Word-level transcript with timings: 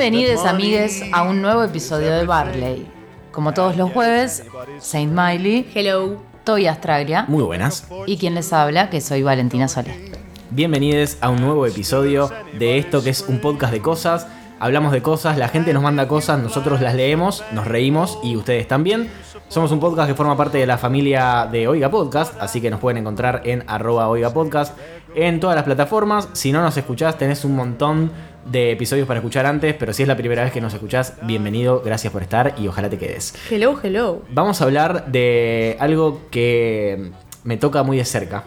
Bienvenidos 0.00 0.46
amigues 0.46 1.02
a 1.12 1.24
un 1.24 1.42
nuevo 1.42 1.62
episodio 1.62 2.10
de 2.10 2.24
Barley. 2.24 2.86
Como 3.32 3.52
todos 3.52 3.76
los 3.76 3.92
jueves, 3.92 4.42
Saint 4.78 5.12
Miley, 5.12 5.70
Hello. 5.74 6.16
Toy 6.42 6.66
Australia 6.68 7.26
Muy 7.28 7.42
buenas. 7.42 7.86
y 8.06 8.16
quien 8.16 8.34
les 8.34 8.50
habla, 8.54 8.88
que 8.88 9.02
soy 9.02 9.22
Valentina 9.22 9.68
Solé. 9.68 10.10
Bienvenidos 10.52 11.18
a 11.20 11.28
un 11.28 11.42
nuevo 11.42 11.66
episodio 11.66 12.30
de 12.58 12.78
esto 12.78 13.04
que 13.04 13.10
es 13.10 13.20
un 13.28 13.40
podcast 13.42 13.74
de 13.74 13.82
cosas. 13.82 14.26
Hablamos 14.58 14.92
de 14.92 15.02
cosas, 15.02 15.36
la 15.36 15.48
gente 15.48 15.74
nos 15.74 15.82
manda 15.82 16.08
cosas, 16.08 16.42
nosotros 16.42 16.80
las 16.80 16.94
leemos, 16.94 17.44
nos 17.52 17.66
reímos 17.66 18.18
y 18.22 18.36
ustedes 18.36 18.66
también. 18.66 19.10
Somos 19.50 19.72
un 19.72 19.80
podcast 19.80 20.08
que 20.08 20.14
forma 20.14 20.36
parte 20.36 20.58
de 20.58 20.66
la 20.66 20.78
familia 20.78 21.48
de 21.50 21.66
Oiga 21.66 21.90
Podcast, 21.90 22.40
así 22.40 22.60
que 22.60 22.70
nos 22.70 22.78
pueden 22.78 22.98
encontrar 22.98 23.42
en 23.44 23.64
arroba 23.66 24.08
Oiga 24.08 24.32
Podcast 24.32 24.78
en 25.16 25.40
todas 25.40 25.56
las 25.56 25.64
plataformas. 25.64 26.28
Si 26.34 26.52
no 26.52 26.62
nos 26.62 26.76
escuchás, 26.76 27.18
tenés 27.18 27.44
un 27.44 27.56
montón 27.56 28.12
de 28.46 28.70
episodios 28.70 29.08
para 29.08 29.18
escuchar 29.18 29.46
antes, 29.46 29.74
pero 29.74 29.92
si 29.92 30.02
es 30.02 30.08
la 30.08 30.16
primera 30.16 30.44
vez 30.44 30.52
que 30.52 30.60
nos 30.60 30.72
escuchás, 30.72 31.14
bienvenido, 31.22 31.82
gracias 31.84 32.12
por 32.12 32.22
estar 32.22 32.54
y 32.58 32.68
ojalá 32.68 32.88
te 32.88 32.96
quedes. 32.98 33.34
Hello, 33.50 33.76
hello. 33.82 34.22
Vamos 34.30 34.60
a 34.60 34.64
hablar 34.64 35.06
de 35.10 35.76
algo 35.80 36.20
que 36.30 37.10
me 37.42 37.56
toca 37.56 37.82
muy 37.82 37.96
de 37.96 38.04
cerca. 38.04 38.44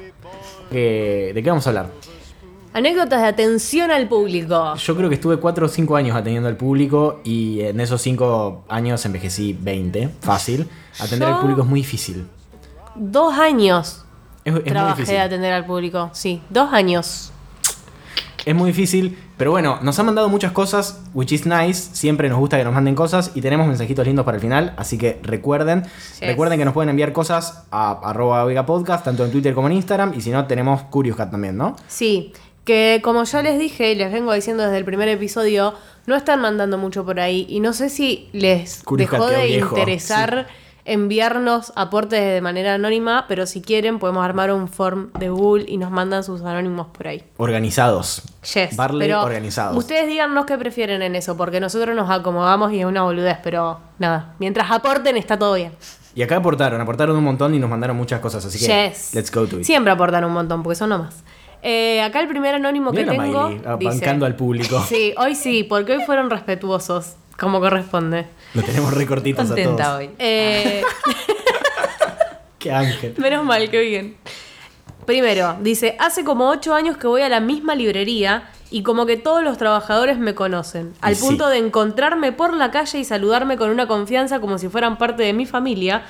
Que- 0.71 1.33
¿De 1.35 1.43
qué 1.43 1.49
vamos 1.49 1.67
a 1.67 1.71
hablar? 1.71 1.87
Anécdotas 2.73 3.21
de 3.21 3.27
atención 3.27 3.91
al 3.91 4.07
público. 4.07 4.75
Yo 4.75 4.95
creo 4.95 5.07
que 5.09 5.15
estuve 5.15 5.37
4 5.37 5.65
o 5.65 5.69
5 5.69 5.95
años 5.95 6.15
atendiendo 6.17 6.49
al 6.49 6.57
público 6.57 7.21
y 7.23 7.61
en 7.61 7.79
esos 7.79 8.01
5 8.01 8.65
años 8.67 9.05
envejecí 9.05 9.55
20, 9.61 10.09
fácil. 10.21 10.67
Atender 10.99 11.29
Yo- 11.29 11.35
al 11.35 11.41
público 11.41 11.61
es 11.61 11.67
muy 11.67 11.81
difícil. 11.81 12.25
Dos 12.95 13.37
años 13.37 14.05
Es, 14.43 14.53
es 14.55 14.61
muy 14.61 14.63
trabajé 14.63 14.93
difícil. 15.01 15.15
de 15.15 15.21
atender 15.21 15.53
al 15.53 15.65
público. 15.65 16.09
Sí, 16.13 16.41
dos 16.49 16.73
años. 16.73 17.31
Es 18.45 18.53
muy 18.55 18.71
difícil, 18.71 19.17
pero 19.37 19.51
bueno, 19.51 19.77
nos 19.83 19.97
han 19.99 20.05
mandado 20.07 20.27
muchas 20.27 20.51
cosas, 20.51 20.99
which 21.13 21.31
is 21.31 21.45
nice. 21.45 21.95
Siempre 21.95 22.27
nos 22.27 22.39
gusta 22.39 22.57
que 22.57 22.63
nos 22.65 22.73
manden 22.73 22.93
cosas 22.93 23.31
y 23.35 23.41
tenemos 23.41 23.67
mensajitos 23.67 24.05
lindos 24.05 24.25
para 24.25 24.35
el 24.35 24.41
final, 24.41 24.73
así 24.77 24.97
que 24.97 25.19
recuerden, 25.23 25.83
recuerden 26.19 26.59
que 26.59 26.65
nos 26.65 26.73
pueden 26.73 26.89
enviar 26.89 27.13
cosas 27.13 27.63
a 27.71 27.91
arroba 28.03 28.45
podcast, 28.65 29.05
tanto 29.05 29.23
en 29.23 29.31
Twitter 29.31 29.53
como 29.53 29.67
en 29.67 29.73
Instagram, 29.73 30.13
y 30.17 30.21
si 30.21 30.29
no, 30.31 30.45
tenemos 30.45 30.81
Curious 30.83 31.15
Cat 31.15 31.31
también, 31.31 31.55
¿no? 31.55 31.77
Sí, 31.87 32.33
que 32.65 33.01
como 33.03 33.23
ya 33.23 33.41
les 33.41 33.59
dije 33.59 33.91
y 33.91 33.95
les 33.95 34.11
vengo 34.11 34.33
diciendo 34.33 34.63
desde 34.63 34.77
el 34.77 34.85
primer 34.85 35.09
episodio, 35.09 35.73
no 36.05 36.15
están 36.15 36.41
mandando 36.41 36.77
mucho 36.77 37.05
por 37.05 37.19
ahí 37.19 37.45
y 37.49 37.59
no 37.59 37.73
sé 37.73 37.89
si 37.89 38.29
les 38.33 38.83
dejó 38.97 39.27
de 39.27 39.45
viejo, 39.45 39.77
interesar 39.77 40.47
enviarnos 40.85 41.71
aportes 41.75 42.19
de 42.19 42.41
manera 42.41 42.73
anónima, 42.73 43.25
pero 43.27 43.45
si 43.45 43.61
quieren 43.61 43.99
podemos 43.99 44.23
armar 44.25 44.51
un 44.51 44.67
form 44.67 45.11
de 45.13 45.29
Google 45.29 45.65
y 45.67 45.77
nos 45.77 45.91
mandan 45.91 46.23
sus 46.23 46.41
anónimos 46.41 46.87
por 46.87 47.07
ahí. 47.07 47.23
Organizados. 47.37 48.23
Yes, 48.53 48.75
Barley 48.75 49.07
pero 49.07 49.23
organizados. 49.23 49.77
Ustedes 49.77 50.07
díganos 50.07 50.45
qué 50.45 50.57
prefieren 50.57 51.01
en 51.01 51.15
eso, 51.15 51.37
porque 51.37 51.59
nosotros 51.59 51.95
nos 51.95 52.09
acomodamos 52.09 52.73
y 52.73 52.79
es 52.79 52.85
una 52.85 53.03
boludez, 53.03 53.37
pero 53.43 53.79
nada, 53.99 54.35
mientras 54.39 54.69
aporten 54.71 55.15
está 55.17 55.37
todo 55.39 55.53
bien. 55.53 55.71
Y 56.15 56.21
acá 56.21 56.35
aportaron, 56.35 56.79
aportaron 56.79 57.15
un 57.15 57.23
montón 57.23 57.55
y 57.55 57.59
nos 57.59 57.69
mandaron 57.69 57.95
muchas 57.97 58.19
cosas, 58.19 58.45
así 58.45 58.59
que 58.59 58.65
Yes. 58.65 59.13
let's 59.15 59.31
go 59.31 59.47
to 59.47 59.59
it. 59.59 59.63
Siempre 59.63 59.91
aportan 59.91 60.23
un 60.25 60.33
montón, 60.33 60.61
porque 60.63 60.75
son 60.75 60.89
nomás. 60.89 61.23
Eh, 61.65 62.01
acá 62.01 62.19
el 62.19 62.27
primer 62.27 62.55
anónimo 62.55 62.91
Mira 62.91 63.05
que 63.05 63.17
tengo. 63.17 63.47
Miley, 63.47 63.61
ah, 63.65 63.77
dice- 63.79 64.05
al 64.09 64.35
público. 64.35 64.83
Sí, 64.87 65.13
hoy 65.17 65.33
sí, 65.33 65.63
porque 65.63 65.93
hoy 65.93 66.03
fueron 66.05 66.29
respetuosos, 66.29 67.15
como 67.39 67.59
corresponde. 67.61 68.27
Lo 68.53 68.61
tenemos 68.63 68.93
recortitos 68.93 69.49
a 69.49 69.55
todos. 69.55 69.87
hoy. 69.97 70.09
Eh, 70.19 70.83
Qué 72.59 72.71
ángel. 72.71 73.15
menos 73.17 73.43
mal, 73.45 73.69
qué 73.69 73.81
bien. 73.81 74.15
Primero, 75.05 75.57
dice, 75.61 75.97
hace 75.99 76.23
como 76.23 76.47
ocho 76.49 76.73
años 76.73 76.95
que 76.97 77.07
voy 77.07 77.21
a 77.21 77.29
la 77.29 77.41
misma 77.41 77.75
librería 77.75 78.49
y 78.71 78.83
como 78.83 79.05
que 79.05 79.17
todos 79.17 79.43
los 79.43 79.57
trabajadores 79.57 80.17
me 80.17 80.33
conocen, 80.33 80.93
al 81.01 81.13
Y 81.13 81.15
sí. 81.15 81.25
punto 81.25 81.49
de 81.49 81.57
encontrarme 81.57 82.31
por 82.31 82.53
la 82.53 82.71
calle 82.71 82.99
y 82.99 83.03
saludarme 83.03 83.57
con 83.57 83.69
una 83.69 83.87
confianza 83.87 84.39
como 84.39 84.57
si 84.57 84.69
fueran 84.69 84.97
parte 84.97 85.23
de 85.23 85.33
mi 85.33 85.45
familia, 85.45 86.03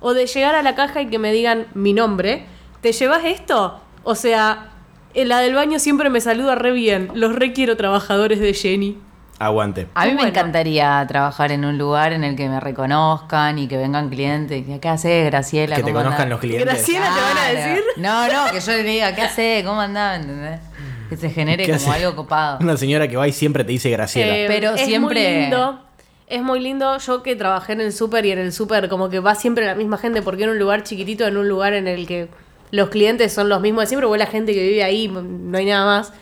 o 0.00 0.14
de 0.14 0.26
llegar 0.26 0.54
a 0.54 0.62
la 0.62 0.74
caja 0.74 1.02
y 1.02 1.08
que 1.08 1.18
me 1.18 1.30
digan 1.32 1.66
mi 1.74 1.92
nombre, 1.92 2.46
¿te 2.80 2.92
llevas 2.92 3.24
esto? 3.24 3.80
O 4.02 4.14
sea, 4.14 4.70
la 5.14 5.38
del 5.40 5.54
baño 5.54 5.78
siempre 5.78 6.10
me 6.10 6.20
saluda 6.20 6.54
re 6.54 6.72
bien, 6.72 7.10
los 7.14 7.34
requiero 7.34 7.76
trabajadores 7.76 8.40
de 8.40 8.54
Jenny. 8.54 8.98
Aguante. 9.40 9.86
A 9.94 10.02
mí 10.04 10.10
me 10.10 10.14
bueno. 10.16 10.30
encantaría 10.30 11.04
trabajar 11.06 11.52
en 11.52 11.64
un 11.64 11.78
lugar 11.78 12.12
en 12.12 12.24
el 12.24 12.34
que 12.34 12.48
me 12.48 12.58
reconozcan 12.58 13.56
y 13.60 13.68
que 13.68 13.76
vengan 13.76 14.08
clientes. 14.08 14.64
¿Qué 14.80 14.88
haces, 14.88 15.26
Graciela? 15.26 15.76
Que 15.76 15.82
te 15.82 15.92
¿Cómo 15.92 16.02
conozcan 16.02 16.22
andás?". 16.22 16.30
los 16.30 16.40
clientes. 16.40 16.66
Graciela. 16.66 17.06
¿te 17.14 17.20
van 17.20 17.38
a 17.38 17.48
decir? 17.68 17.84
No, 17.98 18.26
no, 18.26 18.52
que 18.52 18.60
yo 18.60 18.72
le 18.72 18.82
diga, 18.82 19.14
¿qué 19.14 19.22
haces? 19.22 19.64
¿Cómo 19.64 19.80
andás? 19.80 20.20
¿Entendés? 20.20 20.60
Que 21.08 21.16
se 21.16 21.30
genere 21.30 21.64
¿Qué 21.66 21.72
como 21.78 21.92
hace? 21.92 22.04
algo 22.04 22.16
copado. 22.16 22.58
Una 22.60 22.76
señora 22.76 23.06
que 23.06 23.16
va 23.16 23.28
y 23.28 23.32
siempre 23.32 23.62
te 23.62 23.70
dice 23.70 23.90
Graciela. 23.90 24.36
Eh, 24.36 24.44
Pero 24.48 24.72
es 24.74 24.84
siempre- 24.86 25.22
Muy 25.30 25.40
lindo, 25.42 25.80
es 26.26 26.42
muy 26.42 26.58
lindo. 26.60 26.98
Yo 26.98 27.22
que 27.22 27.36
trabajé 27.36 27.74
en 27.74 27.80
el 27.80 27.92
súper 27.92 28.26
y 28.26 28.32
en 28.32 28.40
el 28.40 28.52
súper, 28.52 28.88
como 28.88 29.08
que 29.08 29.20
va 29.20 29.36
siempre 29.36 29.64
la 29.66 29.76
misma 29.76 29.98
gente, 29.98 30.20
porque 30.20 30.42
en 30.44 30.50
un 30.50 30.58
lugar 30.58 30.82
chiquitito, 30.82 31.24
en 31.28 31.36
un 31.36 31.48
lugar 31.48 31.74
en 31.74 31.86
el 31.86 32.08
que 32.08 32.28
los 32.70 32.88
clientes 32.90 33.32
son 33.32 33.48
los 33.48 33.60
mismos 33.60 33.82
de 33.82 33.86
siempre, 33.88 34.06
o 34.08 34.16
la 34.16 34.26
gente 34.26 34.52
que 34.54 34.62
vive 34.62 34.82
ahí, 34.84 35.08
no 35.08 35.56
hay 35.58 35.66
nada 35.66 35.84
más. 35.86 36.12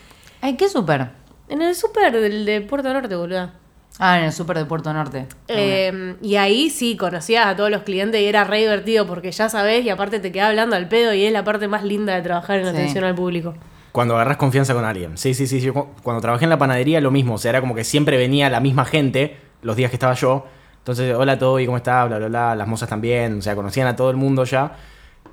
Ay, 0.41 0.55
qué 0.57 0.69
súper. 0.69 1.09
En 1.49 1.63
el 1.63 1.75
súper 1.75 2.13
del 2.13 2.45
de 2.45 2.61
Puerto 2.61 2.93
Norte, 2.93 3.15
boludo. 3.17 3.51
Ah, 3.99 4.19
en 4.19 4.25
el 4.27 4.33
súper 4.33 4.59
de 4.59 4.65
Puerto 4.67 4.93
Norte. 4.93 5.27
Eh, 5.49 6.17
y 6.21 6.37
ahí 6.37 6.69
sí 6.71 6.97
conocías 6.97 7.47
a 7.47 7.57
todos 7.57 7.71
los 7.71 7.83
clientes 7.83 8.21
y 8.21 8.27
era 8.27 8.45
re 8.45 8.59
divertido 8.59 9.07
porque 9.07 9.33
ya 9.33 9.49
sabés 9.49 9.85
y 9.87 9.89
aparte 9.91 10.21
te 10.21 10.31
quedaba 10.33 10.51
hablando 10.51 10.77
al 10.77 10.87
pedo 10.89 11.15
y 11.15 11.25
es 11.25 11.33
la 11.33 11.45
parte 11.45 11.67
más 11.67 11.83
linda 11.83 12.15
de 12.15 12.21
trabajar 12.23 12.59
en 12.59 12.65
Sí. 12.65 12.71
atención 12.71 13.05
al 13.05 13.15
público. 13.15 13.55
Cuando 13.93 14.15
agarras 14.15 14.37
confianza 14.37 14.75
con 14.75 14.85
alguien. 14.85 15.17
Sí, 15.17 15.33
sí, 15.33 15.47
sí. 15.47 15.61
Yo 15.61 15.73
cu- 15.73 15.87
cuando 16.03 16.21
trabajé 16.21 16.45
en 16.45 16.51
la 16.51 16.59
panadería, 16.59 17.01
lo 17.01 17.11
mismo. 17.11 17.35
O 17.35 17.39
sea, 17.39 17.49
era 17.49 17.61
como 17.63 17.75
que 17.75 17.85
siempre 17.85 18.19
venía 18.19 18.51
la 18.51 18.61
misma 18.61 18.85
gente 18.85 19.39
los 19.63 19.75
días 19.77 19.91
que 19.91 19.97
estaba 19.97 20.13
yo. 20.13 20.45
Entonces, 20.79 21.15
hola 21.15 21.39
Toby, 21.39 21.65
¿cómo 21.65 21.79
estás? 21.79 22.07
Bla, 22.07 22.19
bla, 22.19 22.29
bla. 22.29 22.55
Las 22.55 22.69
mozas 22.69 22.91
también. 22.91 23.39
O 23.39 23.43
sea, 23.43 23.55
conocían 23.55 23.87
a 23.89 23.97
todo 23.97 24.11
el 24.11 24.17
mundo 24.19 24.45
ya. 24.45 24.73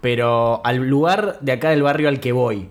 Pero 0.03 0.59
al 0.65 0.85
lugar 0.89 1.37
de 1.39 1.53
acá 1.53 1.69
del 1.69 1.81
barrio 1.81 2.09
al 2.09 2.19
que 2.19 2.33
voy 2.33 2.67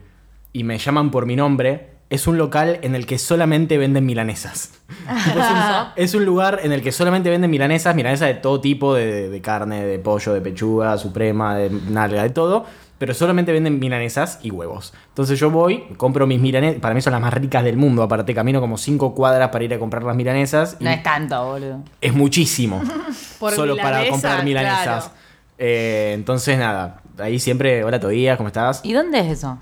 y 0.53 0.65
me 0.65 0.77
llaman 0.77 1.11
por 1.11 1.25
mi 1.25 1.35
nombre, 1.35 1.89
es 2.11 2.27
un 2.27 2.37
local 2.37 2.79
en 2.83 2.95
el 2.95 3.07
que 3.07 3.17
solamente 3.17 3.79
venden 3.79 4.05
milanesas. 4.05 4.75
Es, 5.97 6.15
un, 6.15 6.27
lugar 6.27 6.61
en 6.63 6.73
el 6.73 6.83
que 6.83 6.93
solamente 6.93 7.31
venden 7.31 7.51
milanesas, 7.51 7.95
milanesas 7.95 8.29
de 8.29 8.35
todo 8.35 8.61
tipo, 8.61 8.95
de, 8.95 9.31
de 9.31 9.41
carne, 9.41 9.83
de 9.83 9.99
pollo, 9.99 10.35
de 10.35 10.43
pechuga, 10.43 10.99
suprema, 10.99 11.57
de 11.57 11.71
nalga, 11.71 12.23
de 12.23 12.29
todo. 12.29 12.67
Pero 12.99 13.15
solamente 13.15 13.51
venden 13.51 13.79
milanesas 13.79 14.39
y 14.43 14.51
huevos. 14.51 14.93
Entonces 15.09 15.41
yo 15.41 15.51
voy, 15.51 15.85
compro 15.97 16.27
mis 16.27 16.39
milanesas. 16.39 16.83
Para 16.83 16.95
mí 16.95 17.01
son 17.01 17.15
las 17.15 17.23
más 17.23 17.33
ricas 17.33 17.65
del 17.65 17.79
mundo. 17.79 18.03
Aparte, 18.03 18.35
camino 18.35 18.61
como 18.61 18.77
cinco 18.77 19.15
cuadras 19.15 19.49
para 19.49 19.65
ir 19.65 19.73
a 19.73 19.79
comprar 19.79 20.03
las 20.03 20.17
milanesas. 20.17 20.77
y 20.81 20.85
No 20.85 20.91
es 20.91 21.03
tanto, 21.03 21.43
boludo. 21.47 21.81
es 21.99 22.13
muchísimo. 22.13 22.83
Por 23.41 23.55
solo 23.55 23.75
para 23.79 24.07
comprar 24.11 24.45
milanesas. 24.45 25.05
claro. 25.05 25.23
Eh, 25.57 26.13
entonces, 26.15 26.59
nada. 26.59 27.02
Ahí 27.19 27.39
siempre, 27.39 27.85
hola 27.85 28.01
Tobías, 28.01 28.37
¿cómo 28.37 28.49
estás? 28.49 28.81
¿Y 28.85 28.93
dónde 28.93 29.21
es 29.21 29.27
eso? 29.27 29.59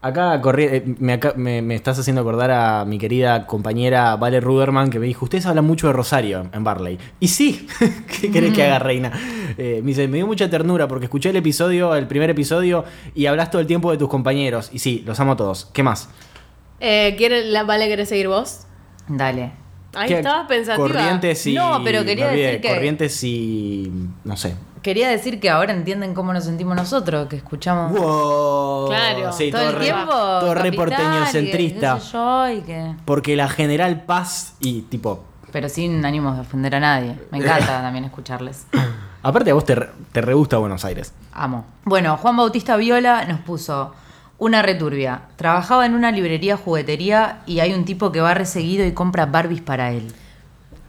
Acá 0.00 0.40
corri- 0.42 0.68
eh, 0.70 0.82
me, 0.98 1.12
aca- 1.12 1.34
me- 1.36 1.62
me 1.62 1.76
estás 1.76 1.96
haciendo 1.98 2.22
acordar 2.22 2.50
a 2.50 2.84
mi 2.84 2.98
querida 2.98 3.46
compañera 3.46 4.16
Vale 4.16 4.40
Ruderman 4.40 4.90
que 4.90 4.98
me 4.98 5.06
dijo, 5.06 5.24
ustedes 5.24 5.46
hablan 5.46 5.64
mucho 5.64 5.86
de 5.86 5.92
Rosario 5.92 6.48
en 6.52 6.64
Barley. 6.64 6.98
Y 7.20 7.28
sí, 7.28 7.68
¿qué 8.20 8.30
querés 8.30 8.52
que 8.52 8.64
haga, 8.64 8.80
reina? 8.80 9.12
Eh, 9.56 9.80
me 9.82 9.88
dice, 9.88 10.08
me 10.08 10.16
dio 10.16 10.26
mucha 10.26 10.50
ternura 10.50 10.88
porque 10.88 11.04
escuché 11.06 11.30
el 11.30 11.36
episodio, 11.36 11.94
el 11.94 12.08
primer 12.08 12.30
episodio, 12.30 12.84
y 13.14 13.26
hablas 13.26 13.50
todo 13.52 13.60
el 13.60 13.68
tiempo 13.68 13.92
de 13.92 13.98
tus 13.98 14.08
compañeros. 14.08 14.70
Y 14.72 14.80
sí, 14.80 15.04
los 15.06 15.20
amo 15.20 15.32
a 15.32 15.36
todos. 15.36 15.66
¿Qué 15.72 15.84
más? 15.84 16.08
Eh, 16.80 17.14
¿quiere- 17.16 17.44
la- 17.44 17.62
¿Vale, 17.62 17.86
querés 17.86 18.08
seguir 18.08 18.26
vos? 18.26 18.66
Dale. 19.06 19.52
Ahí 19.94 20.12
estabas 20.12 20.48
pensativa. 20.48 20.84
Corrientes 20.88 21.46
y... 21.46 21.54
No, 21.54 21.80
pero 21.84 22.04
quería 22.04 22.28
olvidé, 22.28 22.46
decir 22.46 22.60
que- 22.60 22.68
Corrientes 22.74 23.22
y... 23.22 23.92
no 24.24 24.36
sé. 24.36 24.54
Quería 24.82 25.08
decir 25.08 25.38
que 25.40 25.48
ahora 25.48 25.72
entienden 25.72 26.12
cómo 26.12 26.32
nos 26.32 26.44
sentimos 26.44 26.74
nosotros, 26.76 27.28
que 27.28 27.36
escuchamos 27.36 27.92
Wow. 27.92 28.88
Claro, 28.88 29.32
Sí, 29.32 29.50
todo 29.52 29.68
el 29.70 29.74
re- 29.76 29.84
tiempo. 29.84 30.10
Todo 30.12 30.54
re 30.54 30.72
porteño 30.72 31.26
centrista. 31.26 31.94
qué 31.94 32.00
sé 32.00 32.12
yo, 32.12 32.48
y 32.50 32.60
que- 32.62 32.94
Porque 33.04 33.36
la 33.36 33.48
General 33.48 34.02
Paz 34.04 34.54
y 34.60 34.82
tipo... 34.82 35.24
Pero 35.52 35.68
sin 35.68 36.04
ánimos 36.04 36.34
de 36.34 36.40
ofender 36.42 36.74
a 36.74 36.80
nadie. 36.80 37.18
Me 37.30 37.38
encanta 37.38 37.66
también 37.82 38.04
escucharles. 38.04 38.66
Aparte 39.22 39.50
a 39.50 39.54
vos 39.54 39.64
te, 39.64 39.76
te 40.10 40.20
re 40.20 40.34
gusta 40.34 40.56
Buenos 40.58 40.84
Aires. 40.84 41.12
Amo. 41.32 41.64
Bueno, 41.84 42.16
Juan 42.16 42.36
Bautista 42.36 42.76
Viola 42.76 43.24
nos 43.26 43.38
puso 43.40 43.92
una 44.38 44.62
returbia. 44.62 45.22
Trabajaba 45.36 45.86
en 45.86 45.94
una 45.94 46.10
librería 46.10 46.56
juguetería 46.56 47.42
y 47.46 47.60
hay 47.60 47.72
un 47.74 47.84
tipo 47.84 48.10
que 48.10 48.20
va 48.20 48.34
reseguido 48.34 48.84
y 48.84 48.92
compra 48.92 49.26
Barbies 49.26 49.60
para 49.60 49.92
él. 49.92 50.12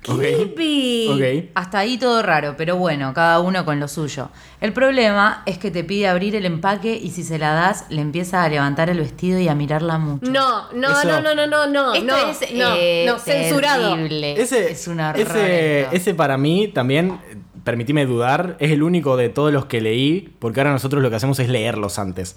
Creepy. 0.04 1.08
Ok. 1.10 1.52
Hasta 1.56 1.80
ahí 1.80 1.98
todo 1.98 2.22
raro, 2.22 2.56
pero 2.58 2.76
bueno, 2.78 3.14
cada 3.14 3.40
uno 3.40 3.66
con 3.66 3.80
lo 3.80 3.88
suyo. 3.88 4.30
El 4.62 4.74
problema 4.74 5.44
es 5.46 5.58
que 5.58 5.72
te 5.72 5.84
pide 5.84 6.08
abrir 6.08 6.36
el 6.36 6.46
empaque 6.46 6.96
y 7.02 7.12
si 7.12 7.24
se 7.24 7.40
la 7.40 7.54
das, 7.54 7.86
le 7.90 8.02
empieza 8.02 8.44
a 8.44 8.50
levantar 8.50 8.90
el 8.90 9.00
vestido 9.00 9.40
y 9.40 9.48
a 9.48 9.56
mirarla 9.56 9.98
mucho. 9.98 10.30
No, 10.32 10.72
no, 10.74 10.92
Eso- 10.92 11.08
no, 11.08 11.22
no, 11.22 11.36
no, 11.36 11.48
no, 11.48 11.68
no, 11.68 11.94
Esto 11.94 12.06
no, 12.06 12.18
es 12.30 12.54
no, 12.54 12.76
eh, 12.76 13.06
no, 13.08 13.20
censurado. 13.20 13.96
Ese, 13.96 14.72
es 14.72 14.88
una 14.88 15.12
ese, 15.12 15.88
ese 15.92 16.14
para 16.14 16.38
mí 16.38 16.68
también, 16.68 17.20
permitime 17.64 18.06
dudar, 18.06 18.58
es 18.60 18.72
el 18.72 18.84
único 18.84 19.18
de 19.18 19.30
todos 19.30 19.52
los 19.54 19.66
que 19.66 19.82
leí, 19.82 20.34
porque 20.40 20.60
ahora 20.60 20.72
nosotros 20.72 21.02
lo 21.02 21.10
que 21.10 21.16
hacemos 21.16 21.40
es 21.40 21.50
leerlos 21.50 22.00
antes. 22.00 22.36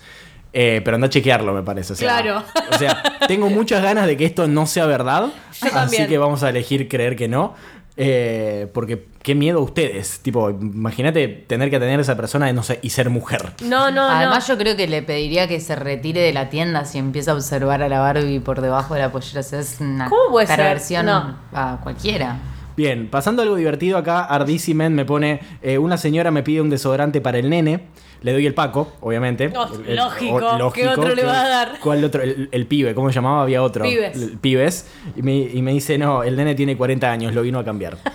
Eh, 0.58 0.80
pero 0.82 0.94
anda 0.94 1.08
a 1.08 1.10
chequearlo, 1.10 1.52
me 1.52 1.62
parece. 1.62 1.92
o 1.92 1.96
sea, 1.96 2.08
Claro. 2.08 2.42
O 2.72 2.78
sea, 2.78 3.02
tengo 3.28 3.50
muchas 3.50 3.82
ganas 3.82 4.06
de 4.06 4.16
que 4.16 4.24
esto 4.24 4.48
no 4.48 4.64
sea 4.64 4.86
verdad. 4.86 5.26
Yo 5.26 5.66
así 5.66 5.70
también. 5.70 6.06
que 6.08 6.16
vamos 6.16 6.42
a 6.42 6.48
elegir 6.48 6.88
creer 6.88 7.14
que 7.14 7.28
no. 7.28 7.54
Eh, 7.98 8.66
porque 8.72 9.06
qué 9.22 9.34
miedo 9.34 9.58
a 9.58 9.62
ustedes. 9.62 10.20
Tipo, 10.20 10.48
imagínate 10.48 11.28
tener 11.28 11.68
que 11.68 11.76
atender 11.76 11.98
a 11.98 12.02
esa 12.02 12.16
persona 12.16 12.48
y, 12.48 12.54
no 12.54 12.62
sé, 12.62 12.78
y 12.80 12.88
ser 12.88 13.10
mujer. 13.10 13.52
No, 13.64 13.90
no, 13.90 14.08
Además, 14.08 14.48
no. 14.48 14.54
yo 14.54 14.58
creo 14.58 14.76
que 14.76 14.86
le 14.86 15.02
pediría 15.02 15.46
que 15.46 15.60
se 15.60 15.76
retire 15.76 16.22
de 16.22 16.32
la 16.32 16.48
tienda 16.48 16.86
si 16.86 16.96
empieza 16.96 17.32
a 17.32 17.34
observar 17.34 17.82
a 17.82 17.88
la 17.90 18.00
Barbie 18.00 18.40
por 18.40 18.62
debajo 18.62 18.94
de 18.94 19.00
la 19.00 19.12
pollera. 19.12 19.40
O 19.40 19.42
sea, 19.42 19.60
es 19.60 19.76
una 19.80 20.08
¿Cómo 20.08 20.30
puede 20.30 20.46
ser? 20.46 21.04
No. 21.04 21.36
a 21.52 21.80
cualquiera. 21.82 22.38
Bien, 22.78 23.08
pasando 23.10 23.42
a 23.42 23.44
algo 23.44 23.56
divertido 23.56 23.96
acá, 23.98 24.24
Ardicimen 24.24 24.94
me 24.94 25.04
pone, 25.04 25.40
eh, 25.62 25.76
una 25.78 25.96
señora 25.98 26.30
me 26.30 26.42
pide 26.42 26.60
un 26.62 26.68
desodorante 26.70 27.20
para 27.22 27.38
el 27.38 27.48
nene, 27.48 27.86
le 28.22 28.32
doy 28.32 28.46
el 28.46 28.54
Paco, 28.54 28.92
obviamente. 29.00 29.52
Oh, 29.56 29.66
El- 29.74 29.88
el- 29.90 29.96
lógico, 29.96 30.72
¿qué 30.72 30.88
otro 30.88 31.08
le 31.08 31.14
¿qué- 31.16 31.24
vas 31.26 31.36
a 31.44 31.48
dar? 31.48 31.78
¿Cuál 31.80 32.04
otro? 32.04 32.22
El, 32.22 32.48
el 32.52 32.66
pibe, 32.66 32.94
¿cómo 32.94 33.08
se 33.10 33.14
llamaba? 33.16 33.42
Había 33.42 33.62
otro. 33.62 33.84
Pibes. 33.84 34.16
El- 34.16 34.38
pibes. 34.38 34.86
Y 35.16 35.22
me, 35.22 35.36
y 35.36 35.62
me 35.62 35.72
dice, 35.72 35.98
no, 35.98 36.22
el 36.22 36.36
nene 36.36 36.54
tiene 36.54 36.76
40 36.76 37.10
años, 37.10 37.34
lo 37.34 37.42
vino 37.42 37.58
a 37.58 37.64
cambiar. 37.64 37.98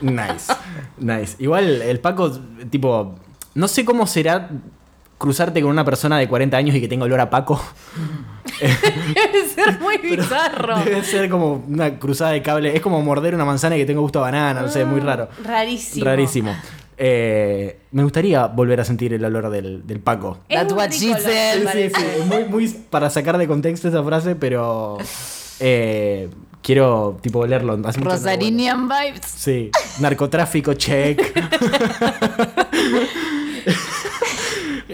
Nice, 0.00 0.52
nice. 0.98 1.36
Igual 1.42 1.82
el 1.82 1.98
Paco, 1.98 2.30
tipo, 2.70 3.14
no 3.54 3.66
sé 3.68 3.84
cómo 3.84 4.06
será 4.06 4.48
cruzarte 5.18 5.60
con 5.62 5.70
una 5.70 5.84
persona 5.84 6.18
de 6.18 6.28
40 6.28 6.56
años 6.56 6.76
y 6.76 6.80
que 6.80 6.88
tenga 6.88 7.04
olor 7.04 7.20
a 7.20 7.30
Paco. 7.30 7.60
Debe 8.60 9.48
ser 9.48 9.80
muy 9.80 9.96
bizarro. 9.98 10.78
Debe 10.84 11.02
ser 11.04 11.28
como 11.30 11.64
una 11.68 11.98
cruzada 11.98 12.32
de 12.32 12.42
cable. 12.42 12.74
Es 12.76 12.82
como 12.82 13.00
morder 13.02 13.34
una 13.34 13.44
manzana 13.44 13.76
y 13.76 13.80
que 13.80 13.86
tenga 13.86 14.00
gusto 14.00 14.18
a 14.20 14.22
banana, 14.22 14.60
no 14.62 14.68
sé, 14.68 14.84
muy 14.84 15.00
raro. 15.00 15.28
Rarísimo. 15.44 16.04
Rarísimo. 16.04 16.54
Eh, 16.96 17.78
me 17.90 18.02
gustaría 18.02 18.46
volver 18.46 18.80
a 18.80 18.84
sentir 18.84 19.12
el 19.14 19.24
olor 19.24 19.50
del, 19.50 19.86
del 19.86 20.00
Paco. 20.00 20.38
That's 20.48 20.72
what 20.72 20.90
she 20.90 21.12
said. 21.14 21.68
Sí, 21.72 21.90
sí, 21.94 22.04
muy, 22.26 22.44
muy 22.44 22.68
para 22.90 23.08
sacar 23.10 23.38
de 23.38 23.48
contexto 23.48 23.88
esa 23.88 24.04
frase, 24.04 24.36
pero 24.36 24.98
eh, 25.60 26.28
quiero 26.62 27.18
tipo 27.20 27.40
olerlo. 27.40 27.76
Rosarinian 27.76 28.88
vibes. 28.88 29.26
Sí, 29.26 29.70
narcotráfico, 30.00 30.74
check. 30.74 31.20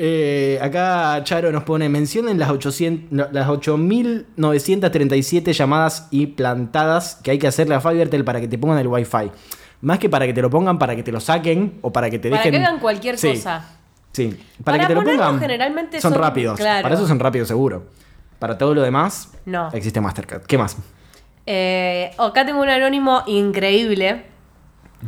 Eh, 0.00 0.60
acá 0.62 1.20
Charo 1.24 1.50
nos 1.50 1.64
pone, 1.64 1.88
mencionen 1.88 2.38
las, 2.38 2.50
800, 2.50 3.10
no, 3.10 3.26
las 3.32 3.48
8.937 3.48 5.52
llamadas 5.52 6.06
y 6.12 6.28
plantadas 6.28 7.16
que 7.16 7.32
hay 7.32 7.40
que 7.40 7.48
hacerle 7.48 7.74
a 7.74 7.80
Fivertel 7.80 8.22
para 8.22 8.40
que 8.40 8.46
te 8.46 8.58
pongan 8.58 8.78
el 8.78 8.86
wifi. 8.86 9.32
Más 9.80 9.98
que 9.98 10.08
para 10.08 10.26
que 10.26 10.32
te 10.32 10.42
lo 10.42 10.50
pongan, 10.50 10.78
para 10.78 10.96
que 10.96 11.02
te 11.02 11.12
lo 11.12 11.20
saquen 11.20 11.78
o 11.82 11.92
para 11.92 12.10
que 12.10 12.18
te 12.18 12.30
Para 12.30 12.42
dejen... 12.42 12.60
que 12.60 12.66
hagan 12.66 12.80
cualquier 12.80 13.16
Sí, 13.18 13.30
cosa. 13.34 13.64
Sí, 14.12 14.28
para, 14.64 14.78
Para 14.78 14.78
que 14.78 14.86
te 14.86 14.94
lo 14.94 15.04
pongan. 15.04 15.38
generalmente 15.40 16.00
son, 16.00 16.12
son- 16.14 16.20
rápidos. 16.22 16.58
claro. 16.58 16.82
Para 16.82 16.94
eso 16.94 17.06
son 17.06 17.20
rápidos, 17.20 17.48
seguro. 17.48 17.86
Para 18.38 18.56
todo 18.58 18.74
lo 18.74 18.82
demás, 18.82 19.32
No. 19.46 19.68
existe 19.72 20.00
Mastercard. 20.00 20.42
¿Qué 20.42 20.58
más? 20.58 20.76
Eh, 21.46 22.10
acá 22.18 22.44
tengo 22.44 22.60
un 22.60 22.68
anónimo 22.68 23.22
increíble 23.26 24.24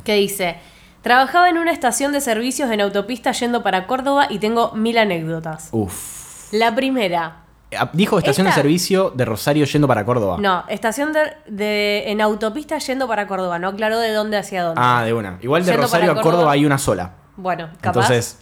que 0.05 0.14
dice: 0.14 0.56
Trabajaba 1.02 1.49
en 1.50 1.58
una 1.58 1.73
estación 1.73 2.12
de 2.12 2.20
servicios 2.20 2.70
en 2.70 2.81
autopista 2.81 3.32
yendo 3.32 3.62
para 3.62 3.87
Córdoba 3.87 4.26
y 4.31 4.38
tengo 4.38 4.73
mil 4.73 4.99
anécdotas. 4.99 5.69
Uf. 5.73 6.52
La 6.52 6.75
primera, 6.75 7.44
Dijo 7.93 8.19
estación 8.19 8.46
Esta- 8.49 8.58
de 8.58 8.62
servicio 8.62 9.11
de 9.14 9.25
Rosario 9.25 9.64
yendo 9.64 9.87
para 9.87 10.05
Córdoba. 10.05 10.37
no, 10.40 10.64
estación 10.69 11.12
de, 11.12 11.20
de- 11.46 12.05
en 12.11 12.20
autopista 12.20 12.78
yendo 12.78 13.06
para 13.06 13.26
Córdoba, 13.26 13.58
no 13.58 13.69
aclaró 13.69 13.99
de 14.00 14.12
dónde 14.12 14.37
hacia 14.38 14.62
dónde. 14.64 14.81
Ah, 14.84 15.02
de 15.05 15.12
una. 15.12 15.38
Igual 15.40 15.62
de 15.64 15.70
Yendo 15.70 15.82
Rosario 15.82 16.11
a 16.11 16.14
Córdoba 16.14 16.32
Córdoba. 16.32 16.52
hay 16.52 16.64
una 16.67 16.78
sola. 16.78 17.12
Bueno, 17.37 17.69
capaz. 17.81 18.00
Entonces, 18.00 18.38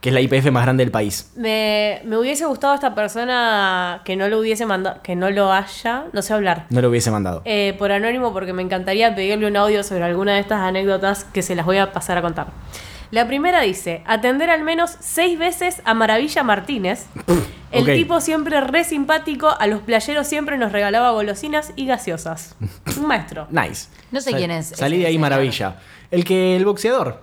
que 0.00 0.10
es 0.10 0.14
la 0.14 0.20
IPF 0.20 0.50
más 0.50 0.64
grande 0.64 0.84
del 0.84 0.90
país. 0.90 1.32
Me, 1.36 2.00
me 2.04 2.18
hubiese 2.18 2.44
gustado 2.44 2.74
esta 2.74 2.94
persona 2.94 4.02
que 4.04 4.14
no 4.16 4.28
lo 4.28 4.38
hubiese 4.40 4.66
mandado, 4.66 5.00
que 5.02 5.16
no 5.16 5.30
lo 5.30 5.52
haya, 5.52 6.04
no 6.12 6.20
sé 6.22 6.34
hablar. 6.34 6.66
No 6.70 6.80
lo 6.82 6.88
hubiese 6.90 7.10
mandado. 7.10 7.42
eh, 7.44 7.74
por 7.78 7.92
anónimo 7.92 8.32
porque 8.32 8.52
me 8.52 8.62
encantaría 8.62 9.14
pedirle 9.14 9.46
un 9.46 9.56
audio 9.56 9.82
sobre 9.84 10.04
alguna 10.04 10.34
de 10.34 10.40
estas 10.40 10.60
anécdotas 10.60 11.24
que 11.24 11.42
se 11.42 11.54
las 11.54 11.64
voy 11.66 11.78
a 11.78 11.92
pasar 11.92 12.18
a 12.18 12.22
contar. 12.22 12.48
La 13.10 13.26
primera 13.26 13.60
dice, 13.60 14.02
atender 14.06 14.50
al 14.50 14.62
menos 14.62 14.96
seis 15.00 15.38
veces 15.38 15.80
a 15.84 15.94
Maravilla 15.94 16.42
Martínez. 16.42 17.06
El 17.70 17.84
tipo 17.84 18.20
siempre 18.20 18.60
re 18.60 18.84
simpático, 18.84 19.48
a 19.48 19.66
los 19.66 19.82
playeros 19.82 20.26
siempre 20.26 20.56
nos 20.56 20.72
regalaba 20.72 21.10
golosinas 21.10 21.72
y 21.76 21.86
gaseosas. 21.86 22.56
Un 22.96 23.06
maestro. 23.06 23.46
Nice. 23.50 23.88
No 24.10 24.20
sé 24.20 24.32
quién 24.32 24.50
es 24.50 24.68
Salí 24.68 24.98
de 24.98 25.06
ahí 25.06 25.14
señor. 25.14 25.20
maravilla. 25.22 25.76
El 26.10 26.24
que 26.24 26.56
el 26.56 26.64
boxeador. 26.64 27.22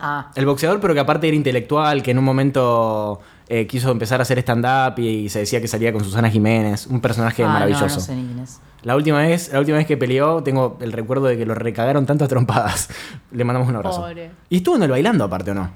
Ah, 0.00 0.30
El 0.36 0.46
boxeador, 0.46 0.80
pero 0.80 0.94
que 0.94 1.00
aparte 1.00 1.26
era 1.26 1.36
intelectual, 1.36 2.02
que 2.02 2.12
en 2.12 2.18
un 2.18 2.24
momento 2.24 3.20
eh, 3.48 3.66
quiso 3.66 3.90
empezar 3.90 4.20
a 4.20 4.22
hacer 4.22 4.38
stand-up 4.38 4.98
y, 4.98 5.28
se 5.28 5.40
decía 5.40 5.60
que 5.60 5.66
salía 5.66 5.92
con 5.92 6.04
Susana 6.04 6.30
Jiménez. 6.30 6.86
Un 6.86 7.00
personaje 7.00 7.42
ah, 7.42 7.48
maravilloso. 7.48 7.86
No, 7.86 7.94
no 7.94 8.00
sé 8.00 8.14
ni 8.14 8.24
quién 8.26 8.38
es. 8.38 8.60
La 8.82 8.94
última 8.96 9.18
vez, 9.18 9.52
la 9.52 9.58
última 9.58 9.76
vez 9.78 9.86
que 9.86 9.96
peleó, 9.96 10.42
tengo 10.42 10.78
el 10.80 10.92
recuerdo 10.92 11.26
de 11.26 11.36
que 11.36 11.44
lo 11.44 11.54
recagaron 11.54 12.06
tanto 12.06 12.24
a 12.24 12.28
trompadas. 12.28 12.88
Le 13.32 13.44
mandamos 13.44 13.68
un 13.68 13.76
abrazo. 13.76 14.00
Pobre. 14.02 14.30
Y 14.48 14.58
estuvo 14.58 14.76
en 14.76 14.82
el 14.84 14.90
bailando 14.90 15.24
aparte, 15.24 15.50
¿o 15.50 15.54
no? 15.54 15.70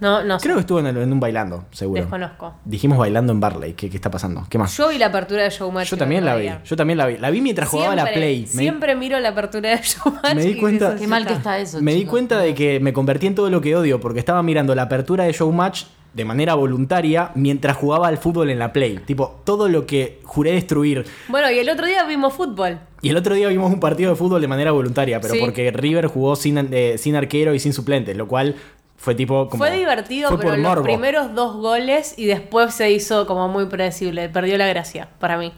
No, 0.00 0.22
no 0.22 0.38
sé. 0.38 0.44
Creo 0.44 0.54
que 0.54 0.60
estuvo 0.60 0.78
en, 0.78 0.86
el- 0.86 0.96
en 0.98 1.12
un 1.12 1.18
bailando, 1.18 1.64
seguro. 1.72 2.00
Desconozco. 2.00 2.54
Dijimos 2.64 2.98
bailando 2.98 3.32
en 3.32 3.40
Barley. 3.40 3.72
¿Qué, 3.74 3.90
qué 3.90 3.96
está 3.96 4.10
pasando? 4.12 4.46
¿Qué 4.48 4.56
más? 4.56 4.76
Yo 4.76 4.88
vi 4.90 4.96
la 4.96 5.06
apertura 5.06 5.42
de 5.42 5.50
Showmatch. 5.50 5.88
Yo 5.90 5.96
también 5.96 6.24
la 6.24 6.36
vi. 6.36 6.42
día. 6.42 6.62
Yo 6.64 6.76
también 6.76 6.98
la 6.98 7.06
vi. 7.06 7.16
La 7.18 7.30
vi 7.30 7.40
mientras 7.40 7.68
jugaba 7.68 7.96
la 7.96 8.02
Siempre- 8.02 8.20
Play. 8.20 8.36
Me 8.42 8.46
di- 8.46 8.58
Siempre 8.58 8.94
miro 8.94 9.18
la 9.18 9.30
apertura 9.30 9.70
de 9.70 9.76
Showmatch. 9.82 10.34
Me 10.36 10.42
di 10.42 10.50
y 10.52 10.56
cuenta- 10.60 10.86
dices, 10.92 11.00
Qué 11.00 11.08
mal 11.08 11.26
que 11.26 11.32
"Está". 11.32 11.58
eso. 11.58 11.82
Me 11.82 11.94
di 11.94 12.04
cuenta 12.04 12.38
de 12.38 12.54
que 12.54 12.78
me 12.78 12.92
convertí 12.92 13.26
en 13.26 13.34
todo 13.34 13.50
lo 13.50 13.60
que 13.60 13.74
odio 13.74 13.98
porque 13.98 14.20
estaba 14.20 14.40
mirando 14.44 14.72
la 14.76 14.82
apertura 14.82 15.24
de 15.24 15.32
Showmatch 15.32 15.84
de 16.14 16.24
manera 16.24 16.54
voluntaria 16.54 17.30
mientras 17.34 17.76
jugaba 17.76 18.08
al 18.08 18.18
fútbol 18.18 18.50
en 18.50 18.58
la 18.58 18.72
Play. 18.72 18.98
Tipo, 19.06 19.40
todo 19.44 19.68
lo 19.68 19.86
que 19.86 20.20
juré 20.24 20.52
destruir. 20.52 21.04
Bueno, 21.28 21.50
y 21.50 21.58
el 21.58 21.68
otro 21.68 21.86
día 21.86 22.04
vimos 22.04 22.34
fútbol. 22.34 22.78
Y 23.02 23.10
el 23.10 23.16
otro 23.16 23.34
día 23.34 23.48
vimos 23.48 23.72
un 23.72 23.78
partido 23.80 24.10
de 24.10 24.16
fútbol 24.16 24.40
de 24.40 24.48
manera 24.48 24.72
voluntaria, 24.72 25.20
pero 25.20 25.34
Sí. 25.34 25.40
porque 25.40 25.70
River 25.70 26.06
jugó 26.06 26.34
sin, 26.36 26.58
eh, 26.72 26.96
sin 26.98 27.14
arquero 27.14 27.54
y 27.54 27.60
sin 27.60 27.72
suplentes, 27.72 28.16
lo 28.16 28.26
cual 28.26 28.56
fue 28.96 29.14
tipo 29.14 29.48
como... 29.48 29.62
Fue 29.64 29.76
divertido, 29.76 30.30
fue 30.30 30.38
pero 30.38 30.56
los 30.56 30.80
primeros 30.82 31.34
dos 31.34 31.56
goles 31.56 32.14
y 32.18 32.26
después 32.26 32.74
se 32.74 32.90
hizo 32.90 33.26
como 33.26 33.46
muy 33.48 33.66
predecible. 33.66 34.28
Perdió 34.28 34.58
la 34.58 34.66
gracia, 34.66 35.08
para 35.20 35.38
mí. 35.38 35.52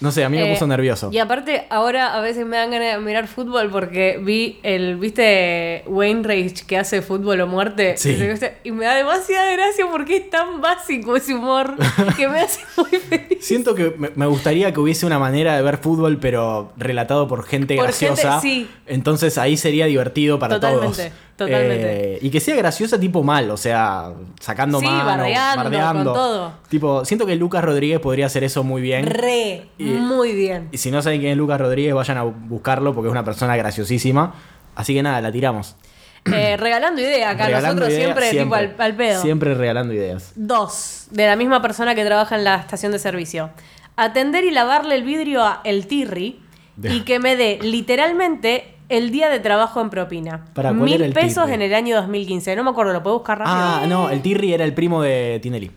No 0.00 0.12
sé, 0.12 0.24
a 0.24 0.28
mí 0.28 0.36
me 0.36 0.48
Eh, 0.48 0.52
puso 0.54 0.66
nervioso. 0.66 1.10
Y 1.12 1.18
aparte, 1.18 1.66
ahora 1.70 2.14
a 2.16 2.20
veces 2.20 2.46
me 2.46 2.56
dan 2.56 2.70
ganas 2.70 2.94
de 2.94 3.00
mirar 3.00 3.26
fútbol 3.26 3.68
porque 3.70 4.20
vi 4.22 4.60
el, 4.62 4.96
¿viste 4.96 5.82
Wayne 5.86 6.22
Rage 6.22 6.64
que 6.66 6.76
hace 6.78 7.02
fútbol 7.02 7.40
o 7.40 7.46
muerte? 7.48 7.96
Sí. 7.96 8.16
Y 8.62 8.70
me 8.70 8.84
da 8.84 8.94
demasiada 8.94 9.50
gracia 9.52 9.86
porque 9.90 10.18
es 10.18 10.30
tan 10.30 10.60
básico 10.60 11.16
ese 11.16 11.34
humor 11.34 11.74
que 12.16 12.28
me 12.28 12.40
hace 12.40 12.60
muy 12.76 12.90
feliz. 13.00 13.38
Siento 13.44 13.74
que 13.74 13.92
me- 14.14 14.26
gustaría 14.26 14.72
que 14.72 14.78
hubiese 14.80 15.04
una 15.04 15.18
manera 15.18 15.56
de 15.56 15.62
ver 15.62 15.78
fútbol, 15.78 16.18
pero 16.20 16.72
relatado 16.76 17.26
por 17.26 17.44
gente 17.44 17.74
Por 17.74 17.86
graciosa. 17.86 18.40
gente, 18.40 18.46
sí. 18.66 18.70
Entonces 18.86 19.36
ahí 19.38 19.56
sería 19.56 19.86
divertido 19.86 20.38
para 20.38 20.54
Totalmente, 20.56 20.96
todos. 21.08 21.12
Totalmente. 21.38 22.14
Eh, 22.14 22.18
y 22.20 22.28
que 22.30 22.40
sea 22.40 22.54
graciosa 22.56 23.00
tipo 23.00 23.22
mal, 23.22 23.50
o 23.50 23.56
sea, 23.56 24.12
sacando 24.40 24.80
Sí, 24.80 24.86
mano, 24.86 25.22
bardeando, 25.22 26.04
con 26.04 26.14
todo. 26.14 26.52
Tipo, 26.68 27.04
siento 27.06 27.24
que 27.24 27.36
Lucas 27.36 27.64
Rodríguez 27.64 28.00
podría 28.00 28.26
hacer 28.26 28.44
eso 28.44 28.64
muy 28.64 28.82
bien. 28.82 29.06
Re, 29.06 29.68
Y- 29.78 29.84
muy 29.84 30.32
bien. 30.34 30.68
Y 30.72 30.78
si 30.78 30.90
no 30.90 31.00
saben 31.00 31.20
quién 31.20 31.32
es 31.32 31.38
Lucas 31.38 31.58
Rodríguez, 31.60 31.94
vayan 31.94 32.18
a 32.18 32.24
buscarlo 32.24 32.92
porque 32.92 33.08
es 33.08 33.12
una 33.12 33.24
persona 33.24 33.56
graciosísima. 33.56 34.34
Así 34.74 34.92
que 34.94 35.02
nada, 35.02 35.20
la 35.20 35.32
tiramos. 35.32 35.76
Eh, 36.26 36.56
regalando 36.58 37.00
idea 37.00 37.30
acá, 37.30 37.46
Regalando 37.46 37.80
nosotros 37.86 37.98
ideas, 37.98 38.18
siempre, 38.18 38.30
tipo 38.42 38.54
al, 38.54 38.74
al 38.78 38.96
pedo. 38.96 39.22
Siempre 39.22 39.54
regalando 39.54 39.94
ideas. 39.94 40.32
Dos, 40.34 41.06
de 41.12 41.26
la 41.26 41.36
misma 41.36 41.62
persona 41.62 41.94
que 41.94 42.04
trabaja 42.04 42.36
en 42.36 42.44
la 42.44 42.56
estación 42.56 42.92
de 42.92 42.98
servicio. 42.98 43.50
Atender 43.96 44.44
y 44.44 44.50
lavarle 44.50 44.94
el 44.96 45.04
vidrio 45.04 45.42
a 45.44 45.60
El 45.64 45.86
Tirri 45.86 46.40
y 46.82 47.00
que 47.00 47.18
me 47.18 47.34
dé 47.36 47.58
literalmente 47.62 48.74
el 48.88 49.10
día 49.10 49.28
de 49.28 49.40
trabajo 49.40 49.80
en 49.80 49.90
propina. 49.90 50.44
Para, 50.54 50.70
¿cuál 50.70 50.80
Mil 50.82 50.94
era 50.94 51.06
el 51.06 51.12
pesos 51.12 51.44
Tirri? 51.44 51.54
en 51.54 51.62
el 51.62 51.74
año 51.74 51.96
2015. 51.96 52.56
No 52.56 52.64
me 52.64 52.70
acuerdo, 52.70 52.92
¿lo 52.92 53.02
puedo 53.02 53.16
buscar 53.18 53.38
rápido? 53.38 53.56
Ah, 53.56 53.84
no, 53.88 54.10
el 54.10 54.22
Tirri 54.22 54.52
era 54.54 54.64
el 54.64 54.74
primo 54.74 55.02
de 55.02 55.38
Tinelli. 55.42 55.70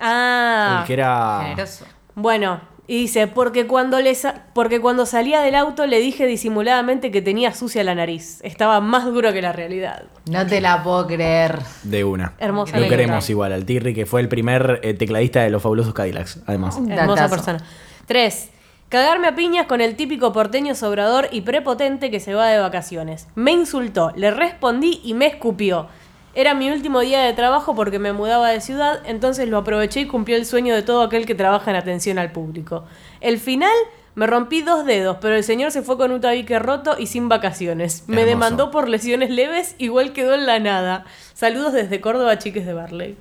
Ah, 0.00 0.78
El 0.80 0.86
que 0.86 0.92
era. 0.94 1.40
Generoso. 1.42 1.84
bueno. 2.14 2.72
Y 2.88 3.02
dice, 3.02 3.28
porque 3.28 3.66
cuando, 3.68 4.00
le 4.00 4.12
sa- 4.14 4.46
porque 4.54 4.80
cuando 4.80 5.06
salía 5.06 5.40
del 5.40 5.54
auto 5.54 5.86
le 5.86 6.00
dije 6.00 6.26
disimuladamente 6.26 7.12
que 7.12 7.22
tenía 7.22 7.54
sucia 7.54 7.84
la 7.84 7.94
nariz. 7.94 8.40
Estaba 8.42 8.80
más 8.80 9.04
duro 9.06 9.32
que 9.32 9.40
la 9.40 9.52
realidad. 9.52 10.02
No 10.28 10.44
te 10.46 10.60
la 10.60 10.82
puedo 10.82 11.06
creer. 11.06 11.60
De 11.84 12.02
una. 12.04 12.34
Hermosa 12.38 12.78
Lo 12.80 12.88
queremos 12.88 13.30
igual, 13.30 13.52
al 13.52 13.64
Tirri, 13.64 13.94
que 13.94 14.04
fue 14.04 14.20
el 14.20 14.28
primer 14.28 14.80
eh, 14.82 14.94
tecladista 14.94 15.42
de 15.42 15.50
los 15.50 15.62
fabulosos 15.62 15.94
Cadillacs, 15.94 16.40
además. 16.44 16.76
Hermosa 16.76 17.22
datazo. 17.22 17.30
persona. 17.30 17.64
Tres. 18.04 18.50
Cagarme 18.92 19.28
a 19.28 19.34
piñas 19.34 19.64
con 19.64 19.80
el 19.80 19.96
típico 19.96 20.34
porteño 20.34 20.74
sobrador 20.74 21.28
y 21.32 21.40
prepotente 21.40 22.10
que 22.10 22.20
se 22.20 22.34
va 22.34 22.48
de 22.48 22.58
vacaciones. 22.58 23.26
Me 23.34 23.50
insultó, 23.50 24.12
le 24.16 24.30
respondí 24.30 25.00
y 25.02 25.14
me 25.14 25.24
escupió. 25.28 25.86
Era 26.34 26.52
mi 26.52 26.70
último 26.70 27.00
día 27.00 27.22
de 27.22 27.32
trabajo 27.32 27.74
porque 27.74 27.98
me 27.98 28.12
mudaba 28.12 28.50
de 28.50 28.60
ciudad, 28.60 29.00
entonces 29.06 29.48
lo 29.48 29.56
aproveché 29.56 30.00
y 30.00 30.06
cumplió 30.06 30.36
el 30.36 30.44
sueño 30.44 30.74
de 30.74 30.82
todo 30.82 31.04
aquel 31.04 31.24
que 31.24 31.34
trabaja 31.34 31.70
en 31.70 31.78
atención 31.78 32.18
al 32.18 32.32
público. 32.32 32.84
El 33.22 33.38
final, 33.38 33.72
me 34.14 34.26
rompí 34.26 34.60
dos 34.60 34.84
dedos, 34.84 35.16
pero 35.22 35.36
el 35.36 35.42
señor 35.42 35.70
se 35.70 35.80
fue 35.80 35.96
con 35.96 36.12
un 36.12 36.20
tabique 36.20 36.58
roto 36.58 36.96
y 36.98 37.06
sin 37.06 37.30
vacaciones. 37.30 38.04
Me 38.08 38.20
Hermoso. 38.20 38.28
demandó 38.28 38.70
por 38.70 38.90
lesiones 38.90 39.30
leves, 39.30 39.74
igual 39.78 40.12
quedó 40.12 40.34
en 40.34 40.44
la 40.44 40.58
nada. 40.58 41.06
Saludos 41.32 41.72
desde 41.72 42.02
Córdoba, 42.02 42.36
chiques 42.36 42.66
de 42.66 42.74
Barley. 42.74 43.16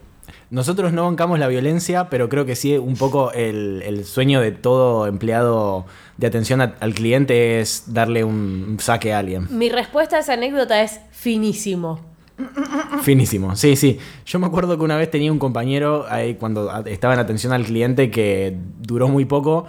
Nosotros 0.51 0.91
no 0.93 1.05
bancamos 1.05 1.39
la 1.39 1.47
violencia, 1.47 2.09
pero 2.09 2.27
creo 2.29 2.45
que 2.45 2.55
sí, 2.55 2.77
un 2.77 2.95
poco 2.97 3.31
el, 3.31 3.81
el 3.85 4.05
sueño 4.05 4.39
de 4.41 4.51
todo 4.51 5.07
empleado 5.07 5.85
de 6.17 6.27
atención 6.27 6.61
a- 6.61 6.75
al 6.81 6.93
cliente 6.93 7.59
es 7.61 7.85
darle 7.87 8.23
un, 8.23 8.77
saque 8.79 9.13
a 9.13 9.19
alguien. 9.19 9.47
Mi 9.49 9.69
respuesta 9.69 10.17
a 10.17 10.19
esa 10.19 10.33
anécdota 10.33 10.83
es 10.83 10.99
finísimo. 11.11 12.01
Finísimo, 13.03 13.55
sí, 13.55 13.75
sí. 13.75 13.97
Yo 14.25 14.39
me 14.39 14.47
acuerdo 14.47 14.77
que 14.77 14.83
una 14.83 14.97
vez 14.97 15.09
tenía 15.09 15.31
un 15.31 15.39
compañero 15.39 16.05
ahí 16.09 16.35
cuando 16.35 16.69
estaba 16.85 17.13
en 17.13 17.19
atención 17.19 17.53
al 17.53 17.63
cliente 17.63 18.11
que 18.11 18.57
duró 18.79 19.07
muy 19.07 19.25
poco. 19.25 19.65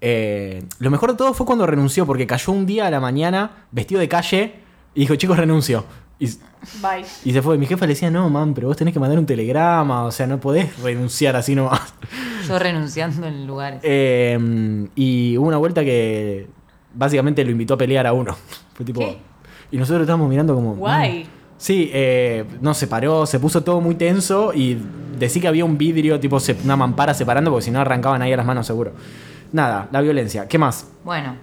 Eh, 0.00 0.62
lo 0.80 0.90
mejor 0.90 1.12
de 1.12 1.16
todo 1.16 1.32
fue 1.34 1.46
cuando 1.46 1.66
renunció, 1.66 2.06
porque 2.06 2.26
cayó 2.26 2.52
un 2.52 2.66
día 2.66 2.86
a 2.86 2.90
la 2.90 3.00
mañana 3.00 3.66
vestido 3.70 4.00
de 4.00 4.08
calle 4.08 4.54
y 4.94 5.00
dijo, 5.00 5.14
chicos, 5.16 5.36
renuncio. 5.38 5.84
Y, 6.18 6.26
Bye. 6.80 7.04
y 7.24 7.32
se 7.32 7.42
fue. 7.42 7.58
Mi 7.58 7.66
jefa 7.66 7.86
le 7.86 7.94
decía, 7.94 8.10
no, 8.10 8.30
man, 8.30 8.54
pero 8.54 8.68
vos 8.68 8.76
tenés 8.76 8.94
que 8.94 9.00
mandar 9.00 9.18
un 9.18 9.26
telegrama, 9.26 10.04
o 10.04 10.12
sea, 10.12 10.26
no 10.26 10.38
podés 10.38 10.78
renunciar 10.80 11.36
así 11.36 11.54
nomás. 11.54 11.94
Yo 12.48 12.58
renunciando 12.58 13.26
en 13.26 13.46
lugares. 13.46 13.80
Eh, 13.82 14.88
y 14.94 15.36
hubo 15.36 15.48
una 15.48 15.58
vuelta 15.58 15.82
que 15.84 16.46
básicamente 16.94 17.44
lo 17.44 17.50
invitó 17.50 17.74
a 17.74 17.78
pelear 17.78 18.06
a 18.06 18.12
uno. 18.12 18.36
Fue 18.74 18.84
tipo. 18.84 19.00
¿Qué? 19.00 19.18
Y 19.70 19.76
nosotros 19.76 20.02
estábamos 20.02 20.28
mirando 20.28 20.54
como. 20.54 20.74
Guay. 20.74 21.26
Sí, 21.56 21.90
eh, 21.92 22.44
no, 22.60 22.74
se 22.74 22.86
paró, 22.86 23.26
se 23.26 23.38
puso 23.38 23.62
todo 23.62 23.80
muy 23.80 23.94
tenso 23.94 24.52
y 24.52 24.76
decí 25.18 25.40
que 25.40 25.48
había 25.48 25.64
un 25.64 25.78
vidrio, 25.78 26.18
tipo 26.20 26.38
una 26.64 26.76
mampara 26.76 27.14
separando, 27.14 27.50
porque 27.50 27.64
si 27.64 27.70
no 27.70 27.80
arrancaban 27.80 28.20
ahí 28.22 28.32
a 28.32 28.36
las 28.36 28.46
manos 28.46 28.66
seguro. 28.66 28.92
Nada, 29.52 29.88
la 29.92 30.00
violencia. 30.00 30.48
¿Qué 30.48 30.58
más? 30.58 30.88
Bueno, 31.04 31.36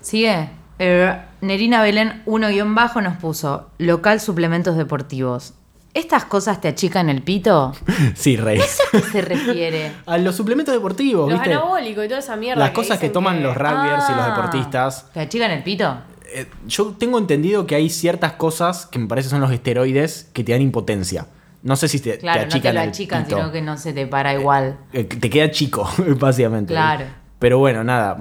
sigue. 0.00 0.50
Eh, 0.78 1.14
Nerina 1.40 1.82
Belén 1.82 2.22
1-bajo 2.26 3.00
nos 3.00 3.16
puso 3.18 3.70
local 3.78 4.20
suplementos 4.20 4.76
deportivos. 4.76 5.54
¿Estas 5.94 6.24
cosas 6.26 6.60
te 6.60 6.68
achican 6.68 7.08
el 7.08 7.22
pito? 7.22 7.72
Sí, 8.14 8.36
rey. 8.36 8.60
¿A 8.60 8.62
qué 8.92 9.00
se 9.00 9.20
refiere? 9.22 9.92
a 10.06 10.18
los 10.18 10.36
suplementos 10.36 10.74
deportivos, 10.74 11.28
Los 11.30 11.40
¿viste? 11.40 11.54
anabólicos 11.54 12.04
y 12.04 12.08
toda 12.08 12.20
esa 12.20 12.36
mierda. 12.36 12.62
Las 12.62 12.70
cosas 12.72 12.98
que 12.98 13.08
toman 13.08 13.42
los 13.42 13.56
rugbyers 13.56 14.04
y 14.08 14.12
los 14.12 14.20
Ah, 14.24 14.28
deportistas. 14.34 15.10
¿Te 15.12 15.20
achican 15.20 15.50
el 15.50 15.62
pito? 15.62 15.96
Eh, 16.32 16.46
yo 16.66 16.94
tengo 16.98 17.18
entendido 17.18 17.66
que 17.66 17.74
hay 17.74 17.88
ciertas 17.90 18.32
cosas 18.34 18.86
que 18.86 18.98
me 18.98 19.06
parece 19.08 19.30
son 19.30 19.40
los 19.40 19.50
esteroides 19.50 20.28
que 20.34 20.44
te 20.44 20.52
dan 20.52 20.60
impotencia. 20.60 21.26
No 21.62 21.74
sé 21.74 21.88
si 21.88 21.98
te, 22.00 22.12
te 22.12 22.18
Claro, 22.18 22.42
no 22.42 22.48
te 22.48 22.54
achican 22.54 22.74
lo 22.76 22.82
el 22.82 22.88
achican, 22.90 23.24
pito. 23.24 23.36
sino 23.36 23.50
que 23.50 23.62
no 23.62 23.76
se 23.78 23.92
te 23.94 24.06
para 24.06 24.34
igual. 24.34 24.76
Eh, 24.92 25.04
te 25.04 25.30
queda 25.30 25.50
chico, 25.50 25.88
básicamente. 26.20 26.72
Claro. 26.74 27.06
Pero 27.40 27.58
bueno, 27.58 27.82
nada. 27.82 28.16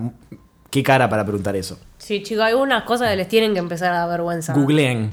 Qué 0.77 0.83
cara 0.83 1.09
para 1.09 1.23
preguntar 1.23 1.55
eso. 1.55 1.79
Sí, 1.97 2.21
chicos, 2.21 2.43
algunas 2.43 2.83
cosas 2.83 3.09
que 3.09 3.15
les 3.15 3.27
tienen 3.27 3.53
que 3.53 3.59
empezar 3.59 3.91
a 3.93 4.01
dar 4.01 4.09
vergüenza. 4.09 4.53
Googleen. 4.53 5.09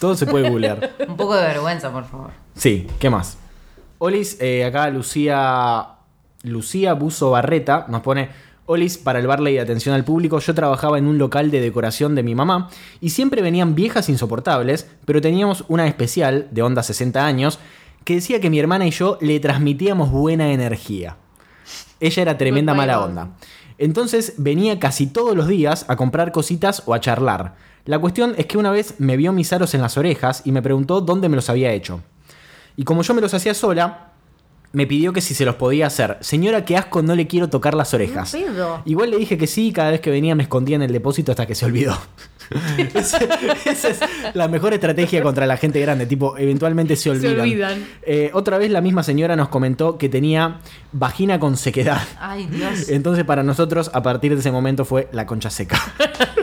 Todo 0.00 0.16
se 0.16 0.26
puede 0.26 0.50
googlear. 0.50 0.90
Un 1.08 1.16
poco 1.16 1.36
de 1.36 1.42
vergüenza, 1.42 1.92
por 1.92 2.04
favor. 2.04 2.32
Sí, 2.56 2.88
¿qué 2.98 3.08
más? 3.10 3.38
Olis, 3.98 4.36
eh, 4.40 4.64
acá 4.64 4.90
Lucía. 4.90 5.86
Lucía 6.42 6.94
Buzo 6.94 7.30
Barreta 7.30 7.86
nos 7.88 8.02
pone. 8.02 8.28
Olis, 8.66 8.98
para 8.98 9.20
el 9.20 9.28
Barley 9.28 9.54
de 9.54 9.60
atención 9.60 9.94
al 9.94 10.02
público, 10.02 10.40
yo 10.40 10.52
trabajaba 10.52 10.98
en 10.98 11.06
un 11.06 11.16
local 11.16 11.52
de 11.52 11.60
decoración 11.60 12.16
de 12.16 12.24
mi 12.24 12.34
mamá 12.34 12.68
y 13.00 13.10
siempre 13.10 13.40
venían 13.40 13.76
viejas 13.76 14.08
insoportables, 14.08 14.90
pero 15.04 15.20
teníamos 15.20 15.64
una 15.68 15.86
especial 15.86 16.48
de 16.50 16.62
onda 16.62 16.82
60 16.82 17.24
años 17.24 17.60
que 18.02 18.16
decía 18.16 18.40
que 18.40 18.50
mi 18.50 18.58
hermana 18.58 18.84
y 18.84 18.90
yo 18.90 19.16
le 19.20 19.38
transmitíamos 19.38 20.10
buena 20.10 20.50
energía. 20.50 21.18
Ella 22.00 22.22
era 22.22 22.36
tremenda 22.36 22.74
mala 22.74 23.00
onda. 23.00 23.28
Entonces 23.78 24.34
venía 24.36 24.78
casi 24.78 25.06
todos 25.06 25.36
los 25.36 25.48
días 25.48 25.84
a 25.88 25.96
comprar 25.96 26.32
cositas 26.32 26.82
o 26.86 26.94
a 26.94 27.00
charlar. 27.00 27.56
La 27.84 27.98
cuestión 27.98 28.34
es 28.38 28.46
que 28.46 28.58
una 28.58 28.70
vez 28.70 28.94
me 28.98 29.16
vio 29.16 29.32
mis 29.32 29.52
aros 29.52 29.74
en 29.74 29.82
las 29.82 29.98
orejas 29.98 30.42
y 30.44 30.52
me 30.52 30.62
preguntó 30.62 31.00
dónde 31.00 31.28
me 31.28 31.36
los 31.36 31.50
había 31.50 31.72
hecho. 31.72 32.00
Y 32.76 32.84
como 32.84 33.02
yo 33.02 33.14
me 33.14 33.20
los 33.20 33.34
hacía 33.34 33.54
sola, 33.54 34.12
me 34.72 34.86
pidió 34.86 35.12
que 35.12 35.20
si 35.20 35.34
se 35.34 35.44
los 35.44 35.54
podía 35.54 35.86
hacer. 35.86 36.18
Señora, 36.20 36.64
qué 36.64 36.76
asco, 36.76 37.02
no 37.02 37.14
le 37.14 37.26
quiero 37.26 37.48
tocar 37.48 37.74
las 37.74 37.94
orejas. 37.94 38.34
Igual 38.84 39.10
le 39.10 39.18
dije 39.18 39.38
que 39.38 39.46
sí, 39.46 39.72
cada 39.72 39.90
vez 39.90 40.00
que 40.00 40.10
venía 40.10 40.34
me 40.34 40.42
escondía 40.42 40.76
en 40.76 40.82
el 40.82 40.92
depósito 40.92 41.32
hasta 41.32 41.46
que 41.46 41.54
se 41.54 41.64
olvidó. 41.64 41.96
Esa 42.94 43.88
es 43.88 44.00
la 44.34 44.48
mejor 44.48 44.72
estrategia 44.74 45.22
contra 45.22 45.46
la 45.46 45.56
gente 45.56 45.80
grande, 45.80 46.06
tipo, 46.06 46.36
eventualmente 46.38 46.96
se 46.96 47.10
olvidan. 47.10 47.40
olvidan. 47.40 47.84
Eh, 48.02 48.30
otra 48.32 48.58
vez 48.58 48.70
la 48.70 48.80
misma 48.80 49.02
señora 49.02 49.36
nos 49.36 49.48
comentó 49.48 49.98
que 49.98 50.08
tenía 50.08 50.58
vagina 50.92 51.38
con 51.38 51.56
sequedad. 51.56 52.02
Ay, 52.20 52.46
Dios. 52.46 52.88
Entonces 52.88 53.24
para 53.24 53.42
nosotros 53.42 53.90
a 53.94 54.02
partir 54.02 54.32
de 54.34 54.40
ese 54.40 54.50
momento 54.50 54.84
fue 54.84 55.08
la 55.12 55.26
concha 55.26 55.50
seca. 55.50 55.80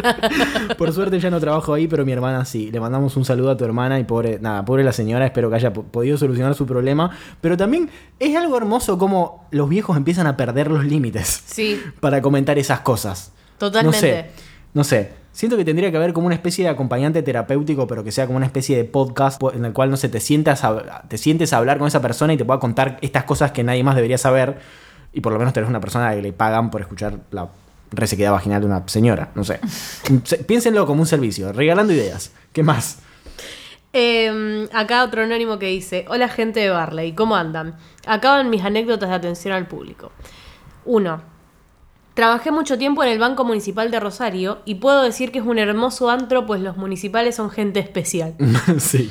Por 0.78 0.92
suerte 0.94 1.20
ya 1.20 1.30
no 1.30 1.40
trabajo 1.40 1.74
ahí, 1.74 1.88
pero 1.88 2.06
mi 2.06 2.12
hermana 2.12 2.46
sí. 2.46 2.72
Le 2.72 2.80
mandamos 2.80 3.16
un 3.18 3.26
saludo 3.26 3.52
a 3.52 3.58
tu 3.58 3.66
hermana 3.66 4.00
y 4.00 4.04
pobre, 4.04 4.40
nada, 4.40 4.66
pobre 4.66 4.84
la 4.84 4.94
señora, 4.94 5.26
espero 5.26 5.50
que 5.50 5.56
haya 5.58 5.74
po- 5.74 5.84
podido 5.84 6.18
solucionar 6.18 6.56
su 6.56 6.66
problema. 6.66 7.12
Pero 7.40 7.58
también 7.58 7.90
es 8.20 8.36
algo 8.36 8.58
hermoso 8.58 8.98
como 8.98 9.48
los 9.52 9.70
viejos 9.70 9.98
empiezan 9.98 10.28
a 10.28 10.38
perder 10.38 10.70
los 10.72 10.84
límites 10.86 11.44
Sí, 11.46 11.80
para 12.00 12.22
comentar 12.22 12.58
esas 12.58 12.80
cosas. 12.82 13.32
Totalmente. 13.58 13.98
No 13.98 14.02
sé, 14.02 14.26
no 14.74 14.84
sé. 14.84 15.21
Siento 15.34 15.56
que 15.58 15.64
tendría 15.66 15.90
que 15.92 15.98
haber 15.98 16.12
como 16.14 16.26
una 16.28 16.36
especie 16.36 16.66
de 16.66 16.70
acompañante 16.72 17.24
terapéutico, 17.24 17.88
pero 17.88 18.04
que 18.04 18.12
sea 18.12 18.26
como 18.28 18.36
una 18.38 18.46
especie 18.46 18.76
de 18.76 18.84
podcast 18.84 19.42
en 19.54 19.64
el 19.66 19.72
cual, 19.74 19.90
no 19.90 19.98
sé, 19.98 20.10
te 20.10 20.20
sientas 20.20 20.64
a, 20.66 21.04
te 21.08 21.18
sientes 21.18 21.54
a 21.54 21.58
hablar 21.58 21.78
con 21.78 21.88
esa 21.88 22.02
persona 22.02 22.34
y 22.34 22.38
te 22.38 22.44
pueda 22.46 22.60
contar 22.60 22.98
estas 23.02 23.24
cosas 23.24 23.52
que 23.52 23.64
nadie 23.64 23.84
más 23.84 23.96
debería 23.96 24.18
saber. 24.18 24.60
Y 25.14 25.22
por 25.22 25.32
lo 25.34 25.40
menos 25.40 25.54
tenés 25.54 25.70
una 25.70 25.80
persona 25.80 26.08
a 26.08 26.10
la 26.12 26.16
que 26.18 26.22
le 26.22 26.34
pagan 26.34 26.70
por 26.70 26.82
escuchar 26.82 27.18
la 27.32 27.50
resequedad 27.92 28.32
vaginal 28.32 28.62
de 28.62 28.68
una 28.68 28.84
señora. 28.88 29.30
No 29.36 29.44
sé. 29.44 29.60
Se- 30.24 30.38
Piénsenlo 30.44 30.86
como 30.86 31.02
un 31.02 31.08
servicio, 31.08 31.52
regalando 31.54 31.94
ideas. 31.94 32.32
¿Qué 32.54 32.64
más? 32.64 33.00
Eh, 33.94 34.68
acá 34.74 35.04
otro 35.04 35.24
anónimo 35.24 35.60
que 35.60 35.66
dice: 35.68 36.06
Hola, 36.10 36.30
gente 36.30 36.60
de 36.62 36.70
Barley, 36.70 37.14
¿cómo 37.14 37.36
andan? 37.36 37.76
Acaban 38.06 38.50
mis 38.50 38.64
anécdotas 38.64 39.10
de 39.10 39.16
atención 39.16 39.54
al 39.54 39.68
público. 39.68 40.12
1. 40.86 41.22
Trabajé 42.14 42.52
mucho 42.52 42.78
tiempo 42.78 43.04
en 43.04 43.10
el 43.10 43.20
Banco 43.20 43.46
Municipal 43.46 43.90
de 43.90 44.00
Rosario 44.00 44.60
y 44.66 44.76
puedo 44.76 45.02
decir 45.02 45.32
que 45.32 45.40
es 45.40 45.46
un 45.46 45.58
hermoso 45.58 46.10
antro, 46.10 46.46
pues 46.46 46.62
los 46.62 46.76
municipales 46.76 47.36
son 47.36 47.50
gente 47.50 47.80
especial. 47.80 48.36
sí. 48.80 49.10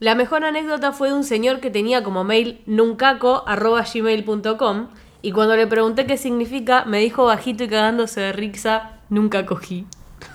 La 0.00 0.16
mejor 0.16 0.44
anécdota 0.44 0.92
fue 0.92 1.08
de 1.08 1.14
un 1.14 1.24
señor 1.24 1.60
que 1.60 1.70
tenía 1.70 2.02
como 2.02 2.24
mail 2.24 2.60
nuncaco.gmail.com 2.66 4.88
y 5.22 5.32
cuando 5.32 5.56
le 5.56 5.66
pregunté 5.66 6.06
qué 6.06 6.18
significa, 6.18 6.84
me 6.84 6.98
dijo 6.98 7.24
bajito 7.24 7.64
y 7.64 7.68
cagándose 7.68 8.20
de 8.20 8.32
risa, 8.32 8.98
nunca 9.08 9.46
cogí. 9.46 9.86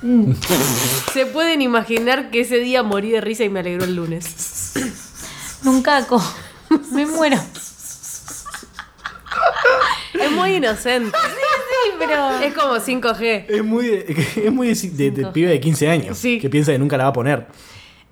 Se 1.14 1.26
pueden 1.26 1.62
imaginar 1.62 2.32
que 2.32 2.42
ese 2.42 2.60
día 2.60 2.84
morí 2.84 3.12
de 3.12 3.22
risa 3.22 3.44
y 3.44 3.50
me 3.50 3.60
alegró 3.60 3.84
el 3.84 3.96
lunes. 3.96 4.74
Nunca 5.64 6.06
co. 6.08 6.22
Me 6.92 7.06
muero. 7.06 7.38
Es 10.14 10.32
muy 10.32 10.56
inocente. 10.56 11.18
Pero. 11.98 12.40
Es 12.40 12.54
como 12.54 12.76
5G. 12.76 13.46
Es 13.50 13.64
muy 13.64 13.88
de, 13.88 14.06
es 14.46 14.52
muy 14.52 14.68
de, 14.74 14.90
de- 14.90 15.12
de 15.12 15.26
pibe 15.28 15.50
de 15.50 15.60
15 15.60 15.90
años 15.90 16.18
Sí. 16.18 16.40
que 16.40 16.50
piensa 16.50 16.72
que 16.72 16.80
nunca 16.80 16.98
la 16.98 17.06
va 17.06 17.10
a 17.12 17.14
poner. 17.14 17.48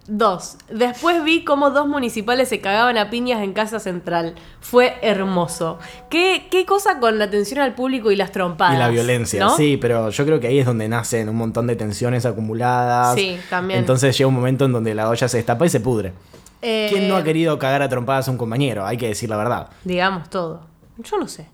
Dos. 0.09 0.55
Después 0.71 1.21
vi 1.25 1.43
cómo 1.43 1.69
dos 1.71 1.85
municipales 1.85 2.47
se 2.47 2.61
cagaban 2.61 2.97
a 2.97 3.09
piñas 3.09 3.41
en 3.43 3.51
Casa 3.51 3.77
Central. 3.81 4.35
Fue 4.61 4.93
hermoso. 5.01 5.79
¿Qué, 6.09 6.47
qué 6.49 6.65
cosa 6.65 6.99
con 7.01 7.19
la 7.19 7.25
atención 7.25 7.59
al 7.59 7.75
público 7.75 8.09
y 8.09 8.15
las 8.15 8.31
trompadas? 8.31 8.75
Y 8.75 8.77
la 8.77 8.87
violencia, 8.87 9.43
¿no? 9.43 9.57
sí, 9.57 9.75
pero 9.75 10.09
yo 10.09 10.25
creo 10.25 10.39
que 10.39 10.47
ahí 10.47 10.59
es 10.59 10.65
donde 10.65 10.87
nacen 10.87 11.27
un 11.27 11.35
montón 11.35 11.67
de 11.67 11.75
tensiones 11.75 12.25
acumuladas. 12.25 13.15
Sí, 13.15 13.37
también. 13.49 13.79
Entonces 13.79 14.17
llega 14.17 14.29
un 14.29 14.35
momento 14.35 14.63
en 14.63 14.71
donde 14.71 14.95
la 14.95 15.09
olla 15.09 15.27
se 15.27 15.35
destapa 15.37 15.65
y 15.65 15.69
se 15.69 15.81
pudre. 15.81 16.13
Eh, 16.61 16.87
¿Quién 16.89 17.09
no 17.09 17.17
ha 17.17 17.23
querido 17.25 17.59
cagar 17.59 17.81
a 17.81 17.89
trompadas 17.89 18.29
a 18.29 18.31
un 18.31 18.37
compañero? 18.37 18.85
Hay 18.85 18.95
que 18.95 19.07
decir 19.09 19.29
la 19.29 19.35
verdad. 19.35 19.67
Digamos 19.83 20.29
todo. 20.29 20.61
Yo 20.99 21.17
no 21.19 21.27
sé. 21.27 21.47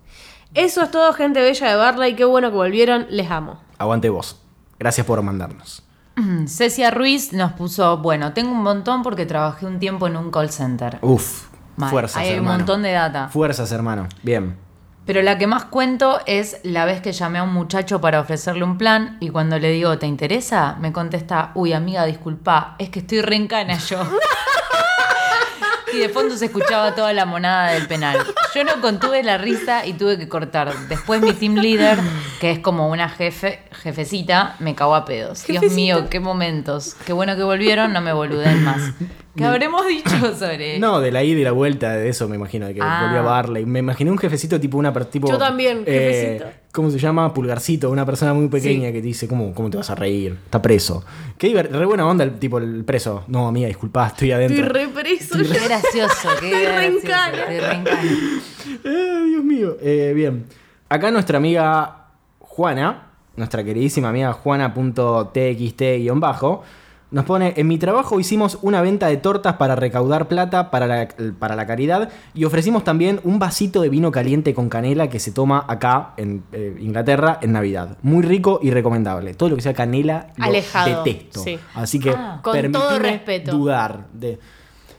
Eso 0.53 0.83
es 0.83 0.91
todo, 0.91 1.13
gente 1.13 1.41
bella 1.41 1.69
de 1.69 1.75
Barley. 1.75 2.15
Qué 2.15 2.25
bueno 2.25 2.49
que 2.51 2.55
volvieron. 2.57 3.07
Les 3.09 3.29
amo. 3.31 3.59
Aguante 3.77 4.09
vos. 4.09 4.39
Gracias 4.79 5.05
por 5.07 5.21
mandarnos. 5.21 5.83
Cecia 6.47 6.91
Ruiz 6.91 7.33
nos 7.33 7.53
puso, 7.53 7.97
bueno, 7.97 8.33
tengo 8.33 8.51
un 8.51 8.61
montón 8.61 9.01
porque 9.01 9.25
trabajé 9.25 9.65
un 9.65 9.79
tiempo 9.79 10.05
en 10.07 10.15
un 10.15 10.29
call 10.29 10.51
center. 10.51 10.99
Uf, 11.01 11.47
Mal. 11.75 11.89
fuerzas, 11.89 12.21
hay 12.21 12.37
un 12.37 12.45
montón 12.45 12.83
de 12.83 12.91
data. 12.91 13.29
Fuerzas, 13.29 13.71
hermano. 13.71 14.07
Bien. 14.21 14.55
Pero 15.05 15.21
la 15.23 15.37
que 15.39 15.47
más 15.47 15.65
cuento 15.65 16.19
es 16.27 16.59
la 16.63 16.85
vez 16.85 17.01
que 17.01 17.11
llamé 17.13 17.39
a 17.39 17.43
un 17.43 17.51
muchacho 17.53 17.99
para 17.99 18.19
ofrecerle 18.21 18.63
un 18.63 18.77
plan 18.77 19.17
y 19.19 19.29
cuando 19.29 19.57
le 19.57 19.71
digo, 19.71 19.97
¿te 19.97 20.05
interesa? 20.05 20.77
Me 20.79 20.93
contesta, 20.93 21.51
uy, 21.55 21.73
amiga, 21.73 22.05
disculpa, 22.05 22.75
es 22.77 22.89
que 22.89 22.99
estoy 22.99 23.21
re 23.21 23.35
en 23.35 23.47
cana 23.47 23.77
yo. 23.79 23.97
y 25.93 25.99
de 25.99 26.09
fondo 26.09 26.35
se 26.37 26.45
escuchaba 26.45 26.95
toda 26.95 27.13
la 27.13 27.25
monada 27.25 27.71
del 27.73 27.87
penal. 27.87 28.17
Yo 28.55 28.63
no 28.63 28.81
contuve 28.81 29.23
la 29.23 29.37
risa 29.37 29.85
y 29.85 29.93
tuve 29.93 30.17
que 30.17 30.27
cortar. 30.27 30.73
Después 30.89 31.21
mi 31.21 31.33
team 31.33 31.55
leader, 31.55 31.97
que 32.39 32.51
es 32.51 32.59
como 32.59 32.89
una 32.89 33.09
jefe, 33.09 33.59
jefecita, 33.71 34.55
me 34.59 34.75
cagó 34.75 34.95
a 34.95 35.05
pedos. 35.05 35.45
Dios 35.47 35.71
mío, 35.73 36.07
qué 36.09 36.19
momentos. 36.19 36.95
Qué 37.05 37.13
bueno 37.13 37.35
que 37.35 37.43
volvieron, 37.43 37.93
no 37.93 38.01
me 38.01 38.13
boluden 38.13 38.63
más. 38.63 38.81
¿Qué 39.35 39.45
habremos 39.45 39.87
dicho 39.87 40.35
sobre 40.37 40.77
No, 40.79 40.99
de 40.99 41.11
la 41.11 41.23
ida 41.23 41.39
y 41.39 41.43
la 41.43 41.51
vuelta, 41.51 41.93
de 41.93 42.09
eso 42.09 42.27
me 42.27 42.35
imagino, 42.35 42.67
de 42.67 42.75
que 42.75 42.81
Ah. 42.83 43.01
volvió 43.03 43.19
a 43.19 43.23
Barley. 43.23 43.65
Me 43.65 43.79
imaginé 43.79 44.11
un 44.11 44.17
jefecito 44.17 44.59
tipo 44.59 44.77
una 44.77 44.93
per- 44.93 45.05
tipo. 45.05 45.27
Yo 45.27 45.37
también, 45.39 45.83
eh, 45.87 46.37
jefecito. 46.39 46.62
¿Cómo 46.73 46.89
se 46.89 46.97
llama? 46.97 47.31
Pulgarcito, 47.35 47.91
una 47.91 48.03
persona 48.03 48.33
muy 48.33 48.47
pequeña 48.47 48.91
que 48.91 48.99
te 48.99 49.05
dice, 49.05 49.27
¿cómo, 49.27 49.53
¿cómo 49.53 49.69
te 49.69 49.77
vas 49.77 49.91
a 49.91 49.95
reír? 49.95 50.39
Está 50.43 50.59
preso. 50.59 51.05
Qué 51.37 51.53
re 51.61 51.85
buena 51.85 52.07
onda 52.07 52.23
el 52.23 52.39
tipo, 52.39 52.57
el 52.57 52.83
preso. 52.83 53.23
No, 53.27 53.47
amiga, 53.47 53.67
disculpa, 53.67 54.07
estoy 54.07 54.31
adentro. 54.31 54.57
Estoy 54.65 54.73
re 54.73 54.87
preso. 54.87 55.37
Qué 55.37 55.59
gracioso, 55.67 56.29
qué 56.39 56.47
Estoy 56.47 56.63
gracioso. 56.63 56.79
reencana. 56.79 57.37
estoy 57.43 57.59
reencana. 57.59 58.01
Eh, 58.85 59.23
Dios 59.27 59.43
mío. 59.43 59.77
Eh, 59.81 60.13
bien. 60.15 60.45
Acá 60.89 61.11
nuestra 61.11 61.37
amiga 61.37 62.07
Juana, 62.39 63.09
nuestra 63.35 63.63
queridísima 63.63 64.09
amiga 64.09 64.33
Juana.txt-bajo, 64.33 66.63
nos 67.13 67.25
pone, 67.25 67.53
en 67.55 67.67
mi 67.67 67.77
trabajo 67.77 68.19
hicimos 68.19 68.57
una 68.63 68.81
venta 68.81 69.07
de 69.07 69.17
tortas 69.17 69.53
para 69.57 69.75
recaudar 69.75 70.27
plata 70.27 70.71
para 70.71 70.87
la, 70.87 71.07
para 71.37 71.55
la 71.55 71.67
caridad 71.67 72.09
y 72.33 72.43
ofrecimos 72.45 72.83
también 72.83 73.19
un 73.23 73.37
vasito 73.37 73.81
de 73.81 73.89
vino 73.89 74.11
caliente 74.11 74.55
con 74.55 74.67
canela 74.67 75.09
que 75.09 75.19
se 75.19 75.31
toma 75.31 75.63
acá 75.67 76.15
en 76.17 76.43
eh, 76.51 76.75
Inglaterra 76.79 77.37
en 77.41 77.51
Navidad. 77.51 77.97
Muy 78.01 78.23
rico 78.23 78.59
y 78.63 78.71
recomendable. 78.71 79.35
Todo 79.35 79.49
lo 79.49 79.55
que 79.55 79.61
sea 79.61 79.73
canela 79.75 80.33
lo 80.37 80.45
Alejado, 80.45 81.03
detesto. 81.03 81.41
sí. 81.43 81.59
Así 81.75 81.99
que 81.99 82.09
Ah. 82.09 82.39
Con 82.43 82.71
todo 82.71 82.99
respeto. 82.99 83.51
dudar 83.51 84.07
de... 84.11 84.39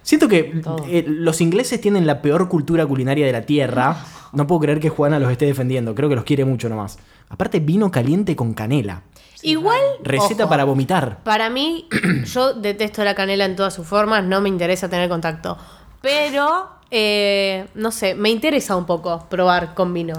Siento 0.02 0.28
que 0.28 0.60
eh, 0.88 1.04
los 1.06 1.40
ingleses 1.40 1.80
tienen 1.80 2.06
la 2.06 2.22
peor 2.22 2.48
cultura 2.48 2.86
culinaria 2.86 3.26
de 3.26 3.32
la 3.32 3.42
tierra. 3.42 3.96
No 4.34 4.48
puedo 4.48 4.62
creer 4.62 4.80
que 4.80 4.88
Juana 4.88 5.20
los 5.20 5.30
esté 5.30 5.46
defendiendo. 5.46 5.94
Creo 5.94 6.08
que 6.08 6.16
los 6.16 6.24
quiere 6.24 6.44
mucho 6.44 6.68
nomás. 6.68 6.98
Aparte, 7.28 7.60
vino 7.60 7.92
caliente 7.92 8.34
con 8.34 8.52
canela. 8.52 9.02
Igual, 9.42 9.80
Receta 10.02 10.44
ojo, 10.44 10.50
para 10.50 10.64
vomitar. 10.64 11.18
Para 11.22 11.50
mí, 11.50 11.88
yo 12.24 12.54
detesto 12.54 13.04
la 13.04 13.14
canela 13.14 13.44
en 13.44 13.56
todas 13.56 13.74
sus 13.74 13.86
formas, 13.86 14.24
no 14.24 14.40
me 14.40 14.48
interesa 14.48 14.88
tener 14.88 15.08
contacto. 15.08 15.58
Pero, 16.00 16.68
eh, 16.90 17.66
no 17.74 17.90
sé, 17.90 18.14
me 18.14 18.30
interesa 18.30 18.76
un 18.76 18.86
poco 18.86 19.26
probar 19.28 19.74
con 19.74 19.92
vino. 19.92 20.14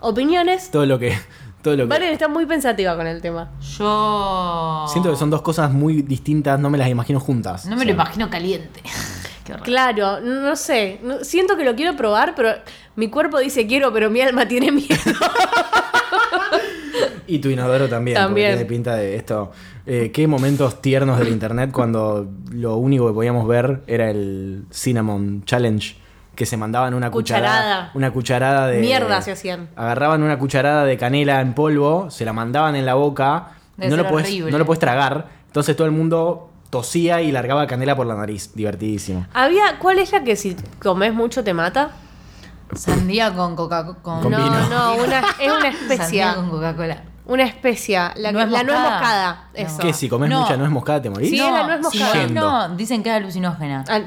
¿Opiniones? 0.00 0.70
Todo 0.70 0.86
lo 0.86 0.98
que. 0.98 1.16
Todo 1.62 1.76
lo 1.76 1.84
que. 1.84 1.88
Valen 1.88 2.12
está 2.12 2.28
muy 2.28 2.44
pensativa 2.46 2.96
con 2.96 3.06
el 3.06 3.20
tema. 3.22 3.50
Yo. 3.78 4.86
Siento 4.88 5.10
que 5.10 5.16
son 5.16 5.30
dos 5.30 5.42
cosas 5.42 5.70
muy 5.70 6.02
distintas, 6.02 6.58
no 6.58 6.70
me 6.70 6.78
las 6.78 6.88
imagino 6.88 7.20
juntas. 7.20 7.66
No 7.66 7.74
O 7.74 7.78
me 7.78 7.84
sea, 7.84 7.94
lo 7.94 8.00
imagino 8.00 8.30
caliente. 8.30 8.82
Claro, 9.64 10.20
no 10.20 10.54
sé, 10.54 11.00
siento 11.22 11.56
que 11.56 11.64
lo 11.64 11.74
quiero 11.74 11.96
probar, 11.96 12.34
pero 12.36 12.54
mi 12.94 13.08
cuerpo 13.10 13.38
dice 13.38 13.66
quiero, 13.66 13.92
pero 13.92 14.08
mi 14.08 14.20
alma 14.20 14.46
tiene 14.46 14.70
miedo. 14.70 14.94
Y 17.26 17.38
tu 17.38 17.48
inodoro 17.48 17.88
también. 17.88 18.16
También. 18.16 18.52
Porque 18.52 18.64
tiene 18.64 18.68
pinta 18.68 18.94
de 18.96 19.16
esto. 19.16 19.52
Eh, 19.86 20.10
qué 20.12 20.26
momentos 20.26 20.80
tiernos 20.80 21.18
del 21.18 21.28
internet 21.28 21.70
cuando 21.72 22.28
lo 22.50 22.76
único 22.76 23.06
que 23.08 23.12
podíamos 23.12 23.46
ver 23.48 23.82
era 23.86 24.10
el 24.10 24.64
Cinnamon 24.70 25.44
Challenge. 25.44 25.96
Que 26.34 26.46
se 26.46 26.56
mandaban 26.56 26.94
una 26.94 27.10
cucharada. 27.10 27.56
Cucharada. 27.58 27.90
Una 27.94 28.10
cucharada 28.10 28.66
de. 28.68 28.80
Mierda 28.80 29.20
se 29.20 29.32
hacían. 29.32 29.68
Agarraban 29.76 30.22
una 30.22 30.38
cucharada 30.38 30.84
de 30.84 30.96
canela 30.96 31.40
en 31.42 31.52
polvo, 31.52 32.10
se 32.10 32.24
la 32.24 32.32
mandaban 32.32 32.74
en 32.74 32.86
la 32.86 32.94
boca. 32.94 33.48
Debe 33.76 33.96
no 33.96 34.02
lo, 34.02 34.08
horrible. 34.08 34.50
no 34.50 34.58
lo 34.58 34.64
puedes 34.64 34.80
tragar. 34.80 35.28
Entonces 35.46 35.76
todo 35.76 35.86
el 35.86 35.92
mundo 35.92 36.48
tosía 36.70 37.20
y 37.20 37.32
largaba 37.32 37.66
canela 37.66 37.94
por 37.94 38.06
la 38.06 38.14
nariz. 38.14 38.50
Divertidísimo. 38.54 39.26
Había, 39.34 39.78
¿cuál 39.78 39.98
es 39.98 40.10
la 40.12 40.24
que 40.24 40.36
si 40.36 40.56
comes 40.80 41.12
mucho 41.12 41.44
te 41.44 41.52
mata? 41.52 41.90
Sandía 42.74 43.34
con 43.34 43.54
Coca-Cola. 43.54 44.22
Con 44.22 44.30
no, 44.30 44.38
vino. 44.38 44.68
no, 44.70 44.94
una, 44.96 45.18
es 45.38 45.50
una 45.52 45.60
Sandía 45.60 45.68
especia. 45.68 46.34
con 46.34 46.48
Coca-Cola. 46.48 47.02
Una 47.24 47.44
especia. 47.44 48.12
La, 48.16 48.32
Nuez 48.32 48.48
la 48.50 48.62
nuez 48.64 48.76
moscada. 48.78 48.98
moscada. 48.98 49.48
No. 49.54 49.58
Eso. 49.66 49.78
¿Qué? 49.78 49.92
Si 49.92 50.08
comes 50.08 50.28
No. 50.28 50.40
mucha 50.40 50.56
nuez 50.56 50.70
moscada 50.70 51.02
te 51.02 51.10
morís. 51.10 51.30
Sí, 51.30 51.38
es 51.40 51.52
la 51.52 51.62
nuez 51.66 51.80
si 51.90 51.98
moscada. 52.00 52.26
no, 52.28 52.68
no, 52.68 52.76
dicen 52.76 53.02
que 53.02 53.10
es 53.10 53.16
alucinógena. 53.16 53.84
Ah, 53.88 54.00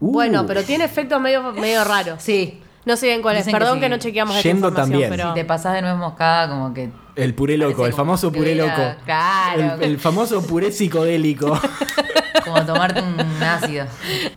Uh. 0.00 0.12
Bueno, 0.12 0.46
pero 0.46 0.62
tiene 0.62 0.84
efectos 0.84 1.20
medio, 1.20 1.52
medio 1.54 1.82
raros. 1.82 2.22
Sí. 2.22 2.60
No 2.84 2.96
sé 2.96 3.06
bien 3.06 3.20
cuál 3.20 3.34
es. 3.36 3.44
Dicen 3.46 3.52
que 3.52 3.58
Perdón 3.58 3.80
que, 3.80 3.86
sí. 3.86 3.90
no 3.90 3.96
chequeamos 3.98 4.36
esta 4.36 4.48
Yendo 4.48 4.68
información, 4.68 4.90
también. 4.92 5.10
pero... 5.10 5.28
Si 5.30 5.34
te 5.40 5.44
pasas 5.44 5.72
de 5.74 5.82
nuez 5.82 5.96
moscada, 5.96 6.48
como 6.48 6.72
que. 6.72 6.90
El 7.16 7.34
puré 7.34 7.56
loco, 7.58 7.78
Parece 7.78 7.86
el 7.88 7.90
como 7.96 8.04
famoso 8.06 8.30
que 8.30 8.38
puré 8.38 8.52
hubiera- 8.52 8.76
loco. 8.78 9.00
claro. 9.04 9.74
El, 9.74 9.82
el 9.82 9.98
famoso 9.98 10.46
puré 10.46 10.70
psicodélico. 10.70 11.60
Como 12.44 12.64
tomarte 12.64 13.02
un 13.02 13.42
ácido. 13.42 13.86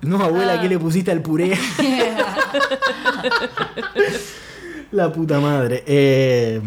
No, 0.01 0.21
abuela, 0.21 0.53
Ah. 0.57 0.61
¿qué 0.61 0.67
le 0.67 0.79
pusiste 0.79 1.11
al 1.11 1.21
puré? 1.21 1.53
La 4.91 5.11
puta 5.13 5.39
madre. 5.39 5.83
Eh, 5.85 6.61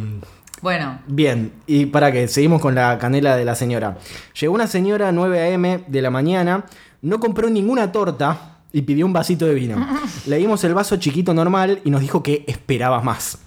Bueno, 0.64 0.98
bien, 1.06 1.52
y 1.66 1.84
para 1.84 2.10
que 2.10 2.26
seguimos 2.26 2.62
con 2.62 2.74
la 2.74 2.96
canela 2.98 3.36
de 3.36 3.44
la 3.44 3.54
señora. 3.54 3.98
Llegó 4.40 4.54
una 4.54 4.66
señora 4.66 5.12
9 5.12 5.38
a.m. 5.42 5.84
de 5.86 6.00
la 6.00 6.08
mañana, 6.08 6.64
no 7.02 7.20
compró 7.20 7.50
ninguna 7.50 7.92
torta 7.92 8.60
y 8.72 8.80
pidió 8.80 9.04
un 9.04 9.12
vasito 9.12 9.44
de 9.44 9.52
vino. 9.52 9.86
Le 10.26 10.38
dimos 10.38 10.64
el 10.64 10.72
vaso 10.72 10.96
chiquito 10.96 11.34
normal 11.34 11.82
y 11.84 11.90
nos 11.90 12.00
dijo 12.00 12.22
que 12.22 12.46
esperaba 12.46 13.02
más. 13.02 13.40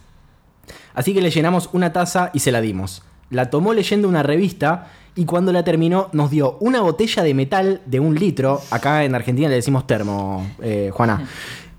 Así 0.94 1.16
que 1.16 1.22
le 1.22 1.32
llenamos 1.32 1.72
una 1.74 1.92
taza 1.92 2.30
y 2.36 2.40
se 2.40 2.52
la 2.52 2.62
dimos. 2.62 3.02
La 3.32 3.50
tomó 3.50 3.74
leyendo 3.74 4.08
una 4.08 4.22
revista 4.22 4.92
y 5.16 5.26
cuando 5.26 5.52
la 5.52 5.64
terminó 5.64 6.10
nos 6.14 6.30
dio 6.30 6.60
una 6.60 6.82
botella 6.82 7.24
de 7.24 7.34
metal 7.34 7.82
de 7.88 8.00
un 8.00 8.14
litro. 8.14 8.62
Acá 8.70 9.06
en 9.06 9.16
Argentina 9.16 9.50
le 9.50 9.56
decimos 9.56 9.88
termo, 9.88 10.48
eh, 10.62 10.92
Juana. 10.94 11.28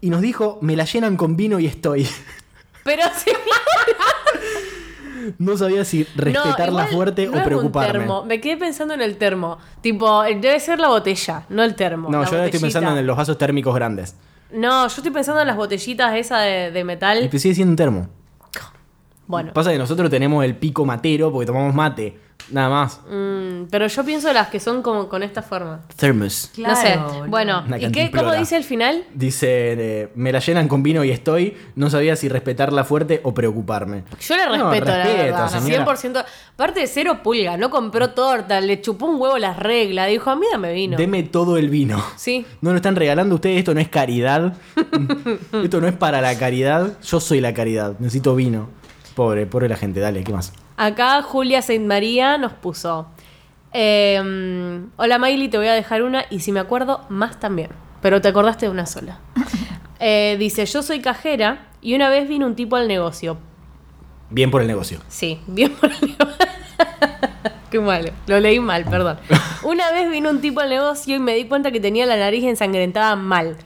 Y 0.01 0.11
nos 0.11 0.21
dijo, 0.21 0.59
me 0.63 0.75
la 0.75 0.85
llenan 0.85 1.17
con 1.17 1.37
vino 1.37 1.61
y 1.61 1.67
estoy. 1.67 2.09
Pero 2.83 3.05
sí. 3.17 3.31
No 5.39 5.57
sabía 5.57 5.85
si 5.85 6.05
respetarla 6.17 6.87
fuerte 6.87 7.27
no 7.27 7.33
o 7.33 7.37
un 7.39 7.45
preocuparme. 7.45 7.99
termo. 8.01 8.25
Me 8.25 8.41
quedé 8.41 8.57
pensando 8.57 8.95
en 8.95 9.03
el 9.03 9.17
termo. 9.19 9.59
Tipo, 9.81 10.23
debe 10.23 10.59
ser 10.61 10.79
la 10.81 10.89
botella, 10.89 11.45
no 11.49 11.63
el 11.63 11.75
termo. 11.75 12.09
No, 12.09 12.13
yo 12.13 12.17
ahora 12.19 12.47
estoy 12.47 12.59
botellita. 12.61 12.81
pensando 12.81 13.01
en 13.01 13.07
los 13.07 13.17
vasos 13.17 13.37
térmicos 13.39 13.75
grandes. 13.75 14.15
No, 14.53 14.83
yo 14.89 14.95
estoy 14.97 15.11
pensando 15.13 15.41
en 15.43 15.47
las 15.47 15.57
botellitas 15.57 16.15
esas 16.17 16.43
de, 16.45 16.71
de 16.71 16.81
Y 16.81 16.85
metal. 16.85 17.29
pues 17.31 17.43
sigue 17.43 17.55
siendo 17.55 17.73
un 17.73 17.77
termo. 17.77 18.09
Bueno, 19.29 19.53
Pasa 19.53 19.71
que 19.71 19.79
nosotros 19.79 20.11
tenemos 20.11 20.45
el 20.45 20.57
pico 20.57 20.85
matero 20.85 21.31
porque 21.31 21.47
tomamos 21.47 21.75
mate. 21.75 22.19
Nada 22.51 22.71
más. 22.71 23.01
mm, 23.11 23.65
pero 23.71 23.87
yo 23.89 24.05
pienso 24.05 24.33
las 24.33 24.49
que 24.49 24.59
son 24.59 24.81
como 24.81 25.07
con 25.09 25.23
esta 25.23 25.43
forma. 25.43 25.83
Thermos. 25.97 26.51
no 26.57 26.75
sé. 26.77 26.97
boludo. 26.97 27.27
Bueno, 27.29 27.63
Una 27.67 27.79
¿y 27.79 27.93
qué, 27.93 28.11
cómo 28.11 28.33
dice 28.33 28.57
el 28.57 28.65
final? 28.65 29.05
Dice, 29.13 29.49
eh, 29.51 30.13
me 30.15 30.33
la 30.33 30.39
llenan 30.39 30.67
con 30.67 30.83
vino 30.83 31.05
y 31.05 31.11
estoy. 31.11 31.57
No 31.75 31.91
sabía 31.91 32.17
si 32.17 32.29
respetarla 32.31 32.85
fuerte 32.85 33.21
o 33.25 33.35
preocuparme. 33.35 34.05
Yo 34.21 34.37
le 34.37 34.47
No, 34.57 34.71
respeto, 34.71 34.91
la 34.91 35.05
respeto, 35.05 35.23
verdad. 35.25 35.49
señora. 35.49 35.85
100%. 35.85 36.25
Aparte 36.55 36.81
de 36.81 36.87
cero 36.87 37.21
pulga, 37.23 37.57
no 37.59 37.69
compró 37.69 38.11
torta, 38.11 38.63
le 38.63 38.81
chupó 38.81 39.07
un 39.07 39.21
huevo 39.21 39.37
las 39.37 39.59
reglas. 39.59 40.09
Dijo, 40.09 40.31
a 40.31 40.37
mí 40.37 40.47
dame 40.51 40.73
vino. 40.73 40.97
Deme 40.97 41.25
todo 41.25 41.59
el 41.59 41.69
vino. 41.69 42.03
Sí. 42.17 42.47
No 42.63 42.71
lo 42.71 42.77
están 42.77 42.97
regalando 42.97 43.35
ustedes, 43.35 43.59
esto 43.59 43.75
no 43.75 43.81
es 43.81 43.89
caridad. 43.89 44.55
esto 45.63 45.81
no 45.83 45.89
es 45.89 45.95
para 45.95 46.21
la 46.23 46.39
caridad. 46.39 46.97
Yo 47.03 47.21
soy 47.21 47.41
la 47.43 47.53
caridad. 47.53 47.95
Necesito 47.99 48.35
vino. 48.35 48.71
Pobre, 49.19 49.47
pobre 49.47 49.69
la 49.69 49.75
gente. 49.75 49.99
Dale, 49.99 50.23
¿qué 50.23 50.33
más? 50.33 50.53
Acá 50.77 51.23
Julia 51.23 51.61
Saint 51.61 51.85
María 51.85 52.39
nos 52.39 52.53
puso. 52.53 53.09
eh, 53.73 54.87
Hola 54.97 55.19
Miley, 55.19 55.49
te 55.49 55.59
voy 55.59 55.67
a 55.67 55.73
dejar 55.73 56.05
una 56.05 56.27
y 56.31 56.39
si 56.39 56.53
me 56.53 56.61
acuerdo, 56.61 57.01
más 57.09 57.41
también. 57.41 57.71
Pero 58.01 58.21
te 58.21 58.29
acordaste 58.29 58.67
de 58.67 58.71
una 58.73 58.87
sola. 58.87 59.19
Eh, 60.01 60.37
dice, 60.39 60.65
yo 60.65 60.85
soy 60.85 61.01
cajera 61.01 61.67
y 61.83 61.97
una 61.97 62.09
vez 62.09 62.29
vino 62.29 62.47
un 62.47 62.55
tipo 62.55 62.77
al 62.77 62.87
negocio. 62.87 63.37
Bien 64.31 64.49
por 64.49 64.61
el 64.63 64.69
negocio. 64.69 65.01
Sí, 65.09 65.41
bien 65.49 65.73
por 65.75 65.91
el 65.91 66.01
negocio. 66.01 66.37
Qué 67.73 67.81
malo, 67.81 68.13
lo 68.29 68.39
leí 68.39 68.61
mal, 68.61 68.85
perdón. 68.85 69.19
Una 69.65 69.91
vez 69.91 70.09
vino 70.09 70.31
un 70.31 70.41
tipo 70.41 70.61
al 70.61 70.69
negocio 70.69 71.17
y 71.17 71.19
me 71.19 71.35
di 71.35 71.47
cuenta 71.47 71.73
que 71.73 71.81
tenía 71.81 72.07
la 72.07 72.17
nariz 72.17 72.45
ensangrentada 72.45 73.17
mal. 73.17 73.57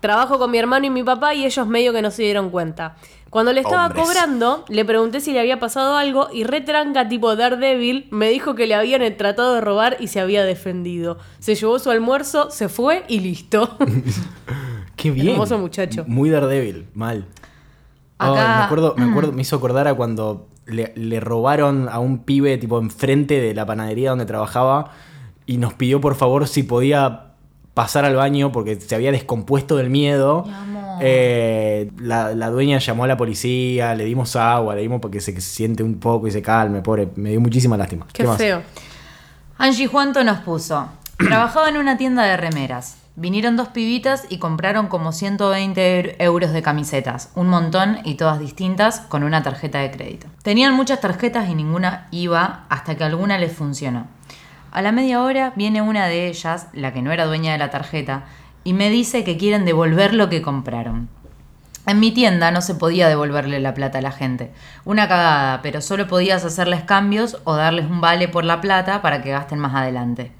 Trabajo 0.00 0.38
con 0.38 0.50
mi 0.50 0.56
hermano 0.56 0.86
y 0.86 0.90
mi 0.90 1.02
papá 1.02 1.34
y 1.34 1.44
ellos 1.44 1.66
medio 1.66 1.92
que 1.92 2.00
no 2.00 2.10
se 2.10 2.22
dieron 2.22 2.48
cuenta. 2.48 2.96
Cuando 3.34 3.52
le 3.52 3.62
estaba 3.62 3.86
Hombres. 3.86 4.06
cobrando, 4.06 4.64
le 4.68 4.84
pregunté 4.84 5.18
si 5.18 5.32
le 5.32 5.40
había 5.40 5.58
pasado 5.58 5.96
algo 5.96 6.28
y 6.32 6.44
retranca 6.44 7.08
tipo 7.08 7.34
Daredevil 7.34 8.06
me 8.12 8.28
dijo 8.28 8.54
que 8.54 8.68
le 8.68 8.76
habían 8.76 9.02
tratado 9.16 9.56
de 9.56 9.60
robar 9.60 9.96
y 9.98 10.06
se 10.06 10.20
había 10.20 10.44
defendido. 10.44 11.18
Se 11.40 11.56
llevó 11.56 11.80
su 11.80 11.90
almuerzo, 11.90 12.52
se 12.52 12.68
fue 12.68 13.02
y 13.08 13.18
listo. 13.18 13.76
Qué 14.94 15.10
bien. 15.10 15.30
Hermoso 15.30 15.58
muchacho. 15.58 16.04
Muy 16.06 16.30
Daredevil, 16.30 16.86
mal. 16.94 17.26
Me 18.20 18.28
acuerdo, 18.38 18.94
me 18.96 19.10
acuerdo, 19.10 19.32
me 19.32 19.42
hizo 19.42 19.56
acordar 19.56 19.88
a 19.88 19.94
cuando 19.94 20.46
le, 20.66 20.92
le 20.94 21.18
robaron 21.18 21.88
a 21.88 21.98
un 21.98 22.20
pibe 22.20 22.56
tipo 22.58 22.78
enfrente 22.78 23.40
de 23.40 23.52
la 23.52 23.66
panadería 23.66 24.10
donde 24.10 24.26
trabajaba 24.26 24.92
y 25.44 25.56
nos 25.56 25.74
pidió 25.74 26.00
por 26.00 26.14
favor 26.14 26.46
si 26.46 26.62
podía 26.62 27.32
pasar 27.74 28.04
al 28.04 28.14
baño 28.14 28.52
porque 28.52 28.80
se 28.80 28.94
había 28.94 29.10
descompuesto 29.10 29.76
del 29.76 29.90
miedo. 29.90 30.44
Mi 30.44 30.52
Eh, 31.00 31.90
la, 31.98 32.34
la 32.34 32.50
dueña 32.50 32.78
llamó 32.78 33.04
a 33.04 33.06
la 33.06 33.16
policía, 33.16 33.94
le 33.94 34.04
dimos 34.04 34.36
agua, 34.36 34.74
le 34.74 34.82
dimos 34.82 35.00
para 35.00 35.12
que 35.12 35.20
se, 35.20 35.34
que 35.34 35.40
se 35.40 35.50
siente 35.50 35.82
un 35.82 35.98
poco 35.98 36.26
y 36.26 36.30
se 36.30 36.42
calme, 36.42 36.82
pobre. 36.82 37.08
Me 37.16 37.30
dio 37.30 37.40
muchísima 37.40 37.76
lástima. 37.76 38.06
Qué 38.12 38.24
más? 38.24 38.36
feo. 38.36 38.62
Angie 39.58 39.86
Juanto 39.86 40.24
nos 40.24 40.38
puso. 40.38 40.88
Trabajaba 41.18 41.68
en 41.68 41.76
una 41.76 41.96
tienda 41.96 42.24
de 42.24 42.36
remeras. 42.36 42.98
Vinieron 43.16 43.56
dos 43.56 43.68
pibitas 43.68 44.26
y 44.28 44.38
compraron 44.38 44.88
como 44.88 45.12
120 45.12 46.16
euros 46.24 46.52
de 46.52 46.62
camisetas, 46.62 47.30
un 47.36 47.46
montón 47.46 47.98
y 48.02 48.14
todas 48.16 48.40
distintas 48.40 48.98
con 49.00 49.22
una 49.22 49.44
tarjeta 49.44 49.78
de 49.78 49.92
crédito. 49.92 50.26
Tenían 50.42 50.74
muchas 50.74 51.00
tarjetas 51.00 51.48
y 51.48 51.54
ninguna 51.54 52.08
iba 52.10 52.64
hasta 52.68 52.96
que 52.96 53.04
alguna 53.04 53.38
les 53.38 53.52
funcionó. 53.52 54.08
A 54.72 54.82
la 54.82 54.90
media 54.90 55.22
hora 55.22 55.52
viene 55.54 55.80
una 55.80 56.08
de 56.08 56.26
ellas, 56.26 56.66
la 56.72 56.92
que 56.92 57.02
no 57.02 57.12
era 57.12 57.26
dueña 57.26 57.52
de 57.52 57.58
la 57.58 57.70
tarjeta, 57.70 58.24
y 58.64 58.72
me 58.72 58.90
dice 58.90 59.22
que 59.22 59.36
quieren 59.36 59.64
devolver 59.64 60.14
lo 60.14 60.28
que 60.28 60.42
compraron. 60.42 61.08
En 61.86 62.00
mi 62.00 62.12
tienda 62.12 62.50
no 62.50 62.62
se 62.62 62.74
podía 62.74 63.08
devolverle 63.08 63.60
la 63.60 63.74
plata 63.74 63.98
a 63.98 64.02
la 64.02 64.10
gente. 64.10 64.52
Una 64.86 65.06
cagada, 65.06 65.60
pero 65.60 65.82
solo 65.82 66.08
podías 66.08 66.42
hacerles 66.44 66.82
cambios 66.82 67.38
o 67.44 67.56
darles 67.56 67.84
un 67.90 68.00
vale 68.00 68.26
por 68.26 68.44
la 68.44 68.62
plata 68.62 69.02
para 69.02 69.20
que 69.20 69.32
gasten 69.32 69.58
más 69.58 69.74
adelante. 69.74 70.32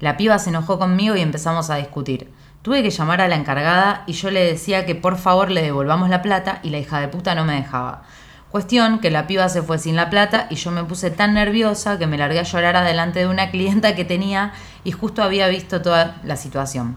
La 0.00 0.16
piba 0.16 0.38
se 0.40 0.50
enojó 0.50 0.80
conmigo 0.80 1.14
y 1.14 1.20
empezamos 1.20 1.70
a 1.70 1.76
discutir. 1.76 2.32
Tuve 2.62 2.82
que 2.82 2.90
llamar 2.90 3.20
a 3.20 3.28
la 3.28 3.36
encargada 3.36 4.02
y 4.08 4.14
yo 4.14 4.32
le 4.32 4.44
decía 4.44 4.84
que 4.84 4.96
por 4.96 5.16
favor 5.16 5.50
le 5.52 5.62
devolvamos 5.62 6.08
la 6.08 6.22
plata 6.22 6.58
y 6.64 6.70
la 6.70 6.78
hija 6.78 6.98
de 6.98 7.06
puta 7.06 7.36
no 7.36 7.44
me 7.44 7.54
dejaba. 7.54 8.02
Cuestión 8.50 8.98
que 8.98 9.12
la 9.12 9.28
piba 9.28 9.48
se 9.48 9.62
fue 9.62 9.78
sin 9.78 9.94
la 9.94 10.10
plata 10.10 10.48
y 10.50 10.56
yo 10.56 10.72
me 10.72 10.82
puse 10.82 11.12
tan 11.12 11.34
nerviosa 11.34 11.98
que 11.98 12.08
me 12.08 12.18
largué 12.18 12.40
a 12.40 12.42
llorar 12.42 12.74
adelante 12.74 13.20
de 13.20 13.28
una 13.28 13.52
clienta 13.52 13.94
que 13.94 14.04
tenía 14.04 14.52
y 14.82 14.90
justo 14.90 15.22
había 15.22 15.46
visto 15.46 15.82
toda 15.82 16.16
la 16.24 16.36
situación. 16.36 16.96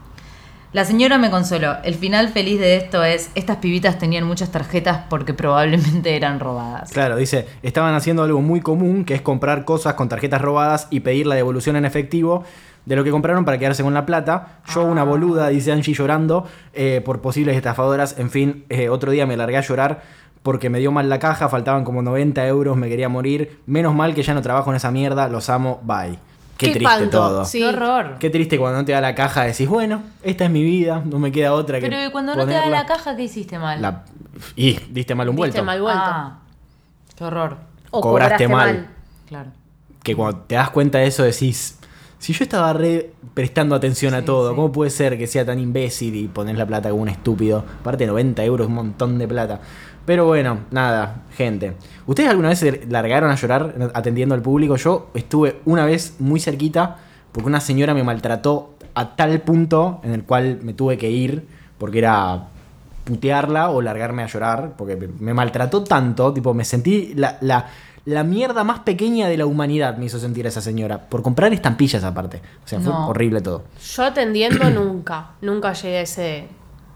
La 0.74 0.84
señora 0.84 1.18
me 1.18 1.30
consoló. 1.30 1.76
El 1.84 1.94
final 1.94 2.30
feliz 2.30 2.58
de 2.58 2.76
esto 2.76 3.04
es, 3.04 3.30
estas 3.36 3.58
pibitas 3.58 3.96
tenían 3.96 4.24
muchas 4.24 4.50
tarjetas 4.50 5.02
porque 5.08 5.32
probablemente 5.32 6.16
eran 6.16 6.40
robadas. 6.40 6.90
Claro, 6.90 7.14
dice, 7.14 7.46
estaban 7.62 7.94
haciendo 7.94 8.24
algo 8.24 8.40
muy 8.40 8.60
común, 8.60 9.04
que 9.04 9.14
es 9.14 9.22
comprar 9.22 9.64
cosas 9.64 9.94
con 9.94 10.08
tarjetas 10.08 10.42
robadas 10.42 10.88
y 10.90 10.98
pedir 10.98 11.28
la 11.28 11.36
devolución 11.36 11.76
en 11.76 11.84
efectivo 11.84 12.42
de 12.86 12.96
lo 12.96 13.04
que 13.04 13.12
compraron 13.12 13.44
para 13.44 13.56
quedarse 13.56 13.84
con 13.84 13.94
la 13.94 14.04
plata. 14.04 14.62
Yo, 14.66 14.84
una 14.84 15.04
boluda, 15.04 15.46
dice 15.46 15.70
Angie 15.70 15.94
llorando 15.94 16.48
eh, 16.72 17.00
por 17.04 17.20
posibles 17.20 17.56
estafadoras. 17.56 18.18
En 18.18 18.30
fin, 18.30 18.64
eh, 18.68 18.88
otro 18.88 19.12
día 19.12 19.26
me 19.26 19.36
largué 19.36 19.58
a 19.58 19.60
llorar 19.60 20.02
porque 20.42 20.70
me 20.70 20.80
dio 20.80 20.90
mal 20.90 21.08
la 21.08 21.20
caja, 21.20 21.48
faltaban 21.48 21.84
como 21.84 22.02
90 22.02 22.44
euros, 22.48 22.76
me 22.76 22.88
quería 22.88 23.08
morir. 23.08 23.60
Menos 23.66 23.94
mal 23.94 24.12
que 24.12 24.24
ya 24.24 24.34
no 24.34 24.42
trabajo 24.42 24.70
en 24.70 24.76
esa 24.76 24.90
mierda, 24.90 25.28
los 25.28 25.48
amo, 25.50 25.80
bye. 25.84 26.18
Qué, 26.56 26.66
Qué 26.68 26.72
triste 26.74 26.92
espanto, 26.94 27.18
todo. 27.18 27.44
sí. 27.44 27.58
¡Qué 27.58 27.66
horror! 27.66 28.16
Qué 28.20 28.30
triste 28.30 28.58
cuando 28.58 28.78
no 28.78 28.84
te 28.84 28.92
da 28.92 29.00
la 29.00 29.14
caja, 29.14 29.42
decís, 29.44 29.68
bueno, 29.68 30.02
esta 30.22 30.44
es 30.44 30.50
mi 30.50 30.62
vida, 30.62 31.02
no 31.04 31.18
me 31.18 31.32
queda 31.32 31.52
otra 31.52 31.80
que. 31.80 31.88
Pero 31.88 32.04
¿y 32.04 32.10
cuando 32.10 32.34
no 32.36 32.46
te 32.46 32.52
da 32.52 32.66
la 32.66 32.86
caja, 32.86 33.16
¿qué 33.16 33.24
hiciste 33.24 33.58
mal? 33.58 33.82
La- 33.82 34.04
Y 34.56 34.74
diste 34.90 35.14
mal 35.14 35.28
un 35.28 35.36
Diste 35.36 35.62
vuelto. 35.62 35.64
mal 35.64 35.80
vuelto. 35.80 36.00
Ah, 36.04 36.38
qué 37.16 37.24
horror. 37.24 37.56
o 37.90 38.00
cobraste 38.00 38.44
cobraste, 38.44 38.48
mal. 38.48 38.74
mal. 38.74 38.88
Claro. 39.28 39.50
que 40.02 40.14
cuando 40.14 40.40
te 40.40 40.54
das 40.56 40.70
cuenta 40.70 40.98
de 40.98 41.06
eso 41.06 41.22
decís, 41.22 41.78
si 42.18 42.32
yo 42.32 42.44
estaba 42.44 42.72
re 42.72 43.12
prestando 43.32 43.74
atención 43.74 44.14
a 44.14 44.24
todo, 44.24 44.50
sí. 44.50 44.56
¿cómo 44.56 44.70
puede 44.70 44.90
ser 44.90 45.16
que 45.18 45.26
sea 45.26 45.44
tan 45.46 45.58
imbécil 45.58 46.14
y 46.14 46.28
poner 46.28 46.56
la 46.58 46.66
plata 46.66 46.90
como 46.90 47.02
un 47.02 47.08
estúpido? 47.08 47.64
Aparte 47.80 48.06
90 48.06 48.44
euros, 48.44 48.66
un 48.68 48.74
montón 48.74 49.18
de 49.18 49.26
plata. 49.26 49.60
Pero 50.06 50.26
bueno, 50.26 50.58
nada, 50.70 51.22
gente. 51.36 51.74
¿Ustedes 52.06 52.28
alguna 52.28 52.50
vez 52.50 52.58
se 52.58 52.86
largaron 52.88 53.30
a 53.30 53.34
llorar 53.36 53.90
atendiendo 53.94 54.34
al 54.34 54.42
público? 54.42 54.76
Yo 54.76 55.08
estuve 55.14 55.60
una 55.64 55.86
vez 55.86 56.16
muy 56.18 56.40
cerquita 56.40 56.96
porque 57.32 57.48
una 57.48 57.60
señora 57.60 57.94
me 57.94 58.02
maltrató 58.04 58.74
a 58.94 59.16
tal 59.16 59.40
punto 59.40 60.00
en 60.04 60.12
el 60.12 60.24
cual 60.24 60.58
me 60.62 60.74
tuve 60.74 60.98
que 60.98 61.10
ir 61.10 61.46
porque 61.78 61.98
era 61.98 62.44
putearla 63.04 63.70
o 63.70 63.82
largarme 63.82 64.22
a 64.22 64.26
llorar, 64.26 64.72
porque 64.76 64.96
me- 65.18 65.34
maltrató 65.34 65.82
tanto, 65.84 66.32
tipo, 66.32 66.54
me 66.54 66.64
sentí 66.64 67.12
la, 67.14 67.36
la, 67.40 67.66
la 68.06 68.24
mierda 68.24 68.64
más 68.64 68.80
pequeña 68.80 69.28
de 69.28 69.36
la 69.36 69.46
humanidad, 69.46 69.96
me 69.98 70.06
hizo 70.06 70.18
sentir 70.18 70.46
esa 70.46 70.60
señora, 70.60 70.98
por 70.98 71.22
comprar 71.22 71.52
estampillas 71.52 72.02
aparte. 72.04 72.40
O 72.64 72.68
sea, 72.68 72.80
fue 72.80 72.92
horrible 72.92 73.40
todo. 73.40 73.64
Yo 73.94 74.04
atendiendo 74.04 74.70
nunca, 74.70 75.30
nunca 75.42 75.72
llegué 75.74 75.98
a 75.98 76.02
ese, 76.02 76.46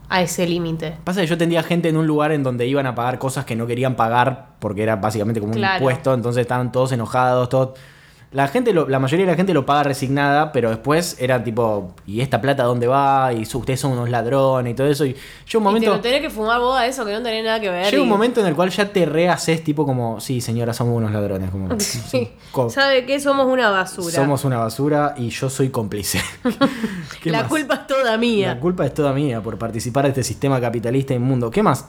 a 0.08 0.22
ese 0.22 0.46
límite. 0.46 0.96
Pasa 1.04 1.20
que 1.20 1.26
yo 1.26 1.36
tendría 1.36 1.62
gente 1.62 1.88
en 1.88 1.96
un 1.96 2.06
lugar 2.06 2.32
en 2.32 2.42
donde 2.42 2.66
iban 2.66 2.86
a 2.86 2.94
pagar 2.94 3.18
cosas 3.18 3.44
que 3.44 3.56
no 3.56 3.66
querían 3.66 3.94
pagar 3.94 4.50
porque 4.58 4.82
era 4.82 4.96
básicamente 4.96 5.40
como 5.40 5.52
un 5.52 5.58
impuesto, 5.58 6.14
entonces 6.14 6.42
estaban 6.42 6.72
todos 6.72 6.92
enojados, 6.92 7.48
todos... 7.48 7.78
La 8.30 8.46
gente, 8.46 8.74
lo- 8.74 8.86
la 8.90 8.98
mayoría 8.98 9.24
de 9.24 9.32
la 9.32 9.36
gente 9.36 9.54
lo 9.54 9.64
paga 9.64 9.84
resignada, 9.84 10.52
pero 10.52 10.68
después 10.68 11.16
era 11.18 11.42
tipo, 11.42 11.94
¿y 12.06 12.20
esta 12.20 12.42
plata 12.42 12.64
dónde 12.64 12.86
va? 12.86 13.32
Y 13.32 13.46
su- 13.46 13.58
ustedes 13.60 13.80
son 13.80 13.92
unos 13.92 14.10
ladrones 14.10 14.72
y 14.72 14.76
todo 14.76 14.86
eso. 14.86 15.06
Y 15.06 15.16
yo 15.46 15.58
un 15.60 15.62
Y 15.62 15.64
te 15.64 15.70
momento... 15.70 15.90
lo 15.92 16.00
tenés 16.02 16.20
que 16.20 16.28
fumar 16.28 16.60
vos 16.60 16.76
a 16.78 16.86
eso 16.86 17.06
que 17.06 17.12
no 17.12 17.22
tenés 17.22 17.42
nada 17.42 17.58
que 17.58 17.70
ver. 17.70 17.90
Llega 17.90 18.02
un 18.02 18.08
momento 18.08 18.40
en 18.42 18.46
el 18.48 18.54
cual 18.54 18.68
ya 18.68 18.92
te 18.92 19.06
rehaces 19.06 19.64
tipo 19.64 19.86
como, 19.86 20.20
sí, 20.20 20.42
señora, 20.42 20.74
somos 20.74 20.94
unos 20.94 21.10
ladrones. 21.10 21.50
Como, 21.50 21.68
Sí. 21.80 22.30
¿Sabe 22.68 23.06
qué? 23.06 23.18
Somos 23.18 23.46
una 23.46 23.70
basura. 23.70 24.14
somos 24.14 24.44
una 24.44 24.58
basura 24.58 25.14
y 25.16 25.30
yo 25.30 25.48
soy 25.48 25.70
cómplice. 25.70 26.20
¿Qué 27.22 27.30
La 27.30 27.40
más? 27.40 27.48
culpa 27.48 27.74
es 27.76 27.86
toda 27.86 28.18
mía. 28.18 28.48
La 28.54 28.60
culpa 28.60 28.84
es 28.84 28.92
toda 28.92 29.14
mía 29.14 29.40
por 29.40 29.56
participar 29.58 30.04
de 30.04 30.10
este 30.10 30.22
sistema 30.22 30.60
capitalista 30.60 31.14
inmundo. 31.14 31.50
¿Qué 31.50 31.62
más? 31.62 31.86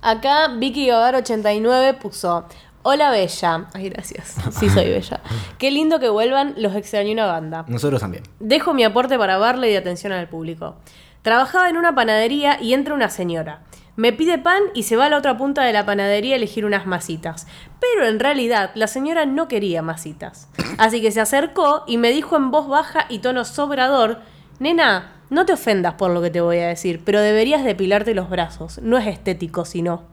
Acá 0.00 0.48
Vicky 0.56 0.86
Gavar 0.86 1.16
89 1.16 1.94
puso 1.94 2.44
Hola 2.90 3.10
Bella. 3.10 3.66
Ay, 3.74 3.90
gracias. 3.90 4.36
Sí, 4.50 4.70
soy 4.70 4.88
Bella. 4.88 5.20
Qué 5.58 5.70
lindo 5.70 6.00
que 6.00 6.08
vuelvan, 6.08 6.54
los 6.56 6.74
extrañé 6.74 7.12
una 7.12 7.26
banda. 7.26 7.66
Nosotros 7.68 8.00
también. 8.00 8.22
Dejo 8.40 8.72
mi 8.72 8.82
aporte 8.82 9.18
para 9.18 9.36
verle 9.36 9.70
y 9.70 9.76
atención 9.76 10.10
al 10.10 10.26
público. 10.26 10.76
Trabajaba 11.20 11.68
en 11.68 11.76
una 11.76 11.94
panadería 11.94 12.58
y 12.62 12.72
entra 12.72 12.94
una 12.94 13.10
señora. 13.10 13.60
Me 13.96 14.14
pide 14.14 14.38
pan 14.38 14.62
y 14.72 14.84
se 14.84 14.96
va 14.96 15.04
a 15.04 15.10
la 15.10 15.18
otra 15.18 15.36
punta 15.36 15.64
de 15.64 15.74
la 15.74 15.84
panadería 15.84 16.32
a 16.32 16.36
elegir 16.38 16.64
unas 16.64 16.86
masitas. 16.86 17.46
Pero 17.78 18.08
en 18.08 18.20
realidad 18.20 18.70
la 18.74 18.86
señora 18.86 19.26
no 19.26 19.48
quería 19.48 19.82
masitas. 19.82 20.48
Así 20.78 21.02
que 21.02 21.10
se 21.10 21.20
acercó 21.20 21.84
y 21.86 21.98
me 21.98 22.10
dijo 22.10 22.38
en 22.38 22.50
voz 22.50 22.68
baja 22.68 23.04
y 23.10 23.18
tono 23.18 23.44
sobrador, 23.44 24.20
Nena, 24.60 25.12
no 25.28 25.44
te 25.44 25.52
ofendas 25.52 25.92
por 25.92 26.10
lo 26.10 26.22
que 26.22 26.30
te 26.30 26.40
voy 26.40 26.60
a 26.60 26.68
decir, 26.68 27.02
pero 27.04 27.20
deberías 27.20 27.64
depilarte 27.64 28.14
los 28.14 28.30
brazos. 28.30 28.80
No 28.82 28.96
es 28.96 29.06
estético, 29.06 29.66
sino. 29.66 30.04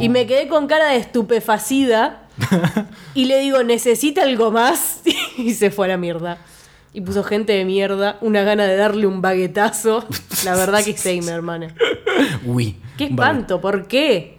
Y 0.00 0.08
me 0.08 0.26
quedé 0.26 0.48
con 0.48 0.66
cara 0.66 0.88
de 0.88 0.96
estupefacida 0.96 2.22
y 3.14 3.26
le 3.26 3.40
digo, 3.40 3.62
¿necesita 3.62 4.22
algo 4.22 4.50
más? 4.50 5.02
Y 5.36 5.54
se 5.54 5.70
fue 5.70 5.86
a 5.86 5.88
la 5.90 5.96
mierda. 5.96 6.38
Y 6.92 7.00
puso 7.00 7.22
gente 7.22 7.52
de 7.52 7.64
mierda, 7.64 8.18
una 8.20 8.42
gana 8.42 8.64
de 8.64 8.76
darle 8.76 9.06
un 9.06 9.22
baguetazo. 9.22 10.04
La 10.44 10.54
verdad 10.56 10.84
que 10.84 10.96
sí, 10.96 11.20
mi 11.22 11.28
hermana. 11.28 11.74
Uy. 12.44 12.76
Qué 12.98 13.04
espanto, 13.04 13.60
¿por 13.60 13.86
qué? 13.86 14.38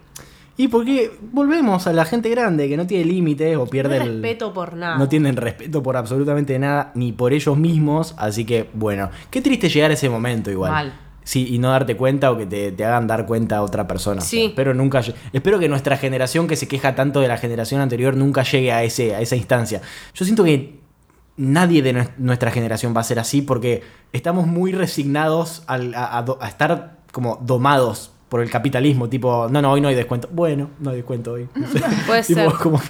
Y 0.58 0.68
porque 0.68 1.12
volvemos 1.32 1.88
a 1.88 1.94
la 1.94 2.06
gente 2.06 2.30
grande 2.30 2.68
que 2.70 2.78
no 2.78 2.86
tiene 2.86 3.06
límites 3.06 3.56
o 3.56 3.62
No 3.62 3.66
pierde 3.66 3.96
hay 3.96 4.02
el... 4.02 4.22
respeto 4.22 4.54
por 4.54 4.76
nada. 4.76 4.98
No 4.98 5.10
tienen 5.10 5.38
respeto 5.38 5.82
por 5.82 5.98
absolutamente 5.98 6.60
nada, 6.60 6.92
ni 6.94 7.14
por 7.14 7.34
ellos 7.34 7.58
mismos. 7.58 8.14
Así 8.18 8.46
que, 8.46 8.70
bueno, 8.74 9.10
qué 9.32 9.42
triste 9.42 9.70
llegar 9.70 9.90
a 9.90 9.96
ese 9.96 10.10
momento 10.10 10.52
igual. 10.52 10.72
Mal. 10.72 10.94
Sí, 11.32 11.48
y 11.50 11.60
no 11.60 11.70
darte 11.70 11.96
cuenta 11.96 12.30
o 12.30 12.38
que 12.38 12.46
te, 12.46 12.74
te 12.74 12.84
hagan 12.84 13.08
dar 13.08 13.26
cuenta 13.26 13.56
a 13.58 13.62
otra 13.62 13.88
persona. 13.88 14.20
Sí. 14.20 14.48
espero 14.48 14.74
nunca 14.74 15.02
espero 15.32 15.60
que 15.60 15.70
nuestra 15.70 15.96
generación 15.96 16.46
que 16.48 16.58
se 16.58 16.68
queja 16.68 16.94
tanto 16.94 17.22
de 17.22 17.30
la 17.30 17.38
generación 17.38 17.80
anterior 17.80 18.18
nunca 18.18 18.44
llegue 18.44 18.74
a, 18.74 18.84
ese, 18.84 19.16
a 19.16 19.22
esa 19.22 19.38
instancia. 19.38 19.82
Yo 20.14 20.26
siento 20.26 20.44
que 20.44 20.80
nadie 21.38 21.82
de 21.82 21.94
nues- 21.96 22.10
nuestra 22.18 22.52
generación 22.52 22.94
va 22.96 23.00
a 23.00 23.04
ser 23.06 23.18
así 23.20 23.42
porque 23.42 23.82
estamos 24.12 24.46
muy 24.46 24.74
resignados 24.74 25.64
a, 25.68 25.76
a 26.18 26.22
do- 26.24 26.38
a 26.42 26.50
estar 26.50 26.98
como 27.14 27.40
domados 27.42 28.12
por 28.28 28.42
el 28.42 28.50
capitalismo. 28.50 29.08
Tipo, 29.08 29.48
no, 29.50 29.62
no, 29.62 29.72
hoy 29.72 29.80
no 29.80 29.88
hay 29.88 29.96
descuento. 29.96 30.28
Bueno, 30.34 30.70
no 30.80 30.90
hay 30.90 30.98
descuento 30.98 31.32
hoy. 31.34 31.48
No 31.56 31.68
sé. 31.68 31.82
Puede 32.08 32.24
Tipo, 32.28 32.42
ser. 32.42 32.54
como- 32.60 32.82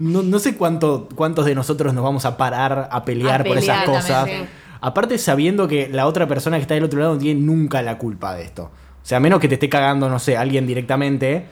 no, 0.00 0.22
no 0.22 0.38
sé 0.40 0.56
cuánto, 0.56 1.08
cuántos 1.14 1.44
de 1.46 1.54
nosotros 1.54 1.94
nos 1.94 2.02
vamos 2.04 2.24
a 2.24 2.36
parar 2.36 2.88
a 2.90 3.04
pelear, 3.04 3.42
A 3.42 3.44
por 3.44 3.58
esas 3.58 3.84
cosas. 3.84 4.08
también, 4.08 4.42
sí. 4.42 4.48
Aparte 4.86 5.18
sabiendo 5.18 5.66
que 5.66 5.88
la 5.88 6.06
otra 6.06 6.28
persona 6.28 6.56
que 6.58 6.62
está 6.62 6.74
del 6.74 6.84
otro 6.84 7.00
lado 7.00 7.14
no 7.14 7.18
tiene 7.18 7.40
nunca 7.40 7.82
la 7.82 7.98
culpa 7.98 8.34
de 8.36 8.44
esto. 8.44 8.64
O 9.02 9.04
sea, 9.08 9.18
a 9.18 9.20
menos 9.20 9.40
que 9.40 9.48
te 9.48 9.54
esté 9.54 9.68
cagando, 9.68 10.08
no 10.08 10.18
sé, 10.20 10.36
alguien 10.36 10.64
directamente. 10.66 11.46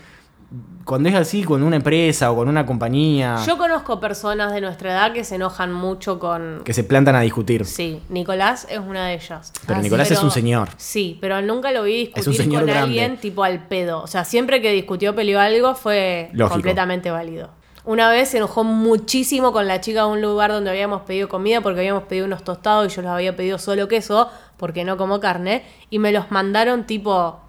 Cuando 0.85 1.09
es 1.09 1.14
así 1.16 1.42
con 1.42 1.62
una 1.64 1.77
empresa 1.77 2.31
o 2.31 2.37
con 2.37 2.47
una 2.47 2.64
compañía 2.66 3.38
Yo 3.47 3.57
conozco 3.59 3.99
personas 3.99 4.53
de 4.53 4.61
nuestra 4.61 4.92
edad 4.92 5.12
que 5.12 5.25
se 5.25 5.35
enojan 5.37 5.73
mucho 5.73 6.18
con... 6.20 6.61
que 6.64 6.73
se 6.75 6.85
plantan 6.85 7.16
a 7.16 7.23
discutir. 7.23 7.64
Sí, 7.64 8.01
Nicolás 8.09 8.66
es 8.70 8.79
una 8.79 9.07
de 9.07 9.14
ellas. 9.14 9.53
Pero 9.66 9.79
Ah, 9.79 9.81
sí, 9.81 9.85
Nicolás 9.85 10.11
es 10.12 10.23
un 10.23 10.31
señor. 10.31 10.68
Sí, 10.77 11.18
pero 11.20 11.40
nunca 11.42 11.73
lo 11.73 11.83
vi 11.85 12.12
Es 12.14 12.27
un 12.27 12.33
discutir 12.33 12.37
señor 12.42 12.61
con 12.62 12.66
grande. 12.70 12.83
alguien 13.01 13.16
tipo 13.16 13.42
al 13.42 13.66
pedo. 13.66 14.03
O 14.03 14.07
sea, 14.07 14.25
siempre 14.25 14.61
que 14.62 14.70
discutió, 14.73 15.14
peleó 15.16 15.40
algo, 15.40 15.75
fue 15.75 16.29
Lógico. 16.35 16.55
completamente 16.57 17.11
válido. 17.11 17.49
Una 17.87 18.09
vez 18.09 18.31
se 18.31 18.38
enojó 18.38 18.64
muchísimo 18.64 19.53
con 19.53 19.68
la 19.68 19.81
chica 19.81 20.01
de 20.03 20.07
un 20.07 20.23
lugar 20.23 20.51
donde 20.51 20.70
habíamos 20.70 21.03
pedido 21.03 21.29
comida 21.29 21.61
porque 21.61 21.81
habíamos 21.81 22.05
pedido 22.05 22.25
unos 22.27 22.42
tostados 22.42 22.90
y 22.90 22.97
yo 22.97 23.03
los 23.03 23.11
había 23.11 23.37
pedido 23.37 23.59
solo 23.59 23.88
queso 23.88 24.31
porque 24.57 24.85
no 24.85 24.97
como 24.97 25.20
carne 25.20 25.64
y 25.90 25.99
me 25.99 26.11
los 26.11 26.31
mandaron 26.31 26.85
tipo 26.87 27.40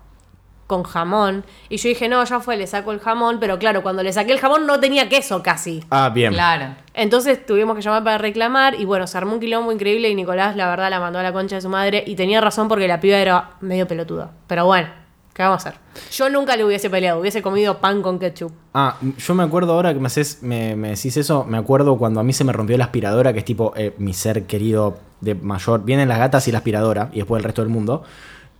con 0.67 0.82
jamón 0.84 1.45
y 1.69 1.78
yo 1.78 1.89
dije 1.89 2.10
no 2.10 2.24
ya 2.26 2.39
fue 2.39 2.58
le 2.58 2.65
saco 2.65 2.91
el 2.91 3.00
jamón 3.00 3.38
pero 3.39 3.60
claro 3.60 3.84
cuando 3.84 4.02
le 4.02 4.12
saqué 4.12 4.32
el 4.34 4.39
jamón 4.39 4.65
no 4.65 4.80
tenía 4.80 5.08
queso 5.08 5.43
casi 5.43 5.84
Ah, 5.91 6.10
bien. 6.10 6.34
Claro. 6.34 6.76
entonces 6.95 7.45
tuvimos 7.45 7.76
que 7.76 7.84
llamar 7.84 8.04
para 8.04 8.17
reclamar 8.17 8.74
y 8.74 8.84
bueno, 8.84 9.06
se 9.06 9.15
armó 9.17 9.36
un 9.36 9.39
quilombo 9.39 9.71
increíble 9.71 10.10
y 10.10 10.15
Nicolás 10.15 10.56
la 10.56 10.67
verdad 10.67 10.89
la 10.89 11.00
mandó 11.00 11.19
a 11.19 11.24
la 11.24 11.32
concha 11.32 11.56
de 11.58 11.62
su 11.62 11.69
madre 11.69 12.04
y 12.08 12.15
tenía 12.15 12.41
razón 12.41 12.67
porque 12.67 12.88
la 12.88 13.00
piba 13.00 13.17
era 13.19 13.52
medio 13.62 13.88
pelotuda. 13.88 14.32
Pero 14.48 14.65
bueno, 14.65 14.89
¿qué 15.36 15.43
vamos 15.43 15.63
a 15.65 15.69
hacer? 15.69 15.80
Yo 16.12 16.30
nunca 16.30 16.56
le 16.56 16.63
hubiese 16.65 16.89
peleado, 16.89 17.19
hubiese 17.19 17.41
comido 17.43 17.80
pan 17.80 18.02
con 18.02 18.17
ketchup. 18.17 18.52
Ah, 18.74 18.98
yo 19.17 19.36
me 19.36 19.43
acuerdo 19.43 19.74
ahora 19.74 19.93
que 19.93 20.00
me, 20.00 20.08
haces, 20.08 20.39
me, 20.41 20.76
me 20.76 20.89
decís 20.89 21.15
eso, 21.17 21.43
me 21.43 21.58
acuerdo 21.58 21.98
cuando 21.98 22.19
a 22.19 22.24
mí 22.24 22.34
se 22.34 22.43
me 22.45 22.54
rompió 22.54 22.78
la 22.78 22.86
aspiradora, 22.86 23.34
que 23.34 23.39
es 23.39 23.45
tipo 23.45 23.74
eh, 23.76 23.93
mi 23.98 24.13
ser 24.13 24.45
querido 24.45 24.98
de 25.21 25.36
mayor. 25.36 25.84
Vienen 25.84 26.08
las 26.10 26.17
gatas 26.19 26.48
y 26.48 26.52
la 26.52 26.60
aspiradora, 26.60 27.10
y 27.12 27.17
después 27.17 27.39
el 27.39 27.43
resto 27.43 27.62
del 27.62 27.69
mundo. 27.69 28.04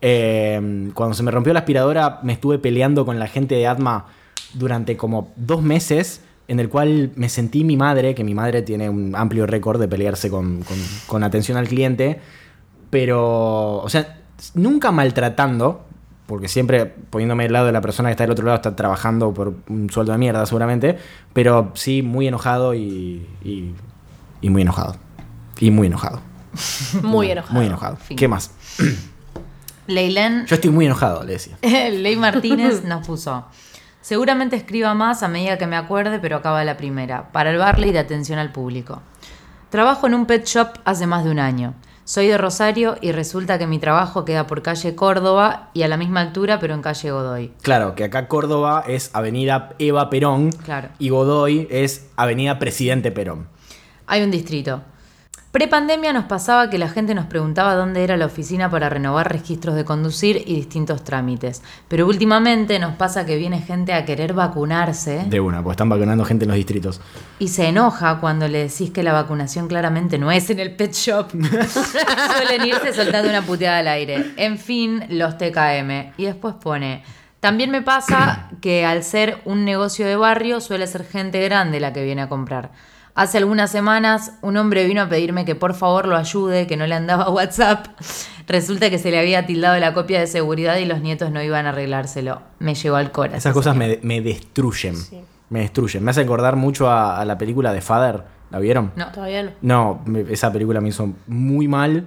Eh, 0.02 0.92
cuando 0.94 1.16
se 1.16 1.24
me 1.24 1.32
rompió 1.32 1.54
la 1.54 1.60
aspiradora, 1.60 2.20
me 2.24 2.34
estuve 2.34 2.60
peleando 2.60 3.06
con 3.06 3.18
la 3.20 3.28
gente 3.28 3.56
de 3.56 3.66
Atma 3.68 4.06
durante 4.54 4.98
como 4.98 5.32
dos 5.38 5.62
meses, 5.64 6.22
en 6.48 6.60
el 6.60 6.70
cual 6.70 7.12
me 7.16 7.30
sentí 7.30 7.64
mi 7.64 7.76
madre, 7.78 8.14
que 8.14 8.24
mi 8.24 8.36
madre 8.36 8.62
tiene 8.62 8.90
un 8.90 9.16
amplio 9.16 9.48
récord 9.48 9.80
de 9.80 9.88
pelearse 9.88 10.30
con, 10.30 10.62
con- 10.64 10.78
con 11.08 11.24
atención 11.24 11.58
al 11.58 11.68
cliente, 11.68 12.20
pero, 12.90 13.78
o 13.78 13.90
sea, 13.90 14.20
nunca 14.54 14.92
maltratando, 14.92 15.85
porque 16.26 16.48
siempre 16.48 16.86
poniéndome 16.86 17.44
del 17.44 17.54
lado 17.54 17.66
de 17.68 17.72
la 17.72 17.82
persona 17.82 18.10
que 18.10 18.12
está 18.12 18.24
del 18.24 18.32
otro 18.32 18.46
lado, 18.46 18.56
está 18.56 18.76
trabajando 18.76 19.34
por 19.34 19.56
un 19.70 19.90
sueldo 19.90 20.12
de 20.12 20.18
mierda 20.18 20.46
seguramente, 20.46 20.98
pero 21.34 21.72
sí 21.76 22.02
muy 22.02 22.28
enojado 22.28 22.74
y, 22.74 23.28
y, 23.44 23.74
y 24.42 24.50
muy 24.50 24.62
enojado. 24.62 24.96
Y 25.60 25.72
muy 25.72 25.88
enojado. 25.88 26.22
Muy 27.02 27.32
enojado. 27.32 27.54
Muy 27.54 27.66
enojado. 27.66 27.98
Fin. 27.98 28.18
¿Qué 28.18 28.28
más? 28.28 28.52
Leilén 29.88 30.46
Yo 30.48 30.56
estoy 30.56 30.72
muy 30.72 30.86
enojado, 30.86 31.24
le 31.24 31.34
decía. 31.34 31.58
Ley 31.62 32.16
Martínez 32.16 32.84
nos 32.84 33.06
puso. 33.06 33.46
Seguramente 34.02 34.56
escriba 34.56 34.94
más 34.94 35.24
a 35.24 35.28
medida 35.28 35.58
que 35.58 35.68
me 35.68 35.76
acuerde, 35.76 36.20
pero 36.20 36.38
acaba 36.38 36.64
la 36.64 36.78
primera. 36.78 37.32
Para 37.32 37.52
el 37.52 37.58
Barley 37.58 37.92
de 37.92 38.00
atención 38.00 38.40
al 38.40 38.52
público. 38.52 39.02
Trabajo 39.70 40.08
en 40.08 40.14
un 40.14 40.26
pet 40.26 40.46
shop 40.46 40.70
hace 40.86 41.08
más 41.08 41.24
de 41.24 41.32
un 41.32 41.40
año. 41.40 41.74
Soy 42.08 42.28
de 42.28 42.38
Rosario 42.38 42.98
y 43.02 43.12
resulta 43.12 43.58
que 43.58 43.66
mi 43.66 43.80
trabajo 43.80 44.26
queda 44.26 44.46
por 44.46 44.62
calle 44.62 44.94
Córdoba 44.94 45.72
y 45.74 45.82
a 45.82 45.88
la 45.88 45.98
misma 45.98 46.22
altura, 46.22 46.60
pero 46.60 46.76
en 46.76 46.84
calle 46.84 47.10
Godoy. 47.10 47.52
Claro, 47.64 47.96
que 47.96 48.04
acá 48.04 48.28
Córdoba 48.28 48.84
es 48.88 49.10
Avenida 49.14 49.74
Eva 49.80 50.12
Perón 50.12 50.52
Claro. 50.52 50.90
y 51.00 51.10
Godoy 51.10 51.68
es 51.72 52.08
Avenida 52.16 52.60
Presidente 52.60 53.12
Perón. 53.12 53.48
Hay 54.06 54.22
un 54.22 54.30
distrito. 54.30 54.84
Prepandemia 55.56 56.12
nos 56.12 56.26
pasaba 56.26 56.70
que 56.70 56.78
la 56.78 56.90
gente 56.90 57.16
nos 57.16 57.28
preguntaba 57.28 57.76
dónde 57.76 58.04
era 58.04 58.18
la 58.18 58.26
oficina 58.26 58.70
para 58.70 58.90
renovar 58.90 59.32
registros 59.32 59.76
de 59.76 59.86
conducir 59.86 60.44
y 60.46 60.54
distintos 60.54 61.06
trámites. 61.06 61.62
Pero 61.88 62.08
últimamente 62.08 62.78
nos 62.78 62.96
pasa 62.96 63.26
que 63.26 63.38
viene 63.38 63.62
gente 63.62 63.94
a 63.94 64.04
querer 64.04 64.34
vacunarse 64.34 65.24
De 65.30 65.40
una, 65.40 65.64
porque 65.64 65.76
están 65.76 65.88
vacunando 65.88 66.26
gente 66.26 66.44
en 66.44 66.50
los 66.50 66.58
distritos. 66.58 67.00
y 67.40 67.48
se 67.48 67.70
enoja 67.70 68.20
cuando 68.20 68.50
le 68.50 68.68
decís 68.68 68.92
que 68.92 69.02
la 69.02 69.14
vacunación 69.14 69.70
claramente 69.70 70.18
no 70.18 70.30
es 70.30 70.50
en 70.50 70.60
el 70.60 70.76
pet 70.76 70.92
shop. 70.92 71.30
Suelen 71.32 72.66
irse 72.68 72.92
soltando 72.92 73.30
una 73.30 73.44
puteada 73.44 73.78
al 73.78 73.88
aire. 73.88 74.34
En 74.36 74.58
fin, 74.58 75.06
los 75.08 75.38
TKM. 75.38 76.16
Y 76.18 76.26
después 76.26 76.56
pone. 76.56 77.06
También 77.40 77.72
me 77.72 77.82
pasa 77.82 78.50
que 78.60 78.86
al 78.86 79.06
ser 79.06 79.40
un 79.46 79.64
negocio 79.64 80.06
de 80.06 80.18
barrio 80.18 80.60
suele 80.60 80.86
ser 80.86 81.06
gente 81.06 81.42
grande 81.46 81.80
la 81.80 81.94
que 81.94 82.04
viene 82.04 82.24
a 82.24 82.28
comprar. 82.28 82.72
Hace 83.16 83.38
algunas 83.38 83.72
semanas 83.72 84.34
un 84.42 84.58
hombre 84.58 84.86
vino 84.86 85.02
a 85.02 85.08
pedirme 85.10 85.46
que 85.46 85.56
por 85.56 85.74
favor 85.74 86.06
lo 86.08 86.18
ayude, 86.18 86.68
que 86.68 86.76
no 86.78 86.86
le 86.86 86.96
andaba 86.96 87.30
WhatsApp. 87.32 87.88
Resulta 88.48 88.90
que 88.90 89.00
se 89.00 89.10
le 89.10 89.18
había 89.20 89.46
tildado 89.46 89.80
la 89.80 89.94
copia 89.94 90.20
de 90.20 90.28
seguridad 90.28 90.78
y 90.78 90.86
los 90.86 91.02
nietos 91.02 91.32
no 91.32 91.42
iban 91.42 91.66
a 91.66 91.70
arreglárselo. 91.70 92.42
Me 92.60 92.76
llegó 92.76 92.98
al 92.98 93.12
corazón. 93.12 93.38
Esas 93.38 93.54
cosas 93.54 93.76
me, 93.76 94.00
me 94.04 94.22
destruyen. 94.22 94.96
Me 95.50 95.62
destruyen. 95.62 96.04
Me 96.04 96.12
hace 96.12 96.22
acordar 96.22 96.56
mucho 96.58 96.90
a, 96.90 97.20
a 97.20 97.26
la 97.26 97.38
película 97.38 97.72
de 97.74 97.82
Father. 97.82 98.24
¿La 98.52 98.60
vieron? 98.60 98.92
No. 98.96 99.12
Todavía 99.12 99.44
no. 99.44 99.52
No, 99.62 100.02
me- 100.06 100.26
esa 100.32 100.52
película 100.52 100.82
me 100.82 100.90
hizo 100.90 101.14
muy 101.28 101.68
mal 101.68 102.06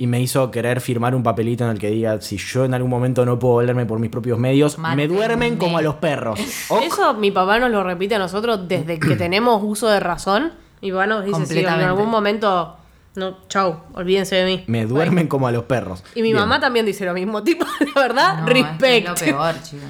y 0.00 0.06
me 0.06 0.20
hizo 0.20 0.50
querer 0.52 0.80
firmar 0.80 1.14
un 1.14 1.22
papelito 1.24 1.64
en 1.64 1.70
el 1.70 1.78
que 1.78 1.90
diga, 1.90 2.20
si 2.20 2.36
yo 2.38 2.64
en 2.64 2.72
algún 2.72 2.88
momento 2.88 3.26
no 3.26 3.38
puedo 3.38 3.56
valerme 3.56 3.84
por 3.84 3.98
mis 3.98 4.10
propios 4.10 4.38
medios, 4.38 4.78
Mátenme. 4.78 5.08
me 5.08 5.14
duermen 5.14 5.56
como 5.56 5.76
a 5.76 5.82
los 5.82 5.96
perros. 5.96 6.38
Ok. 6.68 6.82
Eso 6.86 7.14
mi 7.14 7.32
papá 7.32 7.58
nos 7.58 7.70
lo 7.72 7.82
repite 7.82 8.14
a 8.14 8.18
nosotros 8.18 8.68
desde 8.68 8.98
que 9.00 9.16
tenemos 9.16 9.60
uso 9.64 9.88
de 9.88 9.98
razón. 10.00 10.52
Mi 10.80 10.92
papá 10.92 11.06
nos 11.08 11.24
dice, 11.24 11.44
si 11.46 11.58
en 11.58 11.66
algún 11.68 12.08
momento, 12.08 12.76
no, 13.16 13.38
chau, 13.48 13.80
olvídense 13.94 14.36
de 14.36 14.44
mí. 14.44 14.64
Me 14.68 14.86
duermen 14.86 15.26
como 15.26 15.48
a 15.48 15.52
los 15.52 15.64
perros. 15.64 16.04
Y 16.14 16.22
mi 16.22 16.28
Bien. 16.28 16.36
mamá 16.36 16.60
también 16.60 16.86
dice 16.86 17.04
lo 17.04 17.12
mismo, 17.14 17.42
tipo, 17.44 17.66
la 17.94 18.00
verdad, 18.00 18.42
No, 18.42 18.46
es 18.46 18.52
que 18.54 18.60
es 18.60 18.66
respect. 19.04 19.08
lo 19.08 19.14
peor, 19.16 19.54
chicos. 19.62 19.84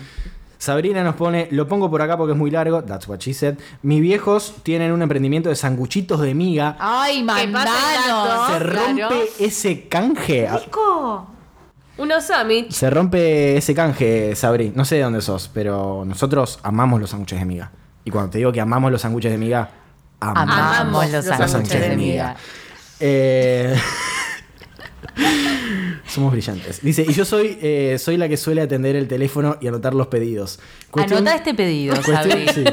Sabrina 0.58 1.04
nos 1.04 1.14
pone, 1.14 1.48
lo 1.52 1.68
pongo 1.68 1.88
por 1.88 2.02
acá 2.02 2.16
porque 2.16 2.32
es 2.32 2.38
muy 2.38 2.50
largo, 2.50 2.82
that's 2.82 3.06
what 3.06 3.18
she 3.20 3.32
said. 3.32 3.56
Mis 3.82 4.00
viejos 4.00 4.56
tienen 4.64 4.90
un 4.90 5.02
emprendimiento 5.02 5.48
de 5.48 5.54
sanguchitos 5.54 6.20
de 6.20 6.34
miga. 6.34 6.76
¡Ay, 6.80 7.22
mandanos! 7.22 8.50
Se 8.50 8.58
rompe 8.58 8.94
claro. 8.94 9.16
ese 9.38 9.88
canje. 9.88 10.48
Nico. 10.50 11.28
Unos 11.98 12.24
sandwich. 12.24 12.72
Se 12.72 12.90
rompe 12.90 13.56
ese 13.56 13.74
canje, 13.74 14.34
Sabri. 14.34 14.72
No 14.74 14.84
sé 14.84 14.96
de 14.96 15.02
dónde 15.02 15.20
sos, 15.20 15.48
pero 15.52 16.04
nosotros 16.04 16.58
amamos 16.62 17.00
los 17.00 17.10
sándwiches 17.10 17.38
de 17.38 17.44
miga. 17.44 17.70
Y 18.04 18.10
cuando 18.10 18.30
te 18.30 18.38
digo 18.38 18.52
que 18.52 18.60
amamos 18.60 18.90
los 18.90 19.00
sándwiches 19.00 19.30
de 19.30 19.38
miga, 19.38 19.70
amamos, 20.20 20.54
Amamos 20.54 21.10
los 21.10 21.26
los 21.26 21.50
sándwiches 21.50 21.80
de 21.80 21.96
miga. 21.96 22.36
Eh, 23.00 23.76
Somos 26.08 26.32
brillantes. 26.32 26.80
Dice, 26.82 27.04
y 27.06 27.12
yo 27.12 27.24
soy, 27.24 27.58
eh, 27.60 27.96
soy 27.98 28.16
la 28.16 28.28
que 28.28 28.36
suele 28.38 28.62
atender 28.62 28.96
el 28.96 29.06
teléfono 29.08 29.56
y 29.60 29.68
anotar 29.68 29.94
los 29.94 30.06
pedidos. 30.06 30.58
Anota 30.92 31.34
este 31.34 31.52
pedido, 31.54 31.94
Cuestión, 32.02 32.38
sí. 32.54 32.64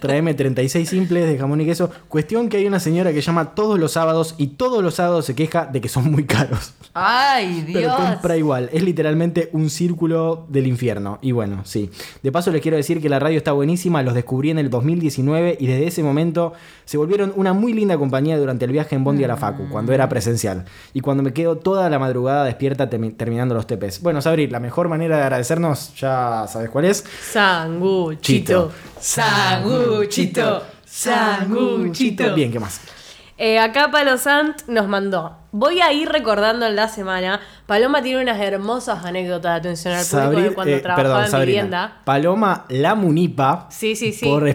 Tráeme 0.00 0.34
36 0.34 0.88
simples 0.88 1.28
de 1.28 1.38
jamón 1.38 1.60
y 1.60 1.66
queso. 1.66 1.90
Cuestión 2.08 2.48
que 2.48 2.56
hay 2.56 2.66
una 2.66 2.80
señora 2.80 3.12
que 3.12 3.20
llama 3.20 3.54
todos 3.54 3.78
los 3.78 3.92
sábados 3.92 4.34
y 4.38 4.48
todos 4.48 4.82
los 4.82 4.94
sábados 4.94 5.24
se 5.24 5.34
queja 5.36 5.66
de 5.66 5.80
que 5.80 5.88
son 5.88 6.10
muy 6.10 6.24
caros. 6.24 6.72
¡Ay, 6.94 7.62
Pero 7.66 7.80
Dios! 7.80 7.94
compra 7.96 8.36
igual. 8.36 8.70
Es 8.72 8.82
literalmente 8.82 9.50
un 9.52 9.70
círculo 9.70 10.46
del 10.48 10.66
infierno. 10.66 11.18
Y 11.22 11.32
bueno, 11.32 11.62
sí. 11.64 11.90
De 12.22 12.32
paso 12.32 12.50
les 12.50 12.60
quiero 12.60 12.76
decir 12.76 13.00
que 13.00 13.08
la 13.08 13.20
radio 13.20 13.38
está 13.38 13.52
buenísima. 13.52 14.02
Los 14.02 14.14
descubrí 14.14 14.50
en 14.50 14.58
el 14.58 14.68
2019 14.70 15.58
y 15.60 15.66
desde 15.66 15.86
ese 15.86 16.02
momento 16.02 16.54
se 16.84 16.96
volvieron 16.96 17.32
una 17.36 17.52
muy 17.52 17.72
linda 17.72 17.96
compañía 17.96 18.36
durante 18.36 18.64
el 18.64 18.72
viaje 18.72 18.96
en 18.96 19.04
Bondi 19.04 19.22
a 19.24 19.28
la 19.28 19.36
Facu, 19.36 19.68
cuando 19.68 19.92
era 19.92 20.08
presencial. 20.08 20.64
Y 20.92 21.00
cuando 21.00 21.22
me 21.22 21.32
quedo 21.32 21.56
toda 21.56 21.88
la 21.88 21.98
madrugada 21.98 22.44
despierta 22.44 22.63
termi- 22.72 23.16
terminando 23.16 23.54
los 23.54 23.66
tepes. 23.66 24.00
Bueno, 24.02 24.20
Sabri, 24.22 24.46
la 24.48 24.60
mejor 24.60 24.88
manera 24.88 25.16
de 25.18 25.22
agradecernos, 25.22 25.94
ya 25.96 26.46
sabes 26.48 26.70
cuál 26.70 26.86
es. 26.86 27.04
Sanguchito. 27.32 28.72
Sanguchito. 29.00 30.62
Sanguchito. 30.84 32.34
Bien, 32.34 32.50
¿qué 32.52 32.58
más? 32.60 32.80
Eh, 33.36 33.58
acá 33.58 33.90
Palo 33.90 34.16
Sant 34.16 34.62
nos 34.68 34.86
mandó. 34.86 35.36
Voy 35.50 35.80
a 35.80 35.92
ir 35.92 36.08
recordando 36.08 36.66
en 36.66 36.76
la 36.76 36.88
semana. 36.88 37.40
Paloma 37.66 38.00
tiene 38.00 38.22
unas 38.22 38.40
hermosas 38.40 39.04
anécdotas 39.04 39.54
de 39.54 39.58
atención 39.58 39.94
al 39.94 40.04
público 40.06 40.40
Sabri- 40.40 40.48
de 40.48 40.54
cuando 40.54 40.72
eh, 40.76 40.80
trabajaba 40.80 41.08
perdón, 41.08 41.24
en 41.24 41.30
Sabrina. 41.30 41.52
vivienda. 41.52 42.00
Paloma 42.04 42.64
la 42.68 42.94
Munipa. 42.94 43.66
Sí, 43.70 43.96
sí, 43.96 44.12
sí. 44.12 44.24
Por, 44.24 44.48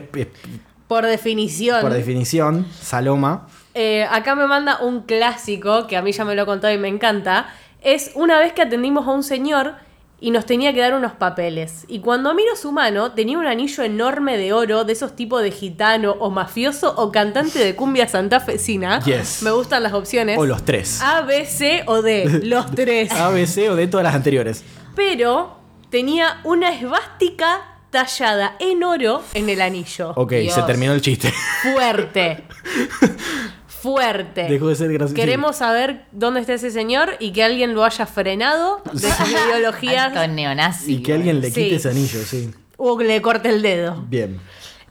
Por, 0.87 1.05
definición. 1.05 1.81
por 1.81 1.91
definición, 1.91 2.65
Saloma. 2.81 3.47
Eh, 3.73 4.05
acá 4.09 4.35
me 4.35 4.47
manda 4.47 4.79
un 4.81 5.01
clásico 5.03 5.85
que 5.85 5.95
a 5.97 6.01
mí 6.01 6.11
ya 6.13 6.23
me 6.25 6.35
lo 6.35 6.45
contó 6.45 6.71
y 6.71 6.77
me 6.77 6.87
encanta. 6.87 7.47
Es 7.81 8.11
una 8.15 8.39
vez 8.39 8.53
que 8.53 8.61
atendimos 8.61 9.07
a 9.07 9.11
un 9.11 9.23
señor 9.23 9.75
y 10.21 10.31
nos 10.31 10.45
tenía 10.45 10.73
que 10.73 10.81
dar 10.81 10.93
unos 10.93 11.13
papeles. 11.13 11.85
Y 11.87 11.99
cuando 11.99 12.33
miro 12.33 12.55
su 12.57 12.73
mano, 12.73 13.13
tenía 13.13 13.37
un 13.37 13.45
anillo 13.47 13.83
enorme 13.83 14.37
de 14.37 14.51
oro, 14.51 14.83
de 14.83 14.91
esos 14.93 15.15
tipos 15.15 15.41
de 15.41 15.51
gitano 15.51 16.11
o 16.19 16.29
mafioso 16.29 16.93
o 16.97 17.11
cantante 17.11 17.59
de 17.59 17.75
cumbia 17.75 18.07
santafesina. 18.07 19.01
Yes. 19.03 19.43
Me 19.43 19.51
gustan 19.51 19.81
las 19.81 19.93
opciones. 19.93 20.37
O 20.37 20.45
los 20.45 20.65
tres. 20.65 21.01
A, 21.01 21.21
B, 21.21 21.45
C 21.45 21.83
o 21.85 22.01
D. 22.01 22.41
Los 22.43 22.69
tres. 22.71 23.11
A, 23.13 23.29
B, 23.29 23.47
C 23.47 23.69
o 23.69 23.75
de 23.75 23.87
todas 23.87 24.03
las 24.03 24.13
anteriores. 24.15 24.63
Pero 24.95 25.55
tenía 25.89 26.41
una 26.43 26.73
esvástica 26.73 27.61
tallada 27.89 28.55
en 28.59 28.83
oro 28.83 29.23
en 29.33 29.49
el 29.49 29.61
anillo. 29.61 30.11
Ok, 30.15 30.33
Dios. 30.33 30.53
se 30.53 30.63
terminó 30.63 30.93
el 30.93 31.01
chiste. 31.01 31.33
Fuerte. 31.61 32.43
Fuerte. 33.81 34.43
Dejó 34.43 34.67
de 34.67 34.75
ser 34.75 34.91
gracioso. 34.91 35.13
Queremos 35.15 35.57
saber 35.57 36.05
dónde 36.11 36.41
está 36.41 36.53
ese 36.53 36.71
señor 36.71 37.11
y 37.19 37.31
que 37.31 37.43
alguien 37.43 37.73
lo 37.73 37.83
haya 37.85 38.05
frenado 38.05 38.81
de 38.91 38.99
sus 39.11 39.31
ideologías 39.47 40.15
Alto 40.15 40.33
neonazi. 40.33 40.95
Y 40.95 41.03
que 41.03 41.13
alguien 41.13 41.39
le 41.41 41.49
Sí. 41.51 41.63
quite 41.63 41.75
ese 41.75 41.89
anillo, 41.89 42.19
sí. 42.23 42.51
o 42.77 42.97
que 42.97 43.03
le 43.05 43.21
corte 43.21 43.49
el 43.49 43.61
dedo. 43.61 44.03
Bien. 44.07 44.39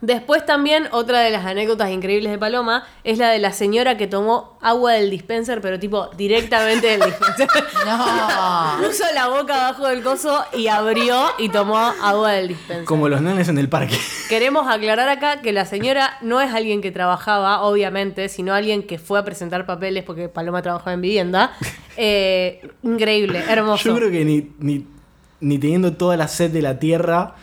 Después 0.01 0.47
también 0.47 0.89
otra 0.93 1.21
de 1.21 1.31
las 1.31 1.45
anécdotas 1.45 1.91
increíbles 1.91 2.31
de 2.31 2.39
Paloma 2.39 2.85
es 3.05 3.19
la 3.19 3.31
de 3.31 3.39
la 3.39 3.53
señora 3.53 3.97
que 3.97 4.07
tomó 4.07 4.59
agua 4.61 4.93
del 4.93 5.11
dispenser, 5.11 5.61
pero 5.61 5.79
tipo 5.79 6.09
directamente 6.17 6.87
del 6.87 7.01
dispenser. 7.01 7.49
No. 7.85 8.79
Puso 8.87 9.05
la 9.15 9.29
boca 9.29 9.69
abajo 9.69 9.87
del 9.87 10.03
coso 10.03 10.45
y 10.55 10.67
abrió 10.67 11.27
y 11.39 11.49
tomó 11.49 11.79
agua 11.79 12.33
del 12.33 12.49
dispenser. 12.49 12.85
Como 12.85 13.09
los 13.09 13.21
nenes 13.23 13.49
en 13.49 13.59
el 13.59 13.69
parque. 13.69 13.97
Queremos 14.29 14.67
aclarar 14.69 15.09
acá 15.09 15.41
que 15.41 15.53
la 15.53 15.65
señora 15.65 16.19
no 16.21 16.41
es 16.41 16.53
alguien 16.53 16.81
que 16.81 16.91
trabajaba, 16.91 17.63
obviamente, 17.63 18.29
sino 18.29 18.55
alguien 18.55 18.83
que 18.83 18.99
fue 18.99 19.19
a 19.19 19.25
presentar 19.25 19.65
papeles 19.65 20.05
porque 20.05 20.29
Paloma 20.29 20.63
trabajaba 20.63 20.93
en 20.93 21.01
vivienda. 21.01 21.53
Eh, 21.97 22.69
increíble, 22.83 23.43
hermoso. 23.49 23.89
Yo 23.89 23.97
creo 23.97 24.11
que 24.11 24.25
ni, 24.25 24.53
ni, 24.59 24.87
ni 25.41 25.59
teniendo 25.59 25.95
toda 25.95 26.17
la 26.17 26.29
sed 26.29 26.51
de 26.51 26.63
la 26.63 26.79
tierra, 26.79 27.35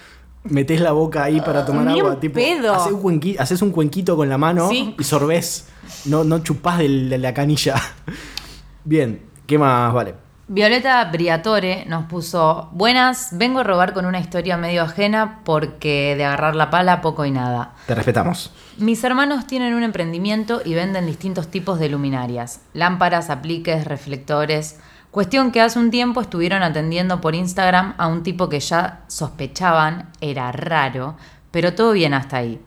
metés 0.46 0.80
la 0.82 0.92
boca 0.92 1.24
ahí 1.24 1.42
para 1.42 1.66
tomar 1.66 1.86
Ni 1.86 2.00
agua. 2.00 2.20
Tipo, 2.20 2.36
pedo. 2.36 2.74
haces 2.74 2.94
un, 2.94 3.02
cuenqui- 3.02 3.36
haces 3.40 3.62
un 3.62 3.72
cuenquito 3.72 4.16
con 4.16 4.30
la 4.30 4.38
mano 4.38 4.70
Sí. 4.70 4.96
y 4.98 5.04
sorbés. 5.04 5.68
No, 6.06 6.24
no 6.24 6.40
chupás 6.40 6.80
de 6.80 7.18
la 7.18 7.34
canilla. 7.34 7.76
Bien, 8.84 9.22
¿qué 9.48 9.58
más 9.58 9.94
vale? 9.94 10.16
Violeta 10.48 11.04
Briatore 11.12 11.86
nos 11.88 12.06
puso, 12.06 12.70
buenas, 12.72 13.30
vengo 13.32 13.62
a 13.62 13.64
robar 13.64 13.94
con 13.94 14.06
una 14.06 14.20
historia 14.20 14.58
medio 14.58 14.84
ajena 14.84 15.40
porque 15.44 16.14
de 16.16 16.24
agarrar 16.24 16.56
la 16.56 16.70
pala 16.70 17.02
poco 17.02 17.26
y 17.26 17.32
nada. 17.32 17.74
Te 17.88 17.96
respetamos. 17.96 18.54
Mis 18.78 19.04
hermanos 19.04 19.48
tienen 19.48 19.74
un 19.74 19.82
emprendimiento 19.82 20.62
y 20.64 20.76
venden 20.76 21.08
distintos 21.08 21.48
tipos 21.48 21.80
de 21.80 21.90
luminarias, 21.90 22.62
lámparas, 22.74 23.32
apliques, 23.32 23.86
reflectores. 23.86 24.80
Cuestión 25.16 25.54
que 25.54 25.62
hace 25.62 25.80
un 25.80 25.92
tiempo 25.92 26.20
estuvieron 26.20 26.62
atendiendo 26.62 27.22
por 27.22 27.36
Instagram 27.36 27.94
a 27.98 28.08
un 28.08 28.22
tipo 28.22 28.50
que 28.50 28.60
ya 28.60 29.06
sospechaban 29.08 30.12
era 30.20 30.52
raro, 30.52 31.16
pero 31.52 31.74
todo 31.74 31.94
bien 31.94 32.14
hasta 32.14 32.36
ahí. 32.36 32.60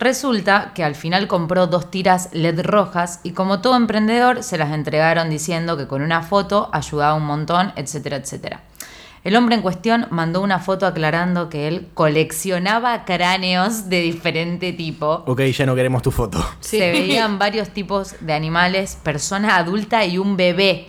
Resulta 0.00 0.72
que 0.74 0.82
al 0.82 0.96
final 0.96 1.28
compró 1.28 1.68
dos 1.68 1.92
tiras 1.92 2.30
LED 2.32 2.62
rojas 2.62 3.20
y 3.22 3.30
como 3.30 3.60
todo 3.60 3.76
emprendedor 3.76 4.42
se 4.42 4.58
las 4.58 4.72
entregaron 4.72 5.30
diciendo 5.30 5.76
que 5.76 5.86
con 5.86 6.02
una 6.02 6.22
foto 6.22 6.68
ayudaba 6.72 7.14
un 7.14 7.26
montón, 7.26 7.72
etcétera, 7.76 8.16
etcétera. 8.16 8.62
El 9.22 9.36
hombre 9.36 9.54
en 9.54 9.62
cuestión 9.62 10.08
mandó 10.10 10.40
una 10.40 10.58
foto 10.58 10.88
aclarando 10.88 11.48
que 11.48 11.68
él 11.68 11.90
coleccionaba 11.94 13.04
cráneos 13.04 13.88
de 13.88 14.00
diferente 14.00 14.72
tipo. 14.72 15.22
Ok, 15.26 15.42
ya 15.42 15.64
no 15.64 15.76
queremos 15.76 16.02
tu 16.02 16.10
foto. 16.10 16.44
Sí. 16.58 16.78
Se 16.78 16.90
veían 16.90 17.38
varios 17.38 17.68
tipos 17.68 18.16
de 18.18 18.32
animales, 18.32 18.98
persona 19.00 19.58
adulta 19.58 20.04
y 20.04 20.18
un 20.18 20.36
bebé. 20.36 20.88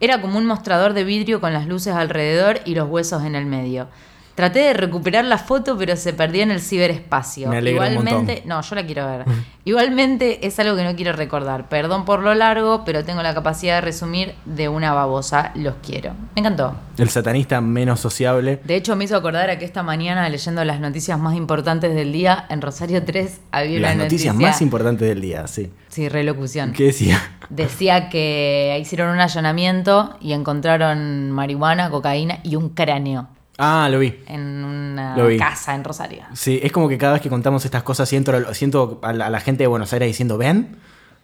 Era 0.00 0.22
como 0.22 0.38
un 0.38 0.46
mostrador 0.46 0.94
de 0.94 1.04
vidrio 1.04 1.42
con 1.42 1.52
las 1.52 1.66
luces 1.66 1.94
alrededor 1.94 2.60
y 2.64 2.74
los 2.74 2.88
huesos 2.88 3.22
en 3.24 3.34
el 3.34 3.44
medio. 3.44 3.88
Traté 4.34 4.60
de 4.60 4.72
recuperar 4.72 5.24
la 5.24 5.36
foto, 5.38 5.76
pero 5.76 5.96
se 5.96 6.12
perdió 6.14 6.42
en 6.42 6.50
el 6.50 6.60
ciberespacio. 6.60 7.48
Me 7.50 7.60
Igualmente, 7.60 8.42
no, 8.46 8.60
yo 8.62 8.74
la 8.74 8.86
quiero 8.86 9.06
ver. 9.06 9.24
Igualmente 9.64 10.46
es 10.46 10.58
algo 10.58 10.76
que 10.76 10.84
no 10.84 10.96
quiero 10.96 11.12
recordar. 11.12 11.68
Perdón 11.68 12.04
por 12.04 12.20
lo 12.22 12.34
largo, 12.34 12.82
pero 12.84 13.04
tengo 13.04 13.22
la 13.22 13.34
capacidad 13.34 13.74
de 13.76 13.80
resumir 13.82 14.34
de 14.46 14.68
una 14.68 14.94
babosa. 14.94 15.52
Los 15.54 15.74
quiero. 15.82 16.12
Me 16.34 16.40
encantó. 16.40 16.74
El 16.96 17.10
satanista 17.10 17.60
menos 17.60 18.00
sociable. 18.00 18.60
De 18.64 18.76
hecho, 18.76 18.96
me 18.96 19.04
hizo 19.04 19.16
acordar 19.16 19.50
a 19.50 19.58
que 19.58 19.64
esta 19.66 19.82
mañana, 19.82 20.28
leyendo 20.28 20.64
las 20.64 20.80
noticias 20.80 21.18
más 21.18 21.36
importantes 21.36 21.94
del 21.94 22.12
día, 22.12 22.46
en 22.48 22.62
Rosario 22.62 23.04
3 23.04 23.40
había 23.52 23.80
Las 23.80 23.94
una 23.94 24.04
noticias 24.04 24.34
noticia- 24.34 24.50
más 24.50 24.62
importantes 24.62 25.08
del 25.08 25.20
día, 25.20 25.46
sí. 25.46 25.70
Sí, 25.88 26.08
relocución. 26.08 26.72
¿Qué 26.72 26.84
decía? 26.84 27.20
Decía 27.50 28.08
que 28.08 28.78
hicieron 28.80 29.10
un 29.10 29.20
allanamiento 29.20 30.16
y 30.20 30.32
encontraron 30.32 31.30
marihuana, 31.32 31.90
cocaína 31.90 32.38
y 32.42 32.56
un 32.56 32.70
cráneo 32.70 33.28
Ah, 33.62 33.88
lo 33.90 33.98
vi. 33.98 34.14
en 34.26 34.64
una 34.64 35.14
vi. 35.26 35.36
casa 35.36 35.74
en 35.74 35.84
Rosario. 35.84 36.22
Sí, 36.34 36.58
es 36.62 36.72
como 36.72 36.88
que 36.88 36.96
cada 36.98 37.12
vez 37.14 37.22
que 37.22 37.28
contamos 37.28 37.64
estas 37.64 37.82
cosas 37.82 38.08
siento, 38.08 38.32
siento 38.54 38.98
a, 39.02 39.12
la, 39.12 39.26
a 39.26 39.30
la 39.30 39.40
gente 39.40 39.62
de 39.64 39.66
Buenos 39.66 39.92
Aires 39.92 40.06
diciendo, 40.08 40.38
¿ven? 40.38 40.76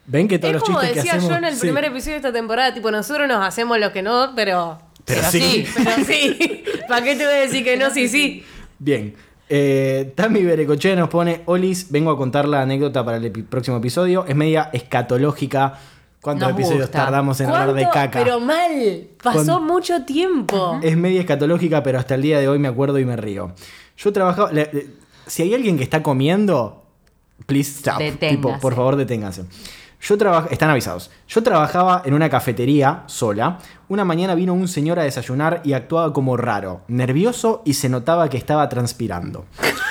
¿Ven 0.07 0.29
que 0.29 0.39
todos 0.39 0.51
Es 0.55 0.61
los 0.61 0.63
como 0.65 0.79
chistes 0.81 0.93
que 0.95 1.01
decía 1.01 1.13
hacemos... 1.15 1.31
yo 1.31 1.37
en 1.37 1.45
el 1.45 1.55
Sí. 1.55 1.61
primer 1.61 1.85
episodio 1.87 2.13
de 2.13 2.17
esta 2.19 2.33
temporada, 2.33 2.73
tipo, 2.75 2.91
nosotros 2.91 3.27
nos 3.27 3.45
hacemos 3.45 3.79
lo 3.81 3.93
que 3.93 4.03
no, 4.03 4.33
pero... 4.37 4.79
Pero 5.05 5.23
sí. 5.31 5.65
pero 5.77 5.91
sí. 6.07 6.65
¿Para 6.89 7.03
qué 7.05 7.17
te 7.17 7.25
voy 7.25 7.35
a 7.35 7.39
decir 7.41 7.65
que 7.65 7.77
no? 7.77 7.91
Sí, 7.91 8.07
sí. 8.09 8.45
Bien. 8.79 9.15
Eh, 9.49 10.13
Tami 10.17 10.43
Berecoche 10.43 10.95
nos 10.97 11.09
pone, 11.09 11.43
Olis, 11.47 11.91
vengo 11.91 12.11
a 12.11 12.17
contar 12.17 12.47
la 12.49 12.63
anécdota 12.63 13.05
para 13.05 13.17
el 13.19 13.33
epi- 13.33 13.45
próximo 13.45 13.77
episodio. 13.79 14.25
Es 14.27 14.35
media 14.37 14.71
escatológica. 14.73 15.75
¿Cuántos 16.27 16.49
Nos 16.49 16.59
episodios 16.59 16.83
gusta. 16.89 17.05
tardamos 17.05 17.41
en 17.41 17.47
hablar 17.51 17.73
de 17.73 17.85
caca? 17.89 18.19
Pero 18.19 18.41
mal. 18.41 19.07
Pasó 19.23 19.59
Con- 19.59 19.67
mucho 19.69 20.03
tiempo. 20.05 20.81
Es 20.83 20.97
media 20.97 21.21
escatológica, 21.21 21.85
pero 21.85 22.01
hasta 22.01 22.17
el 22.17 22.23
día 22.23 22.41
de 22.41 22.49
hoy 22.49 22.59
me 22.59 22.67
acuerdo 22.67 22.99
y 22.99 23.05
me 23.05 23.15
río. 23.15 23.53
Yo 23.97 24.13
trabajaba... 24.13 24.51
le- 24.51 24.69
le- 24.73 24.87
si 25.29 25.43
hay 25.43 25.55
alguien 25.55 25.77
que 25.77 25.85
está 25.85 26.03
comiendo, 26.03 26.83
please 27.47 27.71
stop. 27.71 28.01
Tipo, 28.19 28.59
por 28.59 28.75
favor, 28.75 28.97
deténgase. 28.97 29.45
Yo 30.01 30.19
trabajaba... 30.19 30.49
Están 30.53 30.71
avisados. 30.71 31.13
Yo 31.29 31.45
trabajaba 31.45 32.03
en 32.05 32.13
una 32.15 32.29
cafetería 32.29 33.05
sola. 33.07 33.59
Una 33.89 34.05
mañana 34.05 34.35
vino 34.35 34.53
un 34.53 34.67
señor 34.67 34.99
a 34.99 35.05
desayunar 35.05 35.61
y 35.63 35.75
actuaba 35.75 36.13
como 36.13 36.37
raro, 36.37 36.81
nervioso 36.89 37.63
y 37.65 37.75
se 37.75 37.89
notaba 37.89 38.29
que 38.29 38.37
estaba 38.37 38.69
transpirando. 38.69 39.45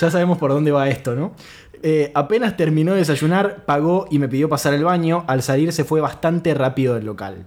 Ya 0.00 0.10
sabemos 0.10 0.38
por 0.38 0.50
dónde 0.50 0.72
va 0.72 0.88
esto, 0.88 1.14
¿no? 1.14 1.34
Eh, 1.82 2.10
apenas 2.14 2.56
terminó 2.56 2.92
de 2.92 2.98
desayunar, 2.98 3.64
pagó 3.64 4.06
y 4.10 4.18
me 4.18 4.28
pidió 4.28 4.48
pasar 4.48 4.74
el 4.74 4.84
baño. 4.84 5.24
Al 5.26 5.42
salir 5.42 5.72
se 5.72 5.84
fue 5.84 6.00
bastante 6.00 6.54
rápido 6.54 6.94
del 6.94 7.04
local. 7.06 7.46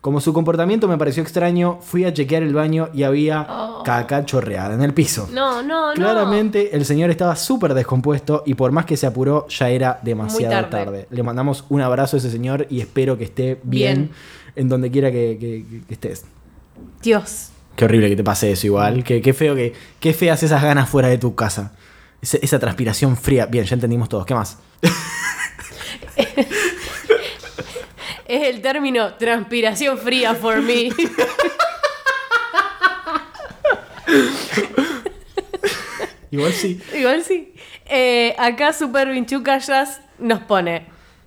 Como 0.00 0.20
su 0.20 0.32
comportamiento 0.32 0.86
me 0.86 0.96
pareció 0.96 1.22
extraño, 1.24 1.80
fui 1.82 2.04
a 2.04 2.12
chequear 2.12 2.44
el 2.44 2.54
baño 2.54 2.88
y 2.94 3.02
había 3.02 3.46
caca 3.84 4.24
chorreada 4.24 4.72
en 4.74 4.82
el 4.82 4.94
piso. 4.94 5.28
No, 5.32 5.60
no, 5.62 5.88
no. 5.88 5.94
Claramente 5.94 6.76
el 6.76 6.84
señor 6.84 7.10
estaba 7.10 7.34
súper 7.34 7.74
descompuesto 7.74 8.44
y 8.46 8.54
por 8.54 8.70
más 8.70 8.84
que 8.86 8.96
se 8.96 9.06
apuró 9.08 9.48
ya 9.48 9.70
era 9.70 9.98
demasiado 10.02 10.52
tarde. 10.54 10.70
tarde. 10.70 11.06
Le 11.10 11.22
mandamos 11.24 11.64
un 11.68 11.80
abrazo 11.80 12.16
a 12.16 12.18
ese 12.18 12.30
señor 12.30 12.66
y 12.70 12.80
espero 12.80 13.18
que 13.18 13.24
esté 13.24 13.58
bien, 13.64 13.96
Bien. 13.96 14.10
en 14.54 14.68
donde 14.68 14.90
quiera 14.92 15.10
que, 15.10 15.36
que- 15.40 15.64
que- 15.68 15.84
que 15.86 15.94
estés. 15.94 16.24
Dios. 17.02 17.50
Qué 17.74 17.84
horrible 17.84 18.08
que 18.08 18.16
te 18.16 18.24
pase 18.24 18.52
eso 18.52 18.66
igual. 18.66 19.04
Qué, 19.04 19.20
qué 19.20 19.32
feo 19.32 19.54
que. 19.54 19.72
Qué 20.00 20.12
feas 20.12 20.42
esas 20.42 20.62
ganas 20.62 20.88
fuera 20.88 21.08
de 21.08 21.18
tu 21.18 21.34
casa. 21.34 21.72
Esa 22.20 22.58
transpiración 22.58 23.16
fría. 23.16 23.46
Bien, 23.46 23.64
ya 23.64 23.74
entendimos 23.74 24.08
todos. 24.08 24.26
¿Qué 24.26 24.34
más? 24.34 24.58
Es 28.28 28.42
el 28.42 28.60
término 28.60 29.14
transpiración 29.14 29.96
fría 29.96 30.34
for 30.34 30.60
me. 30.60 30.90
Igual 36.30 36.52
sí. 36.52 36.78
Igual 36.94 37.24
sí. 37.24 37.54
Eh, 37.86 38.34
acá 38.38 38.74
Super 38.74 39.08
Vinchuca 39.08 39.56
Jazz 39.56 40.02
nos 40.18 40.40
pone. 40.40 40.84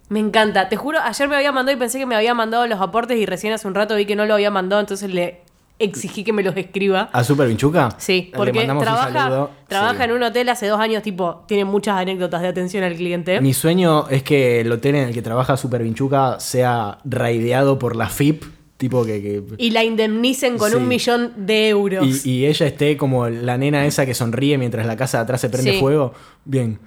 Me 0.09 0.19
encanta. 0.19 0.69
Te 0.69 0.75
juro, 0.75 0.99
ayer 1.01 1.27
me 1.27 1.35
había 1.35 1.51
mandado 1.51 1.75
y 1.75 1.79
pensé 1.79 1.97
que 1.97 2.05
me 2.05 2.15
había 2.15 2.35
mandado 2.35 2.67
los 2.67 2.79
aportes 2.79 3.17
y 3.17 3.25
recién 3.25 3.51
hace 3.51 3.67
un 3.67 3.73
rato 3.73 3.95
vi 3.95 4.05
que 4.05 4.15
no 4.15 4.27
lo 4.27 4.35
había 4.35 4.51
mandado, 4.51 4.79
entonces 4.79 5.09
le 5.09 5.41
exigí 5.83 6.23
que 6.23 6.33
me 6.33 6.43
los 6.43 6.55
escriba. 6.55 7.09
¿A 7.11 7.23
Super 7.23 7.47
Vinchuca? 7.47 7.89
Sí, 7.97 8.31
porque 8.35 8.51
trabaja, 8.65 9.49
trabaja 9.67 9.97
Sí. 9.97 10.03
en 10.03 10.11
un 10.11 10.23
hotel 10.23 10.49
hace 10.49 10.67
dos 10.67 10.79
años, 10.79 11.03
tipo, 11.03 11.43
tiene 11.47 11.65
muchas 11.65 11.97
anécdotas 11.97 12.41
de 12.41 12.47
atención 12.47 12.83
al 12.83 12.95
cliente. 12.95 13.39
Mi 13.41 13.53
sueño 13.53 14.07
es 14.09 14.23
que 14.23 14.61
el 14.61 14.71
hotel 14.71 14.95
en 14.95 15.07
el 15.09 15.13
que 15.13 15.21
trabaja 15.21 15.57
Super 15.57 15.83
Vinchuca 15.83 16.39
sea 16.39 16.99
raideado 17.05 17.77
por 17.79 17.95
la 17.95 18.07
FIP. 18.09 18.43
Tipo 18.77 19.05
que. 19.05 19.21
que- 19.21 19.43
Y 19.59 19.69
la 19.69 19.83
indemnicen 19.83 20.57
con 20.57 20.71
Sí. 20.71 20.77
un 20.77 20.87
millón 20.87 21.33
de 21.45 21.69
euros. 21.69 22.25
y, 22.25 22.31
y 22.31 22.45
ella 22.47 22.65
esté 22.65 22.97
como 22.97 23.29
la 23.29 23.55
nena 23.57 23.85
esa 23.85 24.07
que 24.07 24.15
sonríe 24.15 24.57
mientras 24.57 24.87
la 24.87 24.95
casa 24.97 25.19
de 25.19 25.23
atrás 25.23 25.41
se 25.41 25.49
prende 25.49 25.73
Sí. 25.73 25.79
fuego. 25.79 26.13
Bien. 26.45 26.79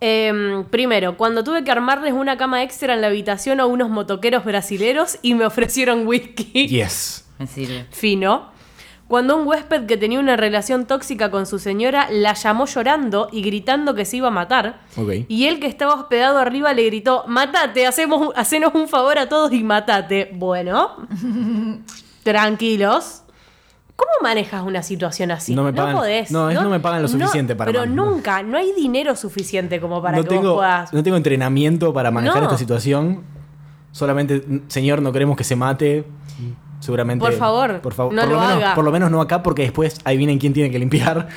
Em, 0.00 0.64
primero, 0.64 1.16
cuando 1.16 1.44
tuve 1.44 1.62
que 1.62 1.70
armarles 1.70 2.12
una 2.12 2.36
cama 2.36 2.64
extra 2.64 2.94
en 2.94 3.00
la 3.02 3.06
habitación 3.06 3.60
a 3.60 3.66
unos 3.66 3.88
motoqueros 3.88 4.44
brasileros 4.44 5.16
y 5.22 5.34
me 5.34 5.46
ofrecieron 5.46 6.08
whisky. 6.08 6.66
Yes. 6.66 7.21
Me 7.42 7.46
sirve. 7.46 7.86
Fino. 7.90 8.50
Cuando 9.08 9.36
un 9.36 9.46
huésped 9.46 9.84
que 9.84 9.98
tenía 9.98 10.18
una 10.20 10.36
relación 10.36 10.86
tóxica 10.86 11.30
con 11.30 11.44
su 11.44 11.58
señora 11.58 12.08
la 12.10 12.32
llamó 12.32 12.64
llorando 12.64 13.28
y 13.30 13.42
gritando 13.42 13.94
que 13.94 14.06
se 14.06 14.16
iba 14.16 14.28
a 14.28 14.30
matar. 14.30 14.80
Y 15.28 15.46
él 15.48 15.60
que 15.60 15.66
estaba 15.66 15.92
hospedado 15.94 16.38
arriba 16.38 16.72
le 16.72 16.86
gritó, 16.86 17.24
matate, 17.26 17.86
hacemos, 17.86 18.20
un- 18.28 18.32
hacenos 18.36 18.74
un 18.74 18.88
favor 18.88 19.18
a 19.18 19.28
todos 19.28 19.52
y 19.52 19.62
matate. 19.62 20.30
Bueno, 20.32 20.96
tranquilos. 22.22 23.22
¿Cómo 23.96 24.10
manejas 24.22 24.62
una 24.62 24.82
situación 24.82 25.30
así? 25.30 25.54
No 25.54 25.62
me 25.62 25.72
pagan- 25.72 25.96
podés. 25.96 26.30
no, 26.30 26.48
es 26.50 26.60
no 26.60 26.70
me 26.70 26.80
pagan 26.80 27.02
lo 27.02 27.08
suficiente 27.08 27.54
para 27.54 27.70
Pero 27.70 27.84
más. 27.86 27.94
nunca, 27.94 28.42
no 28.42 28.56
hay 28.56 28.72
dinero 28.72 29.14
suficiente 29.14 29.80
como 29.80 30.00
para 30.00 30.16
no, 30.16 30.22
que 30.22 30.28
tengo, 30.30 30.42
vos 30.50 30.54
puedas... 30.56 30.92
no 30.92 31.02
tengo 31.02 31.16
entrenamiento 31.18 31.92
para 31.92 32.10
manejar 32.10 32.38
No. 32.38 32.44
esta 32.44 32.56
situación. 32.58 33.22
Solamente, 33.92 34.62
señor, 34.68 35.02
no 35.02 35.12
queremos 35.12 35.36
que 35.36 35.44
se 35.44 35.54
mate. 35.54 36.04
Seguramente. 36.82 37.24
Por 37.24 37.32
favor, 37.34 37.80
por 37.80 37.94
favor. 37.94 38.12
no 38.12 38.22
por 38.22 38.30
lo 38.30 38.40
menos, 38.40 38.56
haga. 38.56 38.74
Por 38.74 38.84
lo 38.84 38.90
menos 38.92 39.10
no 39.10 39.20
acá, 39.20 39.42
porque 39.42 39.62
después 39.62 40.00
ahí 40.04 40.16
vienen 40.16 40.38
quién 40.38 40.52
tiene 40.52 40.70
que 40.70 40.78
limpiar. 40.78 41.28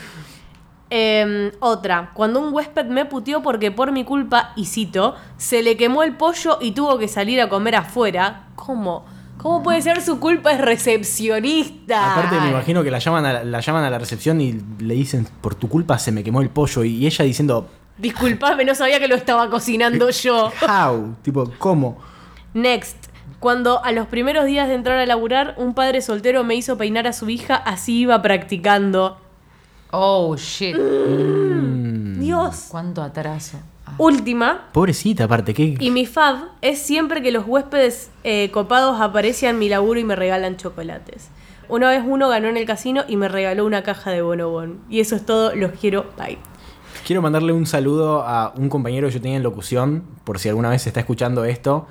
Em, 0.89 1.51
otra, 1.59 2.11
cuando 2.13 2.39
un 2.39 2.53
huésped 2.53 2.85
me 2.85 3.05
puteó 3.05 3.41
porque 3.41 3.71
por 3.71 3.91
mi 3.91 4.03
culpa, 4.03 4.53
y 4.55 4.65
cito, 4.65 5.15
se 5.37 5.63
le 5.63 5.77
quemó 5.77 6.03
el 6.03 6.15
pollo 6.15 6.57
y 6.61 6.71
tuvo 6.71 6.97
que 6.97 7.07
salir 7.07 7.41
a 7.41 7.49
comer 7.49 7.75
afuera. 7.75 8.47
¿Cómo? 8.55 9.05
¿Cómo 9.37 9.61
puede 9.61 9.81
ser 9.81 10.01
su 10.01 10.19
culpa? 10.19 10.51
Es 10.51 10.61
recepcionista. 10.61 12.13
Aparte, 12.13 12.39
me 12.39 12.49
imagino 12.49 12.83
que 12.83 12.91
la 12.91 12.99
llaman, 12.99 13.25
a 13.25 13.33
la, 13.33 13.43
la 13.43 13.59
llaman 13.59 13.83
a 13.83 13.89
la 13.89 13.99
recepción 13.99 14.41
y 14.41 14.59
le 14.79 14.95
dicen, 14.95 15.27
por 15.41 15.53
tu 15.55 15.69
culpa 15.69 15.99
se 15.99 16.11
me 16.11 16.23
quemó 16.23 16.41
el 16.41 16.49
pollo. 16.49 16.83
Y 16.83 17.05
ella 17.05 17.23
diciendo, 17.25 17.67
Disculpame, 17.97 18.65
no 18.65 18.75
sabía 18.75 18.99
que 18.99 19.07
lo 19.07 19.15
estaba 19.15 19.49
cocinando 19.49 20.09
yo. 20.09 20.51
how? 20.67 21.15
tipo, 21.21 21.51
¿cómo? 21.57 21.97
Next. 22.53 23.04
Cuando 23.45 23.85
a 23.85 23.91
los 23.91 24.07
primeros 24.07 24.45
días 24.45 24.67
de 24.67 24.73
entrar 24.73 24.97
a 24.97 25.05
laburar, 25.05 25.53
un 25.57 25.75
padre 25.75 26.01
soltero 26.01 26.43
me 26.43 26.55
hizo 26.55 26.79
peinar 26.79 27.05
a 27.05 27.13
su 27.13 27.29
hija, 27.29 27.53
así 27.53 27.99
iba 27.99 28.19
practicando. 28.23 29.19
Oh, 29.91 30.35
shit. 30.35 30.75
Mm. 30.75 32.21
Dios. 32.21 32.65
Cuánto 32.69 33.03
atraso. 33.03 33.59
Ah. 33.85 33.93
Última. 33.99 34.69
Pobrecita, 34.71 35.25
aparte, 35.25 35.53
¿qué? 35.53 35.77
Y 35.79 35.91
mi 35.91 36.07
fab 36.07 36.53
es 36.63 36.79
siempre 36.79 37.21
que 37.21 37.31
los 37.31 37.45
huéspedes 37.45 38.09
eh, 38.23 38.49
copados 38.49 38.99
aparecen 38.99 39.51
en 39.51 39.59
mi 39.59 39.69
laburo 39.69 39.99
y 39.99 40.03
me 40.03 40.15
regalan 40.15 40.57
chocolates. 40.57 41.29
Una 41.69 41.91
vez 41.91 42.01
uno 42.03 42.29
ganó 42.29 42.47
en 42.47 42.57
el 42.57 42.65
casino 42.65 43.03
y 43.07 43.15
me 43.15 43.27
regaló 43.27 43.63
una 43.67 43.83
caja 43.83 44.09
de 44.09 44.23
bonobón. 44.23 44.79
Y 44.89 45.01
eso 45.01 45.15
es 45.15 45.23
todo, 45.23 45.55
los 45.55 45.73
quiero, 45.73 46.07
bye. 46.17 46.39
Quiero 47.05 47.21
mandarle 47.21 47.53
un 47.53 47.67
saludo 47.67 48.23
a 48.23 48.53
un 48.57 48.69
compañero 48.69 49.07
que 49.07 49.13
yo 49.13 49.21
tenía 49.21 49.37
en 49.37 49.43
locución, 49.43 50.03
por 50.23 50.39
si 50.39 50.49
alguna 50.49 50.69
vez 50.71 50.87
está 50.87 51.01
escuchando 51.01 51.45
esto. 51.45 51.85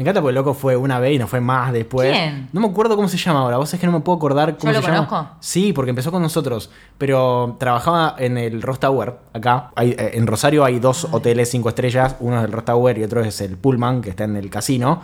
Me 0.00 0.02
encanta 0.02 0.22
porque 0.22 0.30
el 0.30 0.34
loco 0.36 0.54
fue 0.54 0.76
una 0.76 0.98
vez 0.98 1.16
y 1.16 1.18
no 1.18 1.26
fue 1.26 1.42
más 1.42 1.74
después. 1.74 2.10
¿Quién? 2.10 2.48
No 2.54 2.62
me 2.62 2.68
acuerdo 2.68 2.96
cómo 2.96 3.06
se 3.06 3.18
llama 3.18 3.40
ahora. 3.40 3.58
Vos 3.58 3.74
es 3.74 3.78
que 3.78 3.84
no 3.84 3.92
me 3.92 4.00
puedo 4.00 4.16
acordar 4.16 4.56
cómo 4.56 4.72
¿Yo 4.72 4.80
se 4.80 4.86
lo 4.88 4.94
llama. 4.94 5.06
conozco? 5.06 5.30
Sí, 5.40 5.74
porque 5.74 5.90
empezó 5.90 6.10
con 6.10 6.22
nosotros. 6.22 6.70
Pero 6.96 7.56
trabajaba 7.60 8.14
en 8.16 8.38
el 8.38 8.62
Ross 8.62 8.80
Tower, 8.80 9.16
acá. 9.34 9.70
Hay- 9.76 9.90
eh, 9.90 10.12
en 10.14 10.26
Rosario 10.26 10.64
hay 10.64 10.78
dos 10.78 11.06
hoteles 11.12 11.50
cinco 11.50 11.68
estrellas. 11.68 12.16
Uno 12.20 12.38
es 12.38 12.46
el 12.46 12.50
Ross 12.52 12.64
Tower 12.64 12.96
y 12.96 13.04
otro 13.04 13.20
es 13.20 13.42
el 13.42 13.58
Pullman, 13.58 14.00
que 14.00 14.08
está 14.08 14.24
en 14.24 14.36
el 14.36 14.48
casino. 14.48 15.02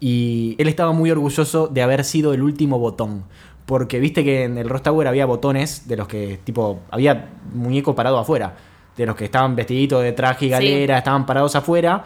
Y 0.00 0.56
él 0.58 0.66
estaba 0.66 0.90
muy 0.90 1.12
orgulloso 1.12 1.68
de 1.68 1.82
haber 1.82 2.02
sido 2.02 2.34
el 2.34 2.42
último 2.42 2.80
botón. 2.80 3.22
Porque 3.66 4.00
viste 4.00 4.24
que 4.24 4.42
en 4.42 4.58
el 4.58 4.68
Ross 4.68 4.82
Tower 4.82 5.06
había 5.06 5.26
botones 5.26 5.86
de 5.86 5.96
los 5.96 6.08
que, 6.08 6.40
tipo, 6.42 6.80
había 6.90 7.28
muñeco 7.54 7.94
parado 7.94 8.18
afuera. 8.18 8.56
De 8.96 9.06
los 9.06 9.14
que 9.14 9.26
estaban 9.26 9.54
vestiditos 9.54 10.02
de 10.02 10.10
traje 10.10 10.46
y 10.46 10.48
galera, 10.48 10.98
estaban 10.98 11.24
parados 11.24 11.54
afuera. 11.54 12.02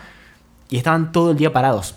Y 0.68 0.76
estaban 0.76 1.10
todo 1.10 1.30
el 1.30 1.38
día 1.38 1.50
parados. 1.50 1.94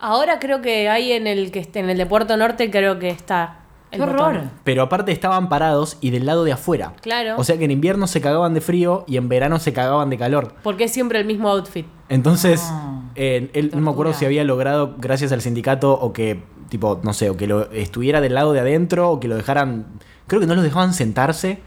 Ahora 0.00 0.38
creo 0.38 0.60
que 0.62 0.88
hay 0.88 1.12
en 1.12 1.26
el 1.26 1.50
que 1.50 1.60
esté- 1.60 1.80
en 1.80 1.90
el 1.90 1.98
de 1.98 2.06
Puerto 2.06 2.36
Norte 2.36 2.70
creo 2.70 2.98
que 2.98 3.08
está. 3.10 3.56
el 3.92 3.98
Qué 3.98 4.06
botón. 4.06 4.20
horror. 4.36 4.42
Pero 4.62 4.82
aparte 4.82 5.10
estaban 5.10 5.48
parados 5.48 5.98
y 6.00 6.10
del 6.10 6.24
lado 6.24 6.44
de 6.44 6.52
afuera. 6.52 6.92
Claro. 7.02 7.34
O 7.36 7.42
sea 7.42 7.58
que 7.58 7.64
en 7.64 7.72
invierno 7.72 8.06
se 8.06 8.20
cagaban 8.20 8.54
de 8.54 8.60
frío 8.60 9.04
y 9.08 9.16
en 9.16 9.28
verano 9.28 9.58
se 9.58 9.72
cagaban 9.72 10.10
de 10.10 10.16
calor. 10.16 10.54
Porque 10.62 10.84
es 10.84 10.92
siempre 10.92 11.18
el 11.18 11.24
mismo 11.26 11.48
outfit. 11.48 11.86
Entonces, 12.08 12.60
Ah, 12.64 13.02
eh, 13.16 13.50
él 13.52 13.72
no 13.74 13.80
me 13.80 13.90
acuerdo 13.90 14.12
si 14.14 14.24
había 14.24 14.44
logrado, 14.44 14.94
gracias 14.98 15.32
al 15.32 15.40
sindicato, 15.40 15.92
o 15.92 16.12
que, 16.12 16.40
tipo, 16.68 17.00
no 17.02 17.12
sé, 17.12 17.30
o 17.30 17.36
que 17.36 17.48
lo 17.48 17.68
estuviera 17.72 18.20
del 18.20 18.34
lado 18.34 18.52
de 18.52 18.60
adentro, 18.60 19.10
o 19.10 19.18
que 19.18 19.26
lo 19.26 19.34
dejaran. 19.34 19.86
Creo 20.28 20.40
que 20.40 20.46
no 20.46 20.54
los 20.54 20.62
dejaban 20.62 20.94
sentarse 20.94 21.58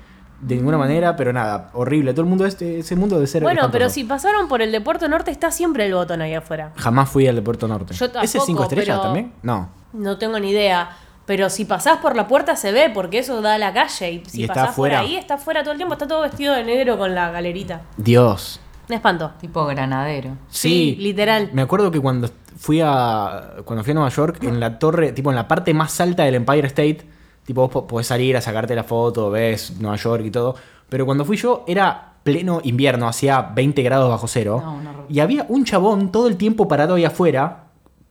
de 0.43 0.55
ninguna 0.55 0.77
manera, 0.77 1.15
pero 1.15 1.31
nada, 1.31 1.69
horrible. 1.73 2.11
Todo 2.13 2.21
el 2.23 2.27
mundo, 2.29 2.45
este, 2.45 2.79
ese 2.79 2.95
mundo 2.95 3.15
debe 3.15 3.27
ser. 3.27 3.43
Bueno, 3.43 3.69
pero 3.71 3.89
si 3.89 4.03
pasaron 4.03 4.47
por 4.47 4.61
el 4.61 4.71
de 4.71 4.81
Puerto 4.81 5.07
Norte 5.07 5.31
está 5.31 5.51
siempre 5.51 5.85
el 5.85 5.93
botón 5.93 6.21
ahí 6.21 6.33
afuera. 6.33 6.71
Jamás 6.75 7.09
fui 7.09 7.27
al 7.27 7.35
de 7.35 7.41
Puerto 7.41 7.67
Norte. 7.67 7.93
Yo 7.93 8.05
¿Ese 8.05 8.13
tampoco, 8.13 8.45
cinco 8.45 8.63
estrellas 8.63 9.01
también? 9.01 9.33
No. 9.41 9.69
No 9.93 10.17
tengo 10.17 10.39
ni 10.39 10.49
idea. 10.51 10.97
Pero 11.25 11.49
si 11.49 11.63
pasás 11.63 11.99
por 11.99 12.15
la 12.17 12.27
puerta 12.27 12.57
se 12.57 12.73
ve, 12.73 12.91
porque 12.93 13.19
eso 13.19 13.41
da 13.41 13.53
a 13.55 13.57
la 13.57 13.73
calle. 13.73 14.11
Y 14.11 14.23
si 14.25 14.41
Y 14.41 14.43
está 14.43 14.55
pasás 14.55 14.69
afuera. 14.71 14.97
por 14.99 15.05
ahí, 15.07 15.15
está 15.15 15.35
afuera 15.35 15.61
todo 15.63 15.71
el 15.71 15.77
tiempo. 15.77 15.93
Está 15.93 16.07
todo 16.07 16.21
vestido 16.21 16.53
de 16.53 16.63
negro 16.65 16.97
con 16.97 17.15
la 17.15 17.31
galerita. 17.31 17.81
Dios. 17.95 18.59
Me 18.89 18.95
espanto. 18.95 19.31
Tipo 19.39 19.65
granadero. 19.65 20.31
Sí, 20.49 20.97
literal. 20.99 21.49
Me 21.53 21.61
acuerdo 21.61 21.89
que 21.91 22.01
cuando 22.01 22.29
fui 22.57 22.81
a 22.83 23.53
cuando 23.63 23.83
fui 23.83 23.91
a 23.91 23.93
Nueva 23.93 24.09
York, 24.09 24.43
en 24.43 24.59
la 24.59 24.77
torre, 24.79 25.13
tipo 25.13 25.29
en 25.29 25.37
la 25.37 25.47
parte 25.47 25.73
más 25.73 26.01
alta 26.01 26.23
del 26.23 26.35
Empire 26.35 26.67
State, 26.67 27.07
tipo 27.45 27.61
vos 27.61 27.71
po- 27.71 27.87
podés 27.87 28.07
salir 28.07 28.35
a 28.37 28.41
sacarte 28.41 28.75
la 28.75 28.83
foto, 28.83 29.29
ves 29.31 29.73
Nueva 29.79 29.97
York 29.97 30.23
y 30.25 30.31
todo. 30.31 30.55
Pero 30.89 31.05
cuando 31.05 31.25
fui 31.25 31.37
yo 31.37 31.63
era 31.67 32.13
pleno 32.23 32.61
invierno, 32.63 33.07
hacía 33.07 33.41
20 33.41 33.81
grados 33.83 34.09
bajo 34.09 34.27
cero. 34.27 34.61
No, 34.63 34.75
horror. 34.89 35.05
y 35.09 35.19
había 35.19 35.45
un 35.49 35.65
chabón 35.65 36.11
todo 36.11 36.27
el 36.27 36.37
tiempo 36.37 36.67
parado 36.67 36.95
ahí 36.95 37.03
afuera, 37.05 37.65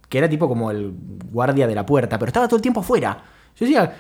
que 0.09 0.19
era 0.19 0.29
tipo 0.29 0.49
como 0.49 0.71
el 0.71 0.93
guardia 1.33 1.67
de 1.67 1.75
la 1.75 1.87
puerta, 1.87 2.19
pero 2.19 2.29
estaba 2.29 2.47
todo 2.47 2.57
el 2.57 2.63
tiempo 2.63 2.81
afuera. 2.81 3.17
Yo 3.59 3.65
decía, 3.67 3.91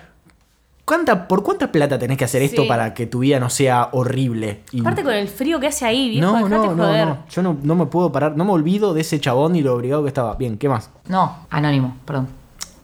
¿cuánta, 0.85 1.26
¿por 1.28 1.43
cuánta 1.43 1.70
plata 1.72 1.99
tenés 1.99 2.18
que 2.18 2.24
hacer 2.24 2.43
esto 2.43 2.62
Sí. 2.62 2.68
para 2.68 2.93
que 2.93 3.07
tu 3.07 3.20
vida 3.20 3.41
no 3.41 3.49
sea 3.49 3.89
horrible? 3.93 4.62
Y- 4.72 4.80
Aparte 4.80 5.03
con 5.03 5.14
el 5.14 5.28
frío 5.28 5.59
que 5.61 5.68
hace 5.68 5.87
ahí, 5.87 6.11
viejo, 6.11 6.26
no, 6.41 6.49
no, 6.49 6.74
no, 6.74 6.85
joder. 6.85 7.07
no. 7.07 7.18
Yo 7.30 7.43
no, 7.43 7.57
no 7.62 7.74
me 7.74 7.87
puedo 7.87 8.12
parar, 8.12 8.37
no 8.37 8.45
me 8.45 8.53
olvido 8.53 8.93
de 8.93 9.01
ese 9.01 9.18
chabón 9.20 9.57
y 9.57 9.62
lo 9.62 9.74
obligado 9.74 10.03
que 10.03 10.09
estaba. 10.09 10.35
Bien, 10.35 10.59
¿qué 10.59 10.68
más? 10.68 10.91
No, 11.09 11.47
anónimo, 11.51 11.97
perdón. 12.05 12.28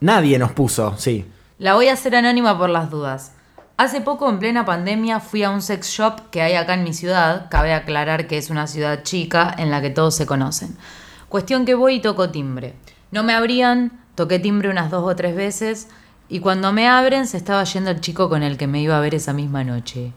Nadie 0.01 0.39
nos 0.39 0.53
puso, 0.53 0.95
sí. 0.97 1.27
La 1.59 1.75
voy 1.75 1.89
a 1.89 1.95
hacer 1.95 2.15
anónima 2.15 2.57
por 2.57 2.71
las 2.71 2.89
dudas. 2.89 3.33
Hace 3.77 4.01
poco, 4.01 4.31
en 4.31 4.39
plena 4.39 4.65
pandemia, 4.65 5.19
fui 5.19 5.43
a 5.43 5.51
un 5.51 5.61
sex 5.61 5.89
shop 5.89 6.31
que 6.31 6.41
hay 6.41 6.55
acá 6.55 6.75
en 6.75 6.85
mi 6.85 6.95
ciudad. 6.95 7.49
Cabe 7.51 7.75
aclarar 7.75 8.29
que 8.29 8.39
es 8.39 8.49
una 8.49 8.69
ciudad 8.69 9.03
chica 9.03 9.53
en 9.59 9.73
la 9.73 9.83
que 9.83 9.91
todos 9.91 10.15
se 10.15 10.25
conocen. 10.25 10.77
Cuestión 11.29 11.65
que 11.65 11.75
voy 11.75 11.97
y 11.97 12.01
toco 12.01 12.31
timbre. 12.31 12.77
No 13.11 13.25
me 13.25 13.35
abrían, 13.35 14.05
toqué 14.15 14.39
timbre 14.39 14.71
unas 14.71 14.89
dos 14.93 15.03
o 15.03 15.17
tres 15.17 15.35
veces 15.35 15.89
y 16.29 16.39
cuando 16.39 16.73
me 16.73 16.87
abren 16.87 17.27
se 17.27 17.37
estaba 17.37 17.65
yendo 17.65 17.91
el 17.91 18.01
chico 18.01 18.29
con 18.29 18.45
el 18.45 18.57
que 18.57 18.69
me 18.69 18.81
iba 18.81 18.97
a 18.97 19.01
ver 19.01 19.17
esa 19.17 19.33
misma 19.33 19.65
noche. 19.65 20.13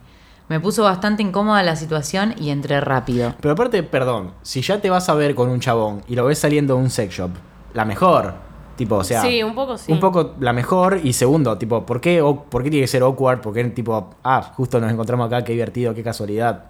Me 0.47 0.59
puso 0.59 0.83
bastante 0.83 1.23
incómoda 1.23 1.63
la 1.63 1.75
situación 1.75 2.35
y 2.37 2.51
entré 2.51 2.79
rápido. 2.81 3.33
Pero 3.41 3.53
aparte, 3.53 3.81
perdón, 3.81 4.33
si 4.43 4.61
ya 4.61 4.79
te 4.79 4.91
vas 4.91 5.09
a 5.09 5.15
ver 5.15 5.33
con 5.33 5.49
un 5.49 5.59
chabón 5.59 6.03
y 6.07 6.13
lo 6.13 6.23
ves 6.25 6.37
saliendo 6.37 6.75
de 6.75 6.81
un 6.81 6.91
sex 6.91 7.15
shop, 7.15 7.31
la 7.73 7.83
mejor. 7.83 8.50
Tipo, 8.81 8.95
o 8.95 9.03
sea. 9.03 9.21
Sí, 9.21 9.43
un 9.43 9.53
poco 9.53 9.77
sí. 9.77 9.91
Un 9.91 9.99
poco 9.99 10.33
la 10.39 10.53
mejor. 10.53 11.01
Y 11.03 11.13
segundo, 11.13 11.55
tipo, 11.59 11.85
¿por 11.85 12.01
qué, 12.01 12.19
o- 12.19 12.45
¿por 12.45 12.63
qué 12.63 12.71
tiene 12.71 12.83
que 12.85 12.87
ser 12.87 13.03
awkward? 13.03 13.39
¿Por 13.39 13.53
qué, 13.53 13.63
tipo, 13.65 14.09
ah, 14.23 14.41
justo 14.55 14.79
nos 14.79 14.91
encontramos 14.91 15.27
acá, 15.27 15.43
qué 15.43 15.51
divertido, 15.53 15.93
qué 15.93 16.01
casualidad? 16.01 16.63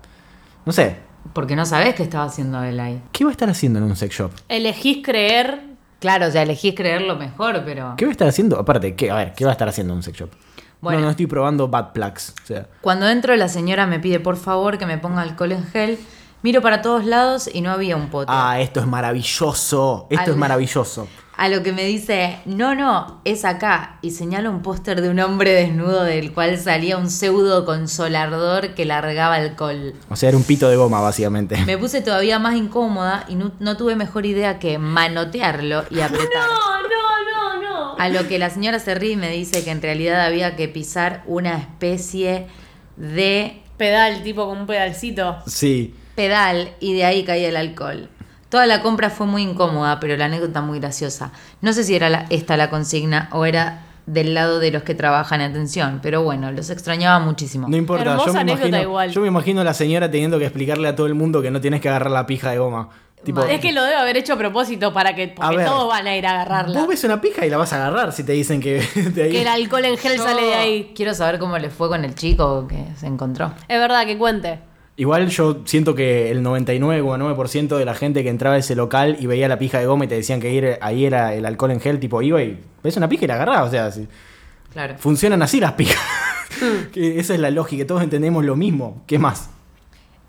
No 0.66 0.74
sé. 0.74 0.98
Porque 1.32 1.56
no 1.56 1.66
sabés 1.66 1.96
qué 1.96 2.04
estaba 2.04 2.26
haciendo 2.26 2.62
él 2.64 2.82
ahí. 2.82 3.02
¿Qué 3.14 3.24
va 3.24 3.30
a 3.30 3.32
estar 3.32 3.50
haciendo 3.50 3.80
en 3.80 3.86
un 3.86 3.96
sex 3.96 4.14
shop? 4.14 4.32
Elegís 4.50 5.02
creer. 5.02 5.62
Claro, 6.02 6.26
o 6.28 6.32
sea, 6.32 6.42
elegís 6.42 6.76
creer 6.76 7.04
lo 7.04 7.16
mejor, 7.16 7.62
pero... 7.64 7.94
¿Qué 7.96 8.04
va 8.04 8.10
a 8.10 8.12
estar 8.12 8.28
haciendo? 8.28 8.60
Aparte, 8.60 8.94
¿qué? 8.94 9.10
A 9.10 9.16
ver, 9.16 9.34
¿qué 9.34 9.46
va 9.46 9.52
a 9.52 9.54
estar 9.54 9.70
haciendo 9.70 9.94
en 9.94 9.98
un 9.98 10.04
sex 10.04 10.18
shop? 10.18 10.30
Bueno. 10.82 11.00
No, 11.00 11.06
no 11.06 11.12
estoy 11.12 11.28
probando 11.28 11.70
bad 11.70 11.94
plugs. 11.94 12.34
O 12.44 12.46
sea. 12.46 12.68
Cuando 12.82 13.08
entro, 13.08 13.34
la 13.38 13.48
señora 13.48 13.88
me 13.88 14.02
pide 14.02 14.20
por 14.20 14.36
favor 14.36 14.78
que 14.78 14.86
me 14.86 14.98
ponga 14.98 15.22
alcohol 15.22 15.54
en 15.54 15.64
gel. 15.68 15.98
Miro 16.44 16.60
para 16.64 16.82
todos 16.82 17.06
lados 17.06 17.48
y 17.54 17.62
no 17.62 17.70
había 17.70 17.96
un 17.96 18.10
pote. 18.10 18.32
Ah, 18.34 18.60
esto 18.60 18.80
es 18.80 18.88
maravilloso. 18.88 20.08
Esto 20.10 20.24
Al- 20.26 20.32
es 20.32 20.38
maravilloso. 20.38 21.08
A 21.42 21.50
lo 21.50 21.64
que 21.64 21.72
me 21.72 21.86
dice, 21.86 22.38
no, 22.46 22.76
no, 22.76 23.20
es 23.26 23.46
acá. 23.46 23.98
Y 24.04 24.12
señala 24.12 24.52
un 24.52 24.62
póster 24.62 25.02
de 25.02 25.10
un 25.10 25.20
hombre 25.20 25.52
desnudo 25.54 26.04
del 26.04 26.34
cual 26.34 26.60
salía 26.60 26.98
un 26.98 27.10
pseudo 27.10 27.66
consolador 27.66 28.76
que 28.76 28.86
largaba 28.86 29.38
alcohol. 29.38 29.96
O 30.08 30.16
sea, 30.16 30.30
era 30.30 30.38
un 30.38 30.44
pito 30.44 30.70
de 30.70 30.76
goma, 30.76 31.02
básicamente. 31.02 31.58
Me 31.66 31.80
puse 31.80 32.02
todavía 32.02 32.38
más 32.38 32.56
incómoda 32.56 33.26
y 33.28 33.34
no, 33.34 33.54
no 33.60 33.76
tuve 33.76 33.96
mejor 33.96 34.28
idea 34.28 34.60
que 34.60 34.78
manotearlo 34.78 35.86
y 35.90 36.02
apretar. 36.02 36.30
No, 36.30 36.82
no, 36.84 37.60
no, 37.60 37.62
no. 37.64 37.96
A 37.98 38.10
lo 38.10 38.28
que 38.28 38.38
la 38.38 38.52
señora 38.52 38.78
se 38.78 38.94
ríe 38.94 39.14
y 39.14 39.18
me 39.18 39.32
dice 39.32 39.64
que 39.64 39.72
en 39.72 39.82
realidad 39.82 40.24
había 40.24 40.56
que 40.56 40.68
pisar 40.68 41.24
una 41.26 41.58
especie 41.58 42.46
de 42.98 43.64
Pedal, 43.78 44.22
tipo 44.22 44.46
con 44.46 44.60
un 44.60 44.68
pedalcito. 44.68 45.38
Sí. 45.48 45.96
pedal 46.14 46.76
y 46.80 46.94
de 46.94 47.04
ahí 47.04 47.24
caía 47.24 47.50
el 47.50 47.58
alcohol. 47.58 48.11
Toda 48.52 48.68
la 48.68 48.84
compra 48.84 49.10
fue 49.10 49.26
muy 49.26 49.42
incómoda, 49.42 50.00
pero 50.00 50.16
la 50.18 50.26
anécdota 50.26 50.62
muy 50.62 50.80
graciosa. 50.80 51.32
No 51.62 51.74
sé 51.74 51.84
si 51.84 51.96
era 51.96 52.10
la- 52.10 52.26
esta 52.30 52.58
la 52.58 52.70
consigna 52.70 53.30
o 53.32 53.46
era 53.46 53.86
del 54.06 54.34
lado 54.34 54.60
de 54.60 54.72
los 54.72 54.84
que 54.84 54.94
trabajan 54.94 55.42
en 55.42 55.52
atención, 55.52 56.00
pero 56.04 56.22
bueno, 56.22 56.52
los 56.52 56.70
extrañaba 56.70 57.20
muchísimo. 57.20 57.68
No 57.70 57.78
importa, 57.78 58.18
yo 58.26 58.34
me, 58.34 58.40
anécdota 58.42 58.68
imagino, 58.68 58.82
igual. 58.82 59.10
yo 59.12 59.22
me 59.22 59.28
imagino 59.28 59.62
a 59.62 59.64
la 59.64 59.74
señora 59.74 60.12
teniendo 60.12 60.38
que 60.38 60.46
explicarle 60.46 60.88
a 60.90 60.96
todo 60.96 61.08
el 61.08 61.16
mundo 61.16 61.42
que 61.42 61.50
no 61.50 61.62
tienes 61.62 61.80
que 61.82 61.88
agarrar 61.90 62.12
la 62.12 62.26
pija 62.26 62.52
de 62.52 62.58
goma. 62.58 62.90
Tipo, 63.24 63.44
Es 63.44 63.60
que 63.62 63.72
lo 63.72 63.84
debe 63.84 63.96
haber 63.96 64.18
hecho 64.18 64.34
a 64.34 64.38
propósito 64.38 64.92
para 64.92 65.14
que 65.16 65.28
porque 65.28 65.58
ver. 65.58 65.68
todos 65.68 65.88
van 65.88 66.08
a 66.08 66.18
ir 66.18 66.26
a 66.26 66.32
agarrarla. 66.32 66.80
vos 66.80 66.88
ves 66.90 67.04
una 67.04 67.22
pija 67.22 67.46
y 67.46 67.50
la 67.52 67.58
vas 67.58 67.72
a 67.72 67.76
agarrar 67.76 68.12
si 68.12 68.24
te 68.24 68.32
dicen 68.34 68.60
que 68.60 68.82
de 69.14 69.24
ahí. 69.24 69.32
Que 69.32 69.42
el 69.44 69.48
alcohol 69.48 69.86
en 69.86 69.98
gel 69.98 70.18
sale 70.18 70.42
de 70.42 70.56
ahí. 70.56 70.92
Quiero 70.96 71.14
saber 71.14 71.38
cómo 71.40 71.58
le 71.60 71.70
fue 71.70 71.88
con 71.88 72.04
el 72.04 72.16
chico 72.16 72.68
que 72.68 72.84
se 72.98 73.06
encontró. 73.06 73.54
Es 73.68 73.80
verdad, 73.80 74.06
que 74.08 74.18
cuente. 74.18 74.60
Igual 74.98 75.30
yo 75.30 75.62
siento 75.66 75.96
que 75.96 76.30
el 76.32 76.44
99,9% 76.44 77.78
de 77.78 77.86
la 77.86 77.96
gente 77.96 78.24
que 78.24 78.30
entraba 78.30 78.56
a 78.58 78.60
ese 78.60 78.76
local 78.76 79.18
y 79.20 79.26
veía 79.26 79.48
la 79.48 79.58
pija 79.58 79.80
de 79.80 79.86
goma 79.86 80.06
y 80.06 80.08
te 80.08 80.16
decían 80.16 80.40
que 80.40 80.52
ir- 80.54 80.78
ahí 80.82 81.06
era 81.06 81.34
el 81.34 81.46
alcohol 81.46 81.72
en 81.72 81.80
gel, 81.80 82.00
tipo 82.00 82.22
iba 82.22 82.42
y 82.44 82.60
ves 82.84 82.98
una 82.98 83.08
pija 83.10 83.26
y 83.26 83.28
la 83.28 83.36
agarrás. 83.36 83.68
O 83.68 83.72
sea, 83.72 83.92
si- 83.92 84.08
Claro. 84.74 84.96
funcionan 84.98 85.42
así 85.42 85.60
las 85.60 85.74
pijas. 85.74 85.98
Que 86.94 87.20
esa 87.20 87.34
es 87.34 87.40
la 87.40 87.50
lógica, 87.50 87.88
todos 87.88 88.04
entendemos 88.04 88.44
lo 88.46 88.56
mismo. 88.56 89.02
¿Qué 89.08 89.18
más? 89.18 89.50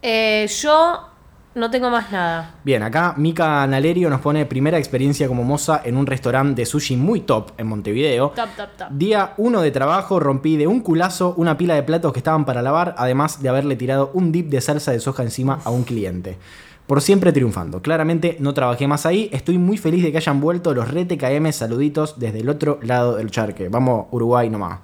Eh, 0.00 0.48
yo 0.62 1.08
no 1.54 1.70
tengo 1.70 1.90
más 1.90 2.10
nada. 2.10 2.54
Bien, 2.64 2.82
acá 2.82 3.14
Mika 3.16 3.66
Nalerio 3.66 4.08
nos 4.08 4.20
pone 4.20 4.46
primera 4.46 4.78
experiencia 4.78 5.28
como 5.28 5.44
moza 5.44 5.82
en 5.84 5.96
un 5.96 6.06
restaurante 6.06 6.62
de 6.62 6.66
sushi 6.66 6.96
muy 6.96 7.20
top 7.20 7.52
en 7.58 7.66
Montevideo. 7.66 8.30
Top, 8.30 8.48
top, 8.56 8.68
top. 8.76 8.88
Día 8.90 9.34
1 9.36 9.60
de 9.60 9.70
trabajo, 9.70 10.20
rompí 10.20 10.56
de 10.56 10.66
un 10.66 10.80
culazo 10.80 11.34
una 11.36 11.56
pila 11.56 11.74
de 11.74 11.82
platos 11.82 12.12
que 12.12 12.20
estaban 12.20 12.44
para 12.44 12.62
lavar, 12.62 12.94
además 12.98 13.42
de 13.42 13.48
haberle 13.48 13.76
tirado 13.76 14.10
un 14.14 14.32
dip 14.32 14.48
de 14.48 14.60
salsa 14.60 14.92
de 14.92 15.00
soja 15.00 15.22
encima 15.22 15.60
a 15.64 15.70
un 15.70 15.84
cliente. 15.84 16.38
Por 16.86 17.00
siempre 17.00 17.32
triunfando. 17.32 17.80
Claramente 17.80 18.36
no 18.40 18.54
trabajé 18.54 18.86
más 18.88 19.06
ahí. 19.06 19.30
Estoy 19.32 19.56
muy 19.56 19.78
feliz 19.78 20.02
de 20.02 20.10
que 20.10 20.18
hayan 20.18 20.40
vuelto 20.40 20.74
los 20.74 20.90
Rete 20.90 21.16
KM 21.16 21.52
saluditos 21.52 22.18
desde 22.18 22.40
el 22.40 22.48
otro 22.48 22.80
lado 22.82 23.16
del 23.16 23.30
charque. 23.30 23.68
Vamos, 23.68 24.06
Uruguay 24.10 24.50
nomás. 24.50 24.80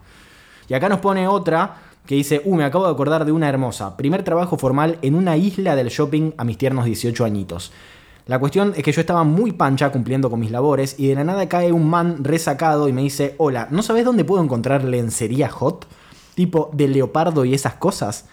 Y 0.69 0.75
acá 0.75 0.89
nos 0.89 1.01
pone 1.01 1.27
otra 1.27 1.77
que 2.09 2.15
dice, 2.15 2.41
uh, 2.47 2.55
me 2.55 2.65
acabo 2.65 2.87
de 2.87 2.91
acordar 2.91 3.27
de 3.27 3.33
una 3.33 3.51
hermosa. 3.51 3.99
Primer 3.99 4.23
trabajo 4.23 4.57
formal 4.57 4.99
en 5.03 5.15
una 5.15 5.37
isla 5.37 5.77
del 5.77 5.91
shopping 5.91 6.33
a 6.39 6.45
mis 6.45 6.57
tiernos 6.57 6.87
18 6.87 7.23
añitos. 7.23 7.71
La 8.25 8.39
cuestión 8.39 8.73
es 8.75 8.83
que 8.83 8.93
yo 8.93 9.03
estaba 9.03 9.25
muy 9.25 9.53
pancha 9.53 9.93
cumpliendo 9.93 10.31
con 10.31 10.41
mis 10.41 10.51
labores 10.51 10.99
y 10.99 11.09
de 11.09 11.17
la 11.17 11.25
nada 11.25 11.47
cae 11.51 11.71
un 11.71 11.87
man 11.87 12.25
resacado 12.25 12.89
y 12.89 12.95
me 12.95 13.03
dice, 13.03 13.35
hola, 13.37 13.69
¿no 13.71 13.83
sabes 13.83 14.07
dónde 14.07 14.25
puedo 14.25 14.43
encontrar 14.43 14.85
lencería 14.85 15.51
hot? 15.51 15.87
Tipo 16.35 16.71
de 16.73 16.89
leopardo 16.89 17.45
y 17.45 17.53
esas 17.53 17.75
cosas. 17.75 18.25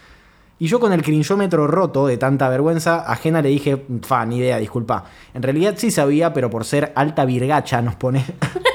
Y 0.58 0.68
yo 0.68 0.80
con 0.80 0.94
el 0.94 1.04
crinjómetro 1.04 1.68
roto 1.68 2.08
de 2.08 2.16
tanta 2.16 2.48
vergüenza 2.48 3.00
ajena 3.12 3.42
le 3.42 3.50
dije, 3.50 3.86
fa, 4.04 4.26
ni 4.26 4.38
idea, 4.38 4.58
disculpa. 4.58 5.04
En 5.34 5.44
realidad 5.44 5.74
sí 5.76 5.92
sabía, 5.92 6.32
pero 6.32 6.50
por 6.50 6.64
ser 6.64 6.94
alta 6.96 7.26
virgacha 7.26 7.82
nos 7.82 7.96
pone... 7.96 8.24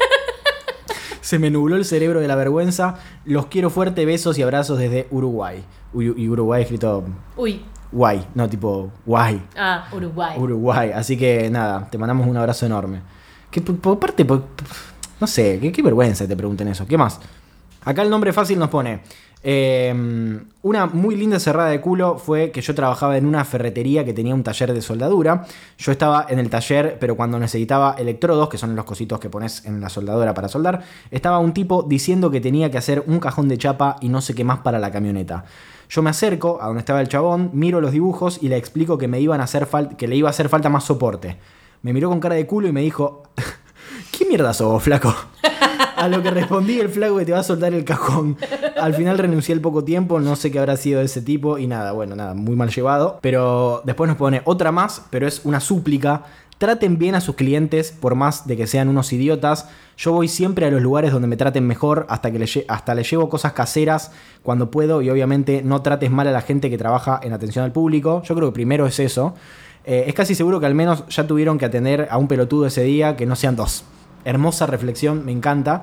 Se 1.20 1.38
me 1.38 1.50
nubló 1.50 1.76
el 1.76 1.84
cerebro 1.84 2.20
de 2.20 2.28
la 2.28 2.34
vergüenza. 2.36 2.96
Los 3.24 3.46
quiero 3.46 3.70
fuerte, 3.70 4.04
besos 4.06 4.38
y 4.38 4.42
abrazos 4.42 4.78
desde 4.78 5.06
Uruguay. 5.10 5.62
Uy, 5.92 6.14
y 6.16 6.28
Uruguay 6.28 6.62
escrito 6.62 7.04
Uy. 7.36 7.62
guay, 7.92 8.24
no 8.34 8.48
tipo 8.48 8.90
guay. 9.04 9.42
Ah, 9.56 9.88
Uruguay. 9.92 10.38
Uruguay. 10.38 10.90
Así 10.94 11.16
que 11.16 11.50
nada, 11.50 11.88
te 11.90 11.98
mandamos 11.98 12.26
un 12.26 12.36
abrazo 12.36 12.66
enorme. 12.66 13.00
Que 13.50 13.60
por, 13.60 13.76
por 13.78 13.98
parte, 13.98 14.24
por- 14.24 14.44
no 15.20 15.26
sé, 15.26 15.58
qué, 15.60 15.70
qué 15.72 15.82
vergüenza 15.82 16.24
que 16.24 16.28
te 16.28 16.36
pregunten 16.36 16.68
eso. 16.68 16.86
¿Qué 16.86 16.96
más? 16.96 17.20
Acá 17.84 18.02
el 18.02 18.10
nombre 18.10 18.32
fácil 18.32 18.58
nos 18.58 18.68
pone. 18.70 19.02
Eh, 19.42 19.94
una 20.62 20.86
muy 20.86 21.16
linda 21.16 21.38
cerrada 21.40 21.70
de 21.70 21.80
culo 21.80 22.18
fue 22.18 22.50
que 22.50 22.60
yo 22.60 22.74
trabajaba 22.74 23.16
en 23.16 23.24
una 23.24 23.44
ferretería 23.44 24.04
que 24.04 24.12
tenía 24.12 24.34
un 24.34 24.42
taller 24.42 24.74
de 24.74 24.82
soldadura. 24.82 25.46
Yo 25.78 25.92
estaba 25.92 26.26
en 26.28 26.38
el 26.38 26.50
taller, 26.50 26.98
pero 27.00 27.16
cuando 27.16 27.38
necesitaba 27.38 27.94
electrodos, 27.98 28.48
que 28.48 28.58
son 28.58 28.76
los 28.76 28.84
cositos 28.84 29.18
que 29.18 29.30
pones 29.30 29.64
en 29.64 29.80
la 29.80 29.88
soldadora 29.88 30.34
para 30.34 30.48
soldar, 30.48 30.82
estaba 31.10 31.38
un 31.38 31.54
tipo 31.54 31.82
diciendo 31.82 32.30
que 32.30 32.40
tenía 32.40 32.70
que 32.70 32.78
hacer 32.78 33.02
un 33.06 33.18
cajón 33.20 33.48
de 33.48 33.56
chapa 33.56 33.96
y 34.00 34.10
no 34.10 34.20
sé 34.20 34.34
qué 34.34 34.44
más 34.44 34.58
para 34.60 34.78
la 34.78 34.90
camioneta. 34.90 35.44
Yo 35.88 36.02
me 36.02 36.10
acerco 36.10 36.58
a 36.60 36.66
donde 36.66 36.80
estaba 36.80 37.00
el 37.00 37.08
chabón, 37.08 37.50
miro 37.52 37.80
los 37.80 37.92
dibujos 37.92 38.38
y 38.42 38.48
le 38.48 38.56
explico 38.56 38.98
que 38.98 39.08
me 39.08 39.20
iban 39.20 39.40
a 39.40 39.44
hacer 39.44 39.66
que 39.96 40.06
le 40.06 40.16
iba 40.16 40.28
a 40.28 40.30
hacer 40.30 40.48
falta 40.48 40.68
más 40.68 40.84
soporte. 40.84 41.38
Me 41.82 41.92
miró 41.92 42.10
con 42.10 42.20
cara 42.20 42.34
de 42.34 42.46
culo 42.46 42.68
y 42.68 42.72
me 42.72 42.82
dijo, 42.82 43.22
¿qué 44.16 44.26
mierda 44.26 44.52
sos, 44.52 44.82
flaco? 44.82 45.14
A 46.00 46.08
lo 46.08 46.22
que 46.22 46.30
respondí 46.30 46.80
el 46.80 46.88
flaco 46.88 47.18
que 47.18 47.26
te 47.26 47.32
va 47.32 47.40
a 47.40 47.42
soltar 47.42 47.74
el 47.74 47.84
cajón. 47.84 48.38
Al 48.80 48.94
final 48.94 49.18
renuncié 49.18 49.54
al 49.54 49.60
poco 49.60 49.84
tiempo, 49.84 50.18
no 50.18 50.34
sé 50.34 50.50
qué 50.50 50.58
habrá 50.58 50.78
sido 50.78 51.00
de 51.00 51.04
ese 51.04 51.20
tipo 51.20 51.58
y 51.58 51.66
nada, 51.66 51.92
bueno, 51.92 52.16
nada, 52.16 52.32
muy 52.32 52.56
mal 52.56 52.70
llevado. 52.70 53.18
Pero 53.20 53.82
después 53.84 54.08
nos 54.08 54.16
pone 54.16 54.40
otra 54.44 54.72
más, 54.72 55.02
pero 55.10 55.26
es 55.26 55.42
una 55.44 55.60
súplica. 55.60 56.24
Traten 56.56 56.98
bien 56.98 57.14
a 57.14 57.20
sus 57.20 57.36
clientes, 57.36 57.90
por 57.92 58.14
más 58.14 58.46
de 58.46 58.56
que 58.56 58.66
sean 58.66 58.88
unos 58.88 59.12
idiotas. 59.12 59.68
Yo 59.98 60.12
voy 60.12 60.28
siempre 60.28 60.64
a 60.64 60.70
los 60.70 60.80
lugares 60.80 61.12
donde 61.12 61.28
me 61.28 61.36
traten 61.36 61.66
mejor, 61.66 62.06
hasta 62.08 62.30
que 62.30 62.38
le, 62.38 62.46
hasta 62.68 62.94
le 62.94 63.02
llevo 63.02 63.28
cosas 63.28 63.52
caseras 63.52 64.12
cuando 64.42 64.70
puedo. 64.70 65.02
Y 65.02 65.10
obviamente 65.10 65.60
no 65.62 65.82
trates 65.82 66.10
mal 66.10 66.28
a 66.28 66.32
la 66.32 66.40
gente 66.40 66.70
que 66.70 66.78
trabaja 66.78 67.20
en 67.22 67.34
atención 67.34 67.64
al 67.64 67.72
público. 67.72 68.22
Yo 68.24 68.34
creo 68.34 68.48
que 68.48 68.54
primero 68.54 68.86
es 68.86 68.98
eso. 69.00 69.34
Eh, 69.84 70.04
es 70.06 70.14
casi 70.14 70.34
seguro 70.34 70.60
que 70.60 70.66
al 70.66 70.74
menos 70.74 71.06
ya 71.08 71.26
tuvieron 71.26 71.58
que 71.58 71.66
atender 71.66 72.08
a 72.10 72.16
un 72.16 72.28
pelotudo 72.28 72.66
ese 72.66 72.82
día, 72.84 73.16
que 73.16 73.26
no 73.26 73.36
sean 73.36 73.56
dos. 73.56 73.84
Hermosa 74.24 74.66
reflexión, 74.66 75.24
me 75.24 75.32
encanta. 75.32 75.82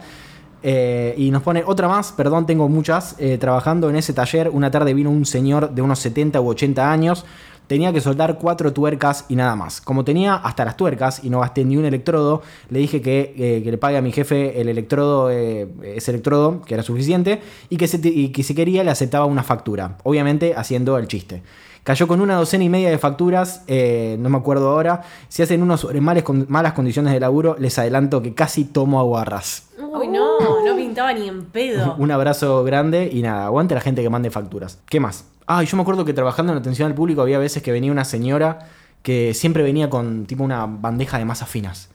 Eh, 0.63 1.13
y 1.17 1.29
nos 1.31 1.43
pone 1.43 1.63
otra 1.65 1.87
más, 1.87 2.11
perdón, 2.11 2.45
tengo 2.45 2.67
muchas. 2.69 3.15
Eh, 3.19 3.37
trabajando 3.37 3.89
en 3.89 3.95
ese 3.95 4.13
taller, 4.13 4.49
una 4.49 4.71
tarde 4.71 4.93
vino 4.93 5.09
un 5.09 5.25
señor 5.25 5.71
de 5.71 5.81
unos 5.81 5.99
70 5.99 6.41
u 6.41 6.49
80 6.49 6.91
años. 6.91 7.25
Tenía 7.67 7.91
que 7.91 7.99
soldar 7.99 8.37
cuatro 8.39 8.71
tuercas 8.71 9.25
y 9.27 9.35
nada 9.35 9.55
más. 9.55 9.81
Como 9.81 10.05
tenía 10.05 10.35
hasta 10.35 10.63
las 10.63 10.77
tuercas 10.77 11.21
y 11.23 11.29
no 11.29 11.41
gasté 11.41 11.65
ni 11.65 11.75
un 11.75 11.83
electrodo, 11.83 12.41
le 12.69 12.79
dije 12.79 13.01
que, 13.01 13.33
eh, 13.37 13.61
que 13.61 13.71
le 13.71 13.77
pague 13.77 13.97
a 13.97 14.01
mi 14.01 14.13
jefe 14.13 14.61
el 14.61 14.69
electrodo, 14.69 15.29
ese 15.29 16.11
electrodo, 16.11 16.61
que 16.61 16.75
era 16.75 16.83
suficiente, 16.83 17.41
y 17.69 17.77
que 17.77 18.43
si 18.43 18.55
quería 18.55 18.85
le 18.85 18.91
aceptaba 18.91 19.25
una 19.25 19.43
factura. 19.43 19.97
Obviamente 20.03 20.53
haciendo 20.55 20.97
el 20.97 21.07
chiste. 21.07 21.43
Cayó 21.87 22.05
con 22.05 22.19
una 22.19 22.35
docena 22.35 22.65
y 22.65 22.69
media 22.69 22.89
de 22.89 22.97
facturas, 22.97 23.61
eh, 23.65 24.17
no 24.19 24.27
me 24.27 24.37
acuerdo 24.37 24.71
ahora. 24.71 25.03
Si 25.29 25.41
hacen 25.41 25.61
unos 25.63 25.79
sobre 25.79 26.01
males 26.01 26.23
con- 26.23 26.45
malas 26.49 26.73
condiciones 26.73 27.13
de 27.13 27.19
laburo, 27.21 27.55
les 27.57 27.79
adelanto 27.79 28.21
que 28.21 28.33
casi 28.33 28.65
tomo 28.65 28.99
aguarras. 28.99 29.69
Uy, 29.79 30.09
no, 30.09 30.65
no 30.65 30.75
pintaba 30.75 31.13
ni 31.13 31.29
en 31.29 31.45
pedo. 31.45 31.95
Un 31.97 32.11
abrazo 32.11 32.65
grande 32.65 33.09
y 33.09 33.21
nada, 33.21 33.45
aguante 33.45 33.73
la 33.73 33.79
gente 33.79 34.01
que 34.03 34.09
mande 34.09 34.29
facturas. 34.29 34.79
¿Qué 34.89 34.99
más? 34.99 35.23
Ah, 35.47 35.63
y 35.63 35.65
yo 35.65 35.77
me 35.77 35.83
acuerdo 35.83 36.03
que 36.03 36.11
trabajando 36.13 36.51
en 36.51 36.57
atención 36.59 36.87
al 36.89 36.93
público 36.93 37.21
había 37.21 37.39
veces 37.39 37.63
que 37.63 37.71
venía 37.71 37.89
una 37.89 38.03
señora 38.03 38.67
que 39.01 39.33
siempre 39.33 39.63
venía 39.63 39.89
con 39.89 40.25
tipo 40.25 40.43
una 40.43 40.65
bandeja 40.65 41.17
de 41.19 41.23
masas 41.23 41.47
finas. 41.47 41.87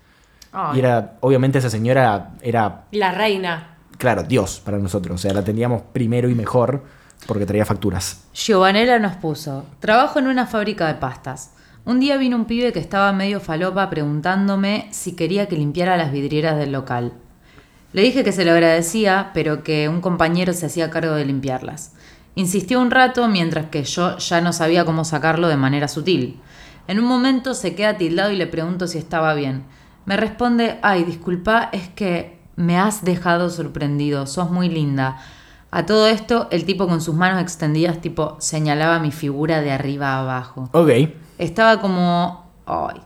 Ay. 0.53 0.76
Y 0.76 0.78
era, 0.80 1.18
obviamente 1.20 1.59
esa 1.59 1.68
señora 1.68 2.30
era, 2.40 2.84
La 2.93 3.12
reina. 3.12 3.76
claro, 3.99 4.22
Dios 4.22 4.62
para 4.64 4.78
nosotros. 4.78 5.16
O 5.16 5.18
sea, 5.18 5.34
la 5.34 5.40
atendíamos 5.40 5.82
primero 5.93 6.30
y 6.30 6.34
mejor 6.34 6.82
porque 7.27 7.47
traía 7.47 7.64
facturas. 7.64 8.25
Giovanella 8.35 8.99
nos 8.99 9.16
puso, 9.16 9.66
trabajo 9.81 10.18
en 10.18 10.27
una 10.27 10.47
fábrica 10.47 10.87
de 10.89 10.95
pastas. 10.95 11.53
Un 11.85 11.99
día 11.99 12.16
vino 12.16 12.37
un 12.37 12.45
pibe 12.45 12.73
que 12.73 12.79
estaba 12.79 13.12
medio 13.12 13.41
falopa 13.41 13.91
preguntándome 13.91 14.89
si 14.93 15.16
quería 15.16 15.49
que 15.49 15.57
limpiara 15.57 15.97
las 15.97 16.12
vidrieras 16.12 16.57
del 16.57 16.73
local. 16.73 17.12
Le 17.93 18.03
dije 18.03 18.25
que 18.25 18.33
se 18.33 18.45
lo 18.45 18.53
agradecía, 18.53 19.33
pero 19.35 19.62
que 19.62 19.89
un 19.89 20.01
compañero 20.01 20.53
se 20.53 20.66
hacía 20.66 20.91
cargo 20.91 21.14
de 21.14 21.25
limpiarlas. 21.25 21.93
Insistió 22.35 22.81
un 22.81 22.91
rato 22.91 23.29
mientras 23.29 23.66
que 23.66 23.85
yo 23.85 24.16
ya 24.18 24.41
no 24.41 24.53
sabía 24.53 24.85
cómo 24.85 25.05
sacarlo 25.05 25.49
de 25.49 25.57
manera 25.57 25.89
sutil. 25.89 26.41
En 26.89 26.99
un 26.99 27.05
momento 27.05 27.53
se 27.53 27.75
queda 27.75 27.99
tildado 27.99 28.31
y 28.31 28.37
le 28.37 28.47
pregunto 28.47 28.87
si 28.87 28.99
estaba 28.99 29.35
bien. 29.35 29.64
Me 30.07 30.16
responde, 30.16 30.79
ay, 30.83 31.05
disculpa, 31.05 31.68
es 31.73 31.89
que 31.89 32.39
me 32.57 32.79
has 32.79 33.05
dejado 33.05 33.51
sorprendido, 33.51 34.27
sos 34.27 34.51
muy 34.51 34.68
linda. 34.68 35.18
A 35.73 35.87
todo 35.87 36.07
esto, 36.07 36.49
el 36.51 36.64
tipo 36.64 36.87
con 36.87 37.01
sus 37.01 37.14
manos 37.14 37.43
extendidas, 37.43 38.01
tipo, 38.01 38.37
señalaba 38.39 38.99
mi 38.99 39.11
figura 39.11 39.61
de 39.62 39.73
arriba 39.73 40.11
a 40.11 40.20
abajo. 40.20 40.68
Ok. 40.73 40.91
Estaba 41.39 41.81
como, 41.81 42.47
ay, 42.66 43.01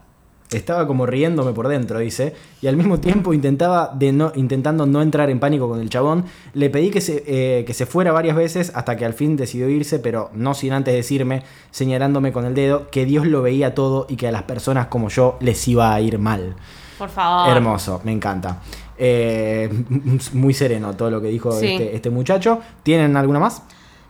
Estaba 0.51 0.87
como 0.87 1.07
riéndome 1.07 1.53
por 1.53 1.67
dentro, 1.67 1.99
dice, 1.99 2.35
y 2.63 2.69
al 2.69 2.77
mismo 2.77 3.01
tiempo 3.01 3.35
intentaba 3.35 3.93
de 3.95 4.13
no, 4.13 4.33
intentando 4.37 4.87
no 4.87 5.03
entrar 5.03 5.29
en 5.29 5.41
pánico 5.41 5.69
con 5.69 5.81
el 5.81 5.91
chabón. 5.91 6.25
Le 6.55 6.71
pedí 6.71 6.91
que 6.91 7.01
se, 7.01 7.25
eh, 7.27 7.65
que 7.65 7.75
se 7.75 7.87
fuera 7.87 8.13
varias 8.13 8.37
veces 8.37 8.71
hasta 8.75 8.97
que 8.97 9.05
al 9.05 9.15
fin 9.15 9.37
decidió 9.37 9.69
irse, 9.69 9.99
pero 9.99 10.31
no 10.35 10.55
sin 10.55 10.73
antes 10.73 10.95
decirme, 10.95 11.43
señalándome 11.71 12.33
con 12.33 12.45
el 12.45 12.55
dedo, 12.55 12.89
que 12.91 13.05
Dios 13.05 13.27
lo 13.27 13.43
veía 13.43 13.75
todo 13.75 14.07
y 14.09 14.17
que 14.17 14.29
a 14.29 14.33
las 14.33 14.45
personas 14.45 14.87
como 14.87 15.09
yo 15.09 15.37
les 15.41 15.67
iba 15.67 15.93
a 15.93 16.01
ir 16.01 16.19
mal. 16.19 16.55
Por 16.97 17.09
favor. 17.11 17.55
Hermoso, 17.55 18.01
me 18.05 18.13
encanta. 18.13 18.63
Eh, 18.99 19.69
muy 20.33 20.55
sereno 20.55 20.95
todo 20.95 21.11
lo 21.11 21.21
que 21.21 21.29
dijo 21.29 21.53
Sí. 21.53 21.67
este, 21.75 21.95
este 21.97 22.11
muchacho. 22.11 22.61
¿Tienen 22.83 23.17
alguna 23.17 23.39
más? 23.39 23.63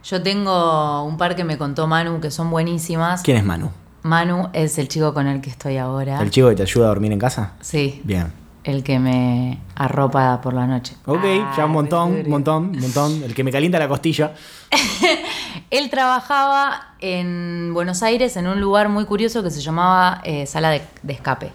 Yo 0.04 0.22
tengo 0.22 1.02
un 1.04 1.16
par 1.16 1.34
que 1.34 1.42
me 1.44 1.58
contó 1.58 1.86
Manu 1.86 2.20
que 2.20 2.30
son 2.30 2.50
buenísimas. 2.50 3.22
¿Quién 3.22 3.38
es 3.38 3.44
Manu? 3.44 3.70
Manu 4.02 4.48
es 4.52 4.78
el 4.78 4.86
chico 4.86 5.12
con 5.12 5.26
el 5.26 5.40
que 5.40 5.50
estoy 5.50 5.76
ahora. 5.78 6.20
¿El 6.22 6.30
chico 6.30 6.48
que 6.48 6.54
te 6.54 6.62
ayuda 6.62 6.84
a 6.86 6.88
dormir 6.88 7.10
en 7.12 7.18
casa? 7.18 7.54
Sí, 7.60 8.00
Bien. 8.04 8.32
el 8.62 8.84
que 8.84 9.00
me 9.00 9.58
arropa 9.74 10.40
por 10.40 10.54
la 10.54 10.64
noche. 10.68 10.94
Ok, 11.06 11.18
Ah, 11.24 11.54
ya 11.56 11.64
un 11.66 11.72
montón, 11.72 12.12
un 12.12 12.28
montón, 12.30 12.64
un 12.66 12.78
montón. 12.80 13.22
El 13.24 13.34
que 13.34 13.42
me 13.42 13.50
calienta 13.50 13.80
la 13.80 13.88
costilla. 13.88 14.34
Él 15.70 15.90
trabajaba 15.90 16.94
en 17.00 17.72
Buenos 17.74 18.02
Aires 18.04 18.36
en 18.36 18.46
un 18.46 18.60
lugar 18.60 18.88
muy 18.88 19.04
curioso 19.06 19.42
que 19.42 19.50
se 19.50 19.60
llamaba 19.60 20.20
eh, 20.24 20.46
Sala 20.46 20.70
de, 20.70 20.82
de 21.02 21.12
Escape. 21.12 21.50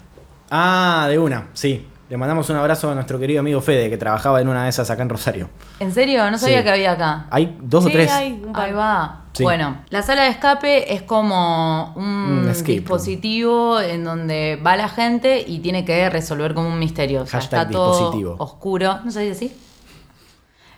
Ah, 0.50 1.06
de 1.08 1.18
una, 1.18 1.46
sí. 1.54 1.86
Le 2.12 2.18
mandamos 2.18 2.50
un 2.50 2.56
abrazo 2.56 2.90
a 2.90 2.94
nuestro 2.94 3.18
querido 3.18 3.40
amigo 3.40 3.62
Fede, 3.62 3.88
que 3.88 3.96
trabajaba 3.96 4.38
en 4.42 4.46
una 4.46 4.64
de 4.64 4.68
esas 4.68 4.90
acá 4.90 5.00
en 5.00 5.08
Rosario. 5.08 5.48
¿En 5.80 5.94
serio? 5.94 6.30
No 6.30 6.36
sabía 6.36 6.58
Sí. 6.58 6.64
que 6.64 6.70
había 6.70 6.92
acá. 6.92 7.24
Hay 7.30 7.56
dos 7.62 7.86
o 7.86 7.88
Sí, 7.88 7.94
tres. 7.94 8.10
hay 8.12 8.32
un 8.44 8.52
par. 8.52 8.66
Ahí 8.66 8.72
va. 8.74 9.20
Sí. 9.32 9.42
Bueno, 9.44 9.78
la 9.88 10.02
sala 10.02 10.24
de 10.24 10.28
escape 10.28 10.92
es 10.92 11.00
como 11.00 11.94
un 11.96 12.04
Un 12.04 12.48
escape 12.50 12.72
room. 12.72 12.80
dispositivo 12.80 13.80
en 13.80 14.04
donde 14.04 14.60
va 14.62 14.76
la 14.76 14.90
gente 14.90 15.42
y 15.46 15.60
tiene 15.60 15.86
que 15.86 16.10
resolver 16.10 16.52
como 16.52 16.68
un 16.68 16.78
misterio. 16.78 17.22
O 17.22 17.26
sea, 17.26 17.40
Hashtag 17.40 17.60
está 17.62 17.72
todo 17.72 18.36
oscuro. 18.40 19.00
¿No 19.06 19.10
sabías 19.10 19.38
así? 19.38 19.56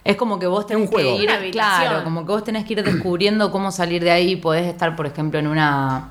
Es 0.04 0.14
como 0.14 0.38
que 0.38 0.46
vos 0.46 0.68
tenés 0.68 0.84
un 0.84 0.88
juego. 0.88 1.16
que 1.16 1.22
ir, 1.24 1.30
Una 1.30 1.50
claro, 1.50 2.04
como 2.04 2.20
que 2.24 2.30
vos 2.30 2.44
tenés 2.44 2.64
que 2.64 2.74
ir 2.74 2.84
descubriendo 2.84 3.50
cómo 3.50 3.72
salir 3.72 4.04
de 4.04 4.12
ahí. 4.12 4.36
Podés 4.36 4.66
estar, 4.68 4.94
por 4.94 5.06
ejemplo, 5.06 5.40
en 5.40 5.48
una 5.48 6.10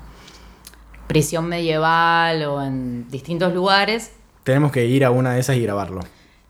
prisión 1.06 1.46
medieval 1.46 2.42
o 2.44 2.62
en 2.62 3.08
distintos 3.10 3.54
lugares. 3.54 4.12
Tenemos 4.44 4.70
que 4.72 4.86
ir 4.86 5.04
a 5.04 5.10
una 5.10 5.32
de 5.34 5.40
esas 5.40 5.56
y 5.56 5.62
grabarlo. 5.62 6.00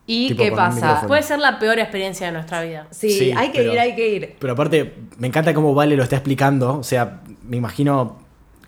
¿Y 0.06 0.28
Tipo 0.28 0.42
qué 0.42 0.52
pasa? 0.52 1.04
Puede 1.06 1.22
ser 1.22 1.38
la 1.38 1.58
peor 1.58 1.78
experiencia 1.78 2.26
de 2.26 2.32
nuestra 2.34 2.60
vida. 2.62 2.86
Sí, 2.90 3.08
Sí, 3.10 3.32
hay 3.34 3.48
que 3.50 3.60
pero- 3.60 3.72
ir, 3.72 3.78
hay 3.80 3.94
que 3.96 4.08
ir. 4.08 4.36
Pero 4.38 4.52
aparte, 4.52 4.94
me 5.16 5.28
encanta 5.28 5.54
cómo 5.54 5.72
Vale 5.74 5.96
lo 5.96 6.02
está 6.02 6.16
explicando. 6.16 6.78
O 6.78 6.82
sea, 6.82 7.22
me 7.42 7.56
imagino 7.56 8.18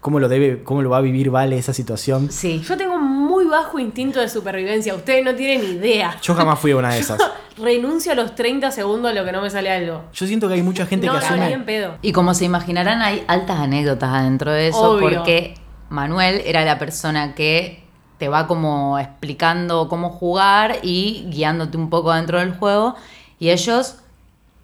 cómo 0.00 0.18
lo 0.20 0.28
debe, 0.28 0.62
cómo 0.62 0.80
lo 0.80 0.88
va 0.90 0.98
a 0.98 1.00
vivir 1.02 1.30
Vale 1.30 1.58
esa 1.58 1.74
situación. 1.74 2.30
Sí. 2.30 2.62
Yo 2.66 2.76
tengo 2.78 2.94
un 2.94 3.04
muy 3.26 3.44
bajo 3.44 3.78
instinto 3.78 4.20
de 4.20 4.28
supervivencia. 4.30 4.94
Ustedes 4.94 5.24
no 5.24 5.34
tienen 5.34 5.62
idea. 5.76 6.16
Yo 6.22 6.34
jamás 6.34 6.58
fui 6.58 6.70
a 6.70 6.76
una 6.76 6.94
de 6.94 7.00
esas. 7.00 7.20
Renuncio 7.58 8.12
a 8.12 8.14
los 8.14 8.34
30 8.34 8.70
segundos 8.70 9.10
a 9.10 9.14
lo 9.14 9.24
que 9.24 9.32
no 9.32 9.42
me 9.42 9.50
sale 9.50 9.70
algo. 9.70 10.04
Yo 10.14 10.26
siento 10.26 10.48
que 10.48 10.54
hay 10.54 10.62
mucha 10.62 10.86
gente 10.86 11.06
no, 11.06 11.18
que 11.18 11.24
asume. 11.26 11.48
bien 11.48 11.66
pedo. 11.66 11.96
Y 12.00 12.12
como 12.12 12.32
se 12.32 12.46
imaginarán, 12.46 13.02
hay 13.02 13.24
altas 13.26 13.58
anécdotas 13.58 14.08
adentro 14.10 14.52
de 14.52 14.68
eso, 14.68 14.92
Obvio. 14.92 15.00
porque 15.18 15.54
Manuel 15.90 16.40
era 16.46 16.64
la 16.64 16.78
persona 16.78 17.34
que 17.34 17.82
te 18.18 18.28
va 18.28 18.46
como 18.46 18.98
explicando 18.98 19.88
cómo 19.88 20.10
jugar 20.10 20.78
y 20.82 21.26
guiándote 21.30 21.76
un 21.76 21.90
poco 21.90 22.12
dentro 22.12 22.38
del 22.40 22.54
juego. 22.56 22.94
Y 23.38 23.50
ellos 23.50 23.96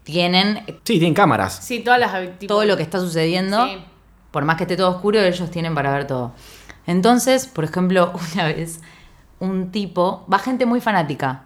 tienen 0.04 0.62
Sí, 0.84 0.98
tienen 0.98 1.14
cámaras. 1.14 1.54
Sí, 1.62 1.80
todas 1.80 2.00
las. 2.00 2.12
tipo- 2.38 2.54
todo 2.54 2.64
lo 2.64 2.76
que 2.76 2.82
está 2.82 2.98
sucediendo, 2.98 3.64
Sí. 3.66 3.78
por 4.30 4.44
más 4.44 4.56
que 4.56 4.64
esté 4.64 4.76
todo 4.76 4.90
oscuro, 4.90 5.20
ellos 5.20 5.50
tienen 5.50 5.74
para 5.74 5.92
ver 5.92 6.06
todo. 6.06 6.32
Entonces, 6.86 7.46
por 7.46 7.64
ejemplo, 7.64 8.12
una 8.34 8.44
vez 8.46 8.80
un 9.38 9.70
tipo, 9.70 10.24
va 10.32 10.38
gente 10.38 10.66
muy 10.66 10.80
fanática. 10.80 11.42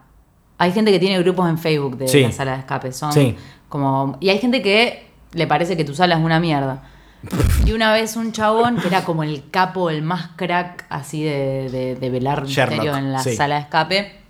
Hay 0.59 0.72
gente 0.72 0.90
que 0.92 0.98
tiene 0.98 1.18
grupos 1.18 1.48
en 1.48 1.59
Facebook 1.59 1.98
de 1.98 2.09
Sí. 2.09 2.22
la 2.22 2.32
sala 2.32 2.52
de 2.52 2.59
escape, 2.61 2.92
son 2.92 3.12
Sí. 3.12 3.36
como 3.68 4.16
y 4.20 4.30
hay 4.30 4.38
gente 4.38 4.62
que 4.62 5.07
le 5.32 5.46
parece 5.46 5.76
que 5.76 5.84
tu 5.84 5.94
sala 5.94 6.16
es 6.16 6.24
una 6.24 6.40
mierda. 6.40 6.82
Y 7.64 7.73
una 7.73 7.93
vez 7.93 8.17
un 8.17 8.33
chabón 8.33 8.77
que 8.77 8.89
era 8.89 9.05
como 9.05 9.23
el 9.23 9.51
capo, 9.51 9.91
el 9.91 10.03
más 10.03 10.31
crack 10.37 10.87
así 10.89 11.25
de, 11.25 11.69
de, 11.71 11.97
de 11.97 12.11
velar 12.11 12.43
misterio 12.43 12.97
en 12.97 13.12
la 13.12 13.21
sí. 13.21 13.35
sala 13.35 13.57
de 13.57 13.61
escape, 13.62 14.21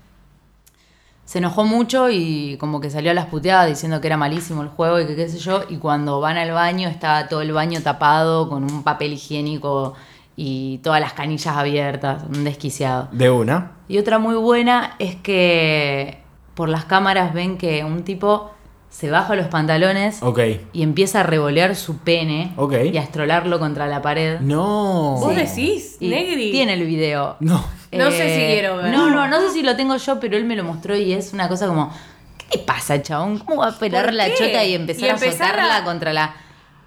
se 1.26 1.38
enojó 1.38 1.64
mucho 1.64 2.08
y 2.08 2.56
como 2.58 2.80
que 2.80 2.88
salió 2.88 3.10
a 3.10 3.14
las 3.14 3.26
puteadas 3.26 3.68
diciendo 3.68 4.00
que 4.00 4.06
era 4.06 4.16
malísimo 4.16 4.62
el 4.62 4.68
juego 4.68 5.00
y 5.00 5.06
que 5.06 5.16
qué 5.16 5.28
sé 5.28 5.38
yo. 5.38 5.64
Y 5.68 5.78
cuando 5.78 6.20
van 6.20 6.36
al 6.36 6.52
baño, 6.52 6.88
estaba 6.88 7.28
todo 7.28 7.42
el 7.42 7.52
baño 7.52 7.82
tapado 7.82 8.48
con 8.48 8.62
un 8.62 8.84
papel 8.84 9.12
higiénico 9.12 9.94
y 10.36 10.78
todas 10.78 11.00
las 11.00 11.14
canillas 11.14 11.56
abiertas, 11.56 12.22
un 12.32 12.44
desquiciado. 12.44 13.08
De 13.10 13.28
una. 13.28 13.72
Y 13.88 13.98
otra 13.98 14.20
muy 14.20 14.36
buena 14.36 14.94
es 15.00 15.16
que 15.16 16.22
por 16.54 16.68
las 16.68 16.84
cámaras 16.84 17.34
ven 17.34 17.58
que 17.58 17.84
un 17.84 18.04
tipo 18.04 18.52
se 18.96 19.10
baja 19.10 19.34
los 19.34 19.48
pantalones 19.48 20.22
Ok. 20.22 20.40
y 20.72 20.82
empieza 20.82 21.20
a 21.20 21.22
revolear 21.22 21.76
su 21.76 21.98
pene 21.98 22.54
Ok. 22.56 22.74
y 22.92 22.96
a 22.96 23.02
estrolarlo 23.02 23.58
contra 23.58 23.86
la 23.86 24.00
pared. 24.00 24.40
No. 24.40 25.16
¿Vos 25.20 25.36
decís, 25.36 25.96
Y 26.00 26.08
Negri? 26.08 26.50
Tiene 26.50 26.72
el 26.72 26.86
video. 26.86 27.36
No. 27.40 27.62
No 27.92 28.10
sé 28.10 28.34
si 28.34 28.46
quiero 28.54 28.78
ver. 28.78 28.86
No, 28.94 29.10
no, 29.10 29.28
no 29.28 29.40
sé 29.42 29.50
si 29.50 29.62
lo 29.62 29.76
tengo 29.76 29.96
yo, 29.96 30.18
pero 30.18 30.36
él 30.38 30.44
me 30.46 30.56
lo 30.56 30.64
mostró 30.64 30.96
y 30.96 31.12
es 31.12 31.34
una 31.34 31.46
cosa 31.48 31.66
como, 31.66 31.92
¿qué 32.38 32.56
te 32.56 32.64
pasa, 32.64 33.02
chabón? 33.02 33.38
¿Cómo 33.40 33.60
va 33.60 33.68
a 33.68 33.78
pelar 33.78 34.06
¿Por 34.06 34.14
la 34.14 34.32
chota 34.34 34.64
y 34.64 34.74
empezar, 34.74 35.04
Y 35.04 35.08
empezar 35.10 35.42
a 35.42 35.52
azotarla 35.64 35.76
a- 35.76 35.84
contra 35.84 36.12
la... 36.14 36.34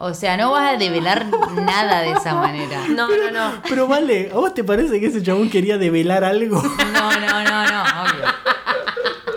O 0.02 0.14
sea, 0.14 0.36
no 0.38 0.52
vas 0.52 0.74
a 0.76 0.78
develar 0.78 1.26
nada 1.54 2.02
de 2.02 2.12
esa 2.14 2.34
manera. 2.34 2.80
No, 2.90 3.08
no, 3.08 3.32
no. 3.32 3.62
Pero 3.70 3.86
vale, 3.88 4.30
¿a 4.34 4.36
vos 4.36 4.54
te 4.56 4.64
parece 4.64 5.00
que 5.00 5.08
ese 5.08 5.22
chabón 5.22 5.50
quería 5.50 5.78
develar 5.78 6.24
algo? 6.24 6.60
No, 6.94 7.12
no, 7.20 7.44
no, 7.44 7.64
no, 7.66 7.82
obvio. 7.84 8.26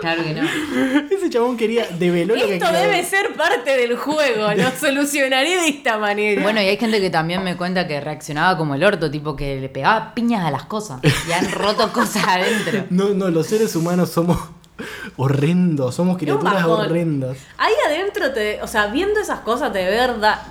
Claro 0.03 0.21
que 0.21 0.33
no. 0.33 0.41
ese 1.15 1.29
chabón 1.29 1.55
quería 1.55 1.87
develó 1.87 2.35
lo 2.35 2.45
que 2.45 2.55
Esto 2.57 2.73
debe 2.73 3.05
ser 3.05 3.33
parte 3.35 3.77
del 3.77 3.95
juego, 3.95 4.53
lo 4.53 4.69
solucionaré 4.77 5.61
de 5.61 5.69
esta 5.69 5.97
manera. 5.97 6.43
Bueno, 6.43 6.61
y 6.61 6.65
hay 6.65 6.75
gente 6.75 6.99
que 6.99 7.09
también 7.09 7.41
me 7.41 7.55
cuenta 7.55 7.87
que 7.87 8.01
reaccionaba 8.01 8.57
como 8.57 8.75
el 8.75 8.83
orto, 8.83 9.09
tipo 9.09 9.37
que 9.37 9.61
le 9.61 9.69
pegaba 9.69 10.13
piñas 10.13 10.43
a 10.43 10.51
las 10.51 10.65
cosas 10.65 10.99
y 11.25 11.31
han 11.31 11.49
roto 11.53 11.93
cosas 11.93 12.27
adentro. 12.27 12.83
No, 12.93 13.09
no, 13.09 13.29
los 13.29 13.47
seres 13.47 13.75
humanos 13.77 14.09
somos 14.09 14.37
horrendos, 15.15 15.95
somos 15.95 16.17
criaturas 16.17 16.65
horrendas. 16.65 17.37
Ahí 17.57 17.73
adentro, 17.87 18.31
te, 18.33 18.61
o 18.61 18.67
sea, 18.67 18.87
viendo 18.87 19.21
esas 19.21 19.39
cosas 19.39 19.71
de 19.71 19.85
verdad. 19.85 20.41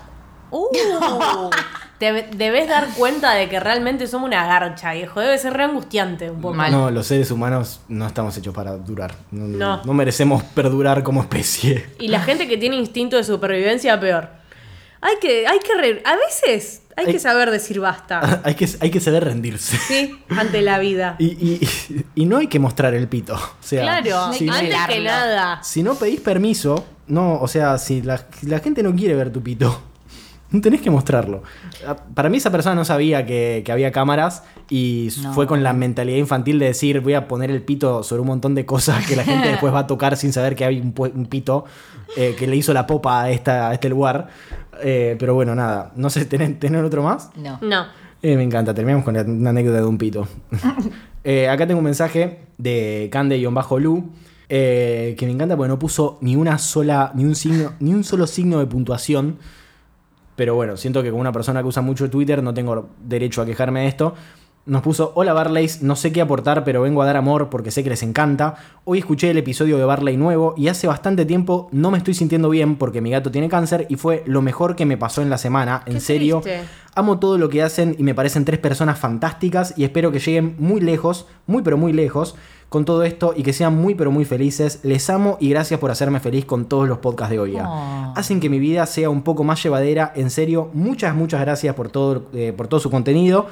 Uh, 0.52 1.50
te 1.98 2.12
debes 2.36 2.68
dar 2.68 2.88
cuenta 2.96 3.32
de 3.32 3.48
que 3.48 3.58
realmente 3.60 4.06
somos 4.06 4.26
una 4.28 4.46
garcha, 4.46 4.92
viejo. 4.92 5.20
Debe 5.20 5.38
ser 5.38 5.54
re 5.54 5.64
angustiante 5.64 6.30
un 6.30 6.40
poco. 6.40 6.54
No, 6.56 6.90
los 6.90 7.06
seres 7.06 7.30
humanos 7.30 7.80
no 7.88 8.06
estamos 8.06 8.36
hechos 8.36 8.52
para 8.54 8.76
durar. 8.76 9.14
No, 9.30 9.46
No. 9.46 9.82
no 9.84 9.94
merecemos 9.94 10.42
perdurar 10.42 11.02
como 11.02 11.20
especie. 11.22 11.86
Y 11.98 12.08
la 12.08 12.20
gente 12.20 12.48
que 12.48 12.58
tiene 12.58 12.76
instinto 12.76 13.16
de 13.16 13.24
supervivencia, 13.24 13.98
peor. 13.98 14.28
Hay 15.00 15.14
que, 15.20 15.46
hay 15.46 15.58
que 15.60 15.74
re- 15.74 16.02
a 16.04 16.14
veces 16.16 16.82
hay 16.96 17.06
Hay- 17.06 17.12
que 17.12 17.18
saber 17.18 17.50
decir 17.50 17.80
basta. 17.80 18.40
hay, 18.44 18.54
que, 18.54 18.68
hay 18.80 18.90
que 18.90 19.00
saber 19.00 19.24
rendirse. 19.24 19.76
Sí, 19.78 20.16
ante 20.28 20.60
la 20.62 20.78
vida. 20.78 21.16
Y, 21.18 21.26
y- 21.26 22.04
y 22.14 22.24
no 22.26 22.38
hay 22.38 22.46
que 22.48 22.58
mostrar 22.58 22.94
el 22.94 23.08
pito. 23.08 23.34
O 23.34 23.40
sea, 23.62 23.82
Claro, 23.82 24.32
si, 24.32 24.48
antes 24.48 24.64
velarlo. 24.68 24.94
que 24.94 25.00
nada. 25.00 25.62
si 25.62 25.82
no 25.82 25.94
pedís 25.94 26.20
permiso, 26.20 26.84
no, 27.06 27.40
o 27.40 27.48
sea, 27.48 27.78
si 27.78 28.02
la, 28.02 28.18
si 28.38 28.46
la 28.46 28.58
gente 28.60 28.82
no 28.82 28.94
quiere 28.94 29.14
ver 29.14 29.32
tu 29.32 29.42
pito, 29.42 29.82
no 30.52 30.60
tenés 30.60 30.80
que 30.80 30.90
mostrarlo. 30.90 31.42
Ah, 31.86 31.96
Para 32.14 32.28
mí 32.28 32.36
esa 32.36 32.50
persona 32.52 32.74
no 32.74 32.84
sabía 32.84 33.26
que, 33.26 33.62
que 33.64 33.72
había 33.72 33.90
cámaras 33.92 34.44
y 34.70 35.08
No. 35.22 35.32
fue 35.32 35.46
con 35.46 35.62
la 35.62 35.72
mentalidad 35.72 36.18
infantil 36.18 36.58
de 36.58 36.66
decir 36.66 37.00
voy 37.00 37.14
a 37.14 37.26
poner 37.28 37.50
el 37.50 37.62
pito 37.62 38.02
sobre 38.02 38.20
un 38.22 38.28
montón 38.28 38.54
de 38.54 38.64
cosas 38.66 39.06
que 39.06 39.16
la 39.16 39.24
gente 39.24 39.48
después 39.52 39.72
va 39.74 39.80
a 39.80 39.86
tocar 39.86 40.16
sin 40.16 40.32
saber 40.32 40.54
que 40.54 40.64
hay 40.64 40.80
un, 40.80 40.92
pito 41.26 41.64
eh, 42.16 42.34
que 42.38 42.46
le 42.46 42.56
hizo 42.56 42.72
la 42.72 42.86
popa 42.86 43.22
a, 43.22 43.30
esta, 43.30 43.68
a 43.70 43.74
este 43.74 43.88
lugar. 43.88 44.28
Eh, 44.82 45.16
pero 45.18 45.34
bueno, 45.34 45.54
nada. 45.54 45.92
No 45.96 46.10
sé, 46.10 46.24
¿tener, 46.24 46.58
tener 46.58 46.84
otro 46.84 47.02
más? 47.02 47.30
No. 47.36 47.58
No. 47.62 47.84
Eh, 48.22 48.36
me 48.36 48.42
encanta, 48.44 48.72
terminamos 48.72 49.04
con 49.04 49.14
la- 49.14 49.22
una 49.22 49.50
anécdota 49.50 49.78
de 49.80 49.86
un 49.86 49.98
pito. 49.98 50.28
Eh, 51.24 51.48
acá 51.48 51.68
tengo 51.68 51.78
un 51.78 51.84
mensaje 51.84 52.40
de 52.58 53.08
Cande-Lu. 53.12 54.10
eh, 54.48 55.14
que 55.16 55.24
me 55.26 55.30
encanta 55.32 55.56
porque 55.56 55.68
no 55.68 55.78
puso 55.78 56.18
ni 56.20 56.34
una 56.34 56.58
sola, 56.58 57.12
ni 57.14 57.24
un 57.24 57.36
signo, 57.36 57.74
ni 57.78 57.94
un 57.94 58.02
solo 58.02 58.26
signo 58.26 58.58
de 58.58 58.66
puntuación. 58.66 59.38
Pero 60.42 60.56
bueno, 60.56 60.76
siento 60.76 61.04
que 61.04 61.10
como 61.10 61.20
una 61.20 61.30
persona 61.30 61.62
que 61.62 61.68
usa 61.68 61.82
mucho 61.82 62.10
Twitter 62.10 62.42
no 62.42 62.52
tengo 62.52 62.88
derecho 62.98 63.42
a 63.42 63.46
quejarme 63.46 63.82
de 63.82 63.86
esto. 63.86 64.12
Nos 64.64 64.82
puso, 64.82 65.10
hola 65.16 65.32
Barleys, 65.32 65.82
no 65.82 65.96
sé 65.96 66.12
qué 66.12 66.20
aportar, 66.20 66.62
pero 66.62 66.82
vengo 66.82 67.02
a 67.02 67.06
dar 67.06 67.16
amor 67.16 67.50
porque 67.50 67.72
sé 67.72 67.82
que 67.82 67.90
les 67.90 68.04
encanta. 68.04 68.54
Hoy 68.84 69.00
escuché 69.00 69.28
el 69.28 69.38
episodio 69.38 69.76
de 69.76 69.84
Barley 69.84 70.16
nuevo 70.16 70.54
y 70.56 70.68
hace 70.68 70.86
bastante 70.86 71.24
tiempo 71.24 71.68
no 71.72 71.90
me 71.90 71.98
estoy 71.98 72.14
sintiendo 72.14 72.48
bien 72.48 72.76
porque 72.76 73.00
mi 73.00 73.10
gato 73.10 73.32
tiene 73.32 73.48
cáncer 73.48 73.86
y 73.88 73.96
fue 73.96 74.22
lo 74.24 74.40
mejor 74.40 74.76
que 74.76 74.86
me 74.86 74.96
pasó 74.96 75.20
en 75.20 75.30
la 75.30 75.38
semana, 75.38 75.82
en 75.86 75.94
Qué 75.94 76.00
serio. 76.00 76.40
triste. 76.42 76.62
Amo 76.94 77.18
todo 77.18 77.38
lo 77.38 77.48
que 77.48 77.60
hacen 77.60 77.96
y 77.98 78.04
me 78.04 78.14
parecen 78.14 78.44
tres 78.44 78.60
personas 78.60 79.00
fantásticas 79.00 79.74
y 79.76 79.82
espero 79.82 80.12
que 80.12 80.20
lleguen 80.20 80.54
muy 80.60 80.80
lejos, 80.80 81.26
muy 81.48 81.62
pero 81.62 81.76
muy 81.76 81.92
lejos 81.92 82.36
con 82.68 82.84
todo 82.84 83.02
esto 83.02 83.34
y 83.36 83.42
que 83.42 83.52
sean 83.52 83.76
muy 83.76 83.96
pero 83.96 84.12
muy 84.12 84.24
felices. 84.24 84.78
Les 84.84 85.10
amo 85.10 85.38
y 85.40 85.48
gracias 85.48 85.80
por 85.80 85.90
hacerme 85.90 86.20
feliz 86.20 86.44
con 86.44 86.66
todos 86.66 86.88
los 86.88 86.98
podcasts 86.98 87.32
de 87.32 87.40
Oiga. 87.40 87.68
Oh. 87.68 88.12
Hacen 88.14 88.38
que 88.38 88.48
mi 88.48 88.60
vida 88.60 88.86
sea 88.86 89.10
un 89.10 89.22
poco 89.22 89.42
más 89.42 89.60
llevadera. 89.60 90.12
En 90.14 90.30
serio, 90.30 90.70
muchas, 90.72 91.16
muchas 91.16 91.40
gracias 91.40 91.74
por 91.74 91.88
todo, 91.88 92.28
eh, 92.32 92.54
por 92.56 92.68
todo 92.68 92.78
su 92.78 92.90
contenido. 92.90 93.48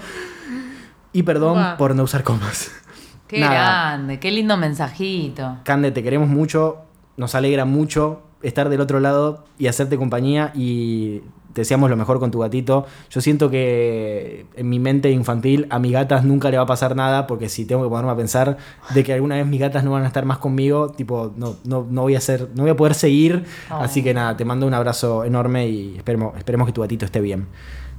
Y 1.13 1.23
perdón 1.23 1.77
por 1.77 1.95
no 1.95 2.05
usar 2.05 2.23
comas. 2.23 2.71
Qué 3.27 3.39
Nada. 3.39 3.53
grande, 3.53 4.19
qué 4.19 4.33
lindo 4.33 4.57
mensajito. 4.57 5.59
Cande, 5.63 5.93
te 5.93 6.03
queremos 6.03 6.29
mucho. 6.29 6.79
Nos 7.17 7.37
alegra 7.37 7.65
mucho 7.65 8.23
estar 8.43 8.69
del 8.69 8.81
otro 8.81 8.99
lado 8.99 9.45
y 9.57 9.69
hacerte 9.69 9.97
compañía 9.97 10.51
y 10.53 11.21
te 11.53 11.61
deseamos 11.61 11.91
lo 11.91 11.97
mejor 11.97 12.19
con 12.19 12.31
tu 12.31 12.41
gatito. 12.41 12.87
Yo 13.09 13.21
siento 13.21 13.49
que 13.51 14.47
en 14.57 14.69
mi 14.69 14.81
mente 14.81 15.11
infantil 15.11 15.67
a 15.71 15.79
mis 15.79 15.93
gatas 15.93 16.25
nunca 16.25 16.51
le 16.51 16.57
va 16.57 16.65
a 16.65 16.67
pasar 16.67 16.97
nada 16.97 17.29
porque 17.29 17.49
si 17.49 17.65
tengo 17.67 17.85
que 17.85 17.89
ponerme 17.89 18.11
a 18.11 18.17
pensar 18.17 18.57
de 18.95 19.05
que 19.05 19.13
alguna 19.13 19.37
vez 19.37 19.47
mis 19.47 19.61
gatas 19.61 19.85
no 19.85 19.93
van 19.93 20.03
a 20.03 20.07
estar 20.09 20.25
más 20.25 20.39
conmigo, 20.39 20.91
tipo, 20.91 21.33
no, 21.37 21.57
no, 21.65 21.87
no 21.89 22.03
voy 22.03 22.17
a 22.17 22.21
ser, 22.21 22.49
no 22.55 22.63
voy 22.63 22.71
a 22.71 22.77
poder 22.77 22.95
seguir. 22.95 23.45
Oh. 23.71 23.77
Así 23.77 24.03
que 24.03 24.15
nada, 24.15 24.37
te 24.37 24.45
mando 24.45 24.67
un 24.67 24.75
abrazo 24.75 25.25
enorme 25.25 25.69
y 25.69 25.97
esperemos, 25.97 26.37
esperemos 26.37 26.67
que 26.67 26.73
tu 26.73 26.81
gatito 26.81 27.05
esté 27.05 27.21
bien 27.21 27.47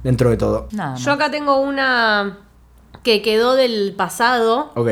dentro 0.02 0.28
de 0.28 0.36
todo. 0.36 0.68
Yo 0.96 1.12
acá 1.12 1.30
tengo 1.30 1.58
una 1.60 2.38
que 3.02 3.22
quedó 3.22 3.54
del 3.54 3.94
pasado, 3.96 4.72
Ok. 4.74 4.88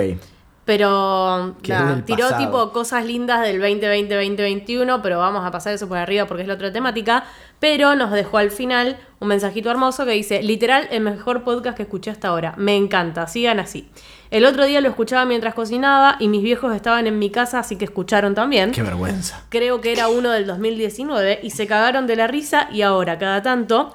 pero 0.64 1.54
tiró 1.62 2.28
pasado. 2.28 2.36
tipo 2.38 2.72
cosas 2.72 3.04
lindas 3.04 3.42
del 3.42 3.60
2020-2021, 3.60 5.00
pero 5.02 5.18
vamos 5.18 5.44
a 5.44 5.50
pasar 5.50 5.72
eso 5.74 5.88
por 5.88 5.98
arriba 5.98 6.26
porque 6.26 6.42
es 6.42 6.48
la 6.48 6.54
otra 6.54 6.72
temática. 6.72 7.24
Pero 7.58 7.94
nos 7.94 8.10
dejó 8.12 8.38
al 8.38 8.50
final 8.50 8.98
un 9.18 9.28
mensajito 9.28 9.70
hermoso 9.70 10.04
que 10.06 10.12
dice, 10.12 10.42
literal, 10.42 10.88
el 10.90 11.02
mejor 11.02 11.42
podcast 11.44 11.76
que 11.76 11.82
escuché 11.82 12.10
hasta 12.10 12.28
ahora. 12.28 12.54
Me 12.56 12.76
encanta, 12.76 13.26
sigan 13.26 13.60
así. 13.60 13.90
El 14.30 14.44
otro 14.46 14.64
día 14.64 14.80
lo 14.80 14.88
escuchaba 14.88 15.24
mientras 15.24 15.54
cocinaba 15.54 16.16
y 16.20 16.28
mis 16.28 16.42
viejos 16.42 16.74
estaban 16.74 17.06
en 17.08 17.18
mi 17.18 17.30
casa, 17.30 17.58
así 17.58 17.76
que 17.76 17.84
escucharon 17.84 18.34
también. 18.34 18.70
Qué 18.70 18.82
vergüenza. 18.82 19.42
Creo 19.48 19.80
que 19.80 19.92
era 19.92 20.08
uno 20.08 20.30
del 20.30 20.46
2019 20.46 21.40
y 21.42 21.50
se 21.50 21.66
cagaron 21.66 22.06
de 22.06 22.14
la 22.16 22.28
risa 22.28 22.68
y 22.72 22.82
ahora, 22.82 23.18
cada 23.18 23.42
tanto, 23.42 23.94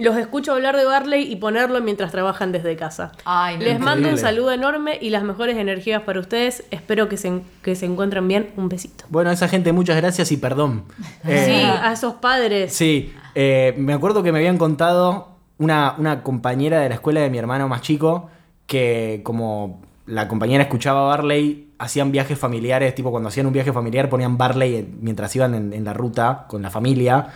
los 0.00 0.16
escucho 0.16 0.52
hablar 0.52 0.76
de 0.76 0.84
Barley 0.84 1.30
y 1.30 1.36
ponerlo 1.36 1.80
mientras 1.80 2.10
trabajan 2.10 2.52
desde 2.52 2.76
casa. 2.76 3.12
Ay, 3.24 3.56
no, 3.58 3.64
Les 3.64 3.78
mando 3.80 4.08
un 4.08 4.18
saludo 4.18 4.52
enorme 4.52 4.98
y 5.00 5.10
las 5.10 5.22
mejores 5.22 5.56
energías 5.56 6.02
para 6.02 6.20
ustedes. 6.20 6.64
Espero 6.70 7.08
que 7.08 7.16
se, 7.16 7.40
que 7.62 7.74
se 7.76 7.86
encuentren 7.86 8.26
bien. 8.28 8.50
Un 8.56 8.68
besito. 8.68 9.04
Bueno, 9.08 9.30
a 9.30 9.32
esa 9.32 9.48
gente 9.48 9.72
muchas 9.72 9.96
gracias 9.96 10.32
y 10.32 10.36
perdón. 10.36 10.84
Eh, 11.26 11.44
Sí, 11.46 11.52
a 11.82 11.92
esos 11.92 12.14
padres. 12.14 12.72
Sí, 12.72 13.12
eh, 13.34 13.74
me 13.78 13.92
acuerdo 13.92 14.22
que 14.22 14.32
me 14.32 14.38
habían 14.38 14.58
contado 14.58 15.36
una, 15.58 15.94
una 15.98 16.22
compañera 16.22 16.80
de 16.80 16.88
la 16.88 16.94
escuela 16.96 17.20
de 17.20 17.30
mi 17.30 17.38
hermano 17.38 17.68
más 17.68 17.82
chico 17.82 18.30
que 18.66 19.20
como 19.24 19.82
la 20.06 20.26
compañera 20.28 20.62
escuchaba 20.64 21.02
Barley, 21.06 21.68
hacían 21.78 22.10
viajes 22.12 22.38
familiares, 22.38 22.94
tipo 22.94 23.10
cuando 23.10 23.28
hacían 23.28 23.46
un 23.46 23.52
viaje 23.52 23.72
familiar 23.72 24.08
ponían 24.08 24.36
Barley 24.36 24.76
en- 24.76 24.98
mientras 25.00 25.34
iban 25.36 25.54
en, 25.54 25.72
en 25.72 25.84
la 25.84 25.92
ruta 25.92 26.44
con 26.48 26.62
la 26.62 26.70
familia. 26.70 27.28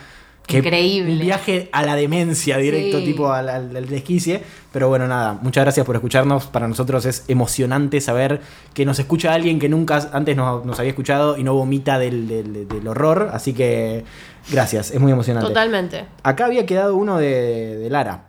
Que 0.46 0.58
Increíble. 0.58 1.12
Un 1.12 1.18
viaje 1.20 1.70
a 1.72 1.82
la 1.84 1.96
demencia 1.96 2.58
directo, 2.58 2.98
Sí. 2.98 3.04
tipo 3.06 3.32
al, 3.32 3.48
al- 3.48 3.74
al 3.74 3.86
desquicie. 3.86 4.42
Pero 4.72 4.88
bueno, 4.88 5.06
nada, 5.08 5.38
muchas 5.40 5.64
gracias 5.64 5.86
por 5.86 5.94
escucharnos. 5.96 6.46
Para 6.48 6.68
nosotros 6.68 7.06
es 7.06 7.24
emocionante 7.28 8.00
saber 8.02 8.42
que 8.74 8.84
nos 8.84 8.98
escucha 8.98 9.32
alguien 9.32 9.58
que 9.58 9.70
nunca 9.70 10.06
antes 10.12 10.36
nos, 10.36 10.66
nos 10.66 10.78
había 10.78 10.90
escuchado 10.90 11.38
y 11.38 11.44
no 11.44 11.54
vomita 11.54 11.98
del, 11.98 12.28
del- 12.28 12.68
del 12.68 12.88
horror. 12.88 13.30
Así 13.32 13.54
que 13.54 14.04
gracias, 14.50 14.90
es 14.90 15.00
muy 15.00 15.12
emocionante. 15.12 15.48
Totalmente. 15.48 16.04
Acá 16.22 16.44
había 16.44 16.66
quedado 16.66 16.94
uno 16.94 17.16
de, 17.16 17.78
de 17.78 17.88
Lara. 17.90 18.24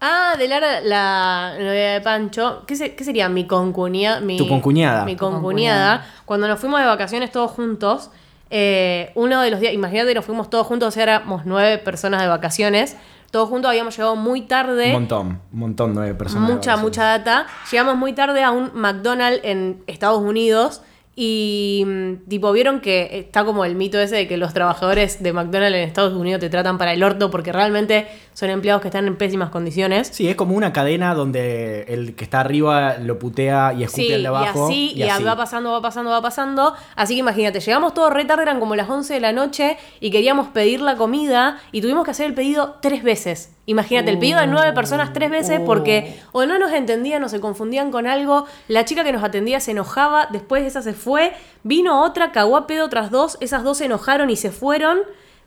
Ah, 0.00 0.36
de 0.38 0.48
Lara, 0.48 0.80
la 0.80 1.56
novia 1.58 1.92
de 1.92 2.00
Pancho. 2.00 2.62
¿Qué, 2.66 2.74
se- 2.74 2.94
qué 2.94 3.04
sería? 3.04 3.28
Mi 3.28 3.46
concuñada. 3.46 4.20
Mi, 4.22 4.38
Tu 4.38 4.48
concuñada. 4.48 5.04
Mi 5.04 5.14
concuñada. 5.16 6.06
Cuando 6.24 6.48
nos 6.48 6.58
fuimos 6.58 6.80
de 6.80 6.86
vacaciones 6.86 7.30
todos 7.30 7.50
juntos, 7.50 8.10
eh, 8.50 9.12
uno 9.14 9.40
de 9.40 9.50
los 9.50 9.60
días, 9.60 9.72
imagínate, 9.72 10.12
nos 10.14 10.24
fuimos 10.24 10.50
todos 10.50 10.66
juntos, 10.66 10.88
o 10.88 10.90
sea, 10.90 11.04
éramos 11.04 11.46
nueve 11.46 11.78
personas 11.78 12.20
de 12.20 12.28
vacaciones. 12.28 12.96
Todos 13.30 13.48
juntos 13.48 13.68
habíamos 13.68 13.96
llegado 13.96 14.16
muy 14.16 14.42
tarde. 14.42 14.86
Un 14.86 14.92
montón, 14.92 15.40
un 15.52 15.58
montón 15.58 15.94
de 15.94 16.14
personas. 16.14 16.50
mucha, 16.50 16.76
mucha 16.76 17.04
data. 17.04 17.46
Llegamos 17.70 17.96
muy 17.96 18.12
tarde 18.12 18.42
a 18.42 18.50
un 18.50 18.72
McDonald's 18.74 19.40
en 19.44 19.84
Estados 19.86 20.20
Unidos 20.20 20.82
y 21.14 21.84
mm, 21.86 22.28
tipo 22.28 22.50
vieron 22.50 22.80
que 22.80 23.20
está 23.20 23.44
como 23.44 23.64
el 23.64 23.74
mito 23.74 24.00
ese 24.00 24.16
de 24.16 24.26
que 24.26 24.36
los 24.36 24.52
trabajadores 24.52 25.22
de 25.22 25.32
McDonald's 25.32 25.76
en 25.76 25.82
Estados 25.84 26.14
Unidos 26.14 26.40
te 26.40 26.48
tratan 26.48 26.78
para 26.78 26.92
el 26.92 27.02
orto 27.02 27.30
porque 27.30 27.52
realmente 27.52 28.08
son 28.40 28.48
empleados 28.48 28.80
que 28.80 28.88
están 28.88 29.06
en 29.06 29.16
pésimas 29.16 29.50
condiciones. 29.50 30.08
Sí, 30.14 30.26
es 30.26 30.34
como 30.34 30.54
una 30.56 30.72
cadena 30.72 31.14
donde 31.14 31.82
el 31.88 32.14
que 32.14 32.24
está 32.24 32.40
arriba 32.40 32.96
lo 32.96 33.18
putea 33.18 33.74
y 33.74 33.82
escupe 33.84 34.02
Sí, 34.06 34.12
al 34.14 34.22
de 34.22 34.28
abajo. 34.28 34.70
y 34.70 35.02
así, 35.02 35.20
y 35.22 35.24
va 35.26 35.36
pasando, 35.36 35.70
va 35.72 35.82
pasando, 35.82 36.10
va 36.10 36.22
pasando. 36.22 36.74
Así 36.96 37.12
que 37.14 37.20
imagínate, 37.20 37.60
llegamos 37.60 37.92
todos 37.92 38.10
re 38.10 38.24
tarde, 38.24 38.44
eran 38.44 38.58
como 38.58 38.74
las 38.76 38.88
11 38.88 39.12
de 39.12 39.20
la 39.20 39.32
noche 39.34 39.76
y 40.00 40.10
queríamos 40.10 40.48
pedir 40.48 40.80
la 40.80 40.96
comida 40.96 41.60
y 41.70 41.82
tuvimos 41.82 42.02
que 42.06 42.12
hacer 42.12 42.24
el 42.24 42.32
pedido 42.32 42.76
tres 42.80 43.02
veces. 43.02 43.52
Imagínate, 43.66 44.10
el 44.10 44.18
pedido 44.18 44.40
de 44.40 44.46
nueve 44.46 44.72
personas 44.72 45.12
tres 45.12 45.30
veces 45.30 45.60
Oh. 45.62 45.66
porque 45.66 46.18
o 46.32 46.46
no 46.46 46.58
nos 46.58 46.72
entendían 46.72 47.22
o 47.22 47.28
se 47.28 47.40
confundían 47.40 47.90
con 47.90 48.06
algo. 48.06 48.46
La 48.68 48.86
chica 48.86 49.04
que 49.04 49.12
nos 49.12 49.22
atendía 49.22 49.60
se 49.60 49.72
enojaba, 49.72 50.28
después 50.32 50.64
esa 50.64 50.80
se 50.80 50.94
fue. 50.94 51.34
Vino 51.62 52.02
otra, 52.02 52.32
cagó 52.32 52.56
a 52.56 52.66
pedo 52.66 52.86
otras 52.86 53.10
dos. 53.10 53.36
Esas 53.40 53.62
dos 53.64 53.76
se 53.78 53.84
enojaron 53.84 54.30
y 54.30 54.36
se 54.36 54.50
fueron. 54.50 55.00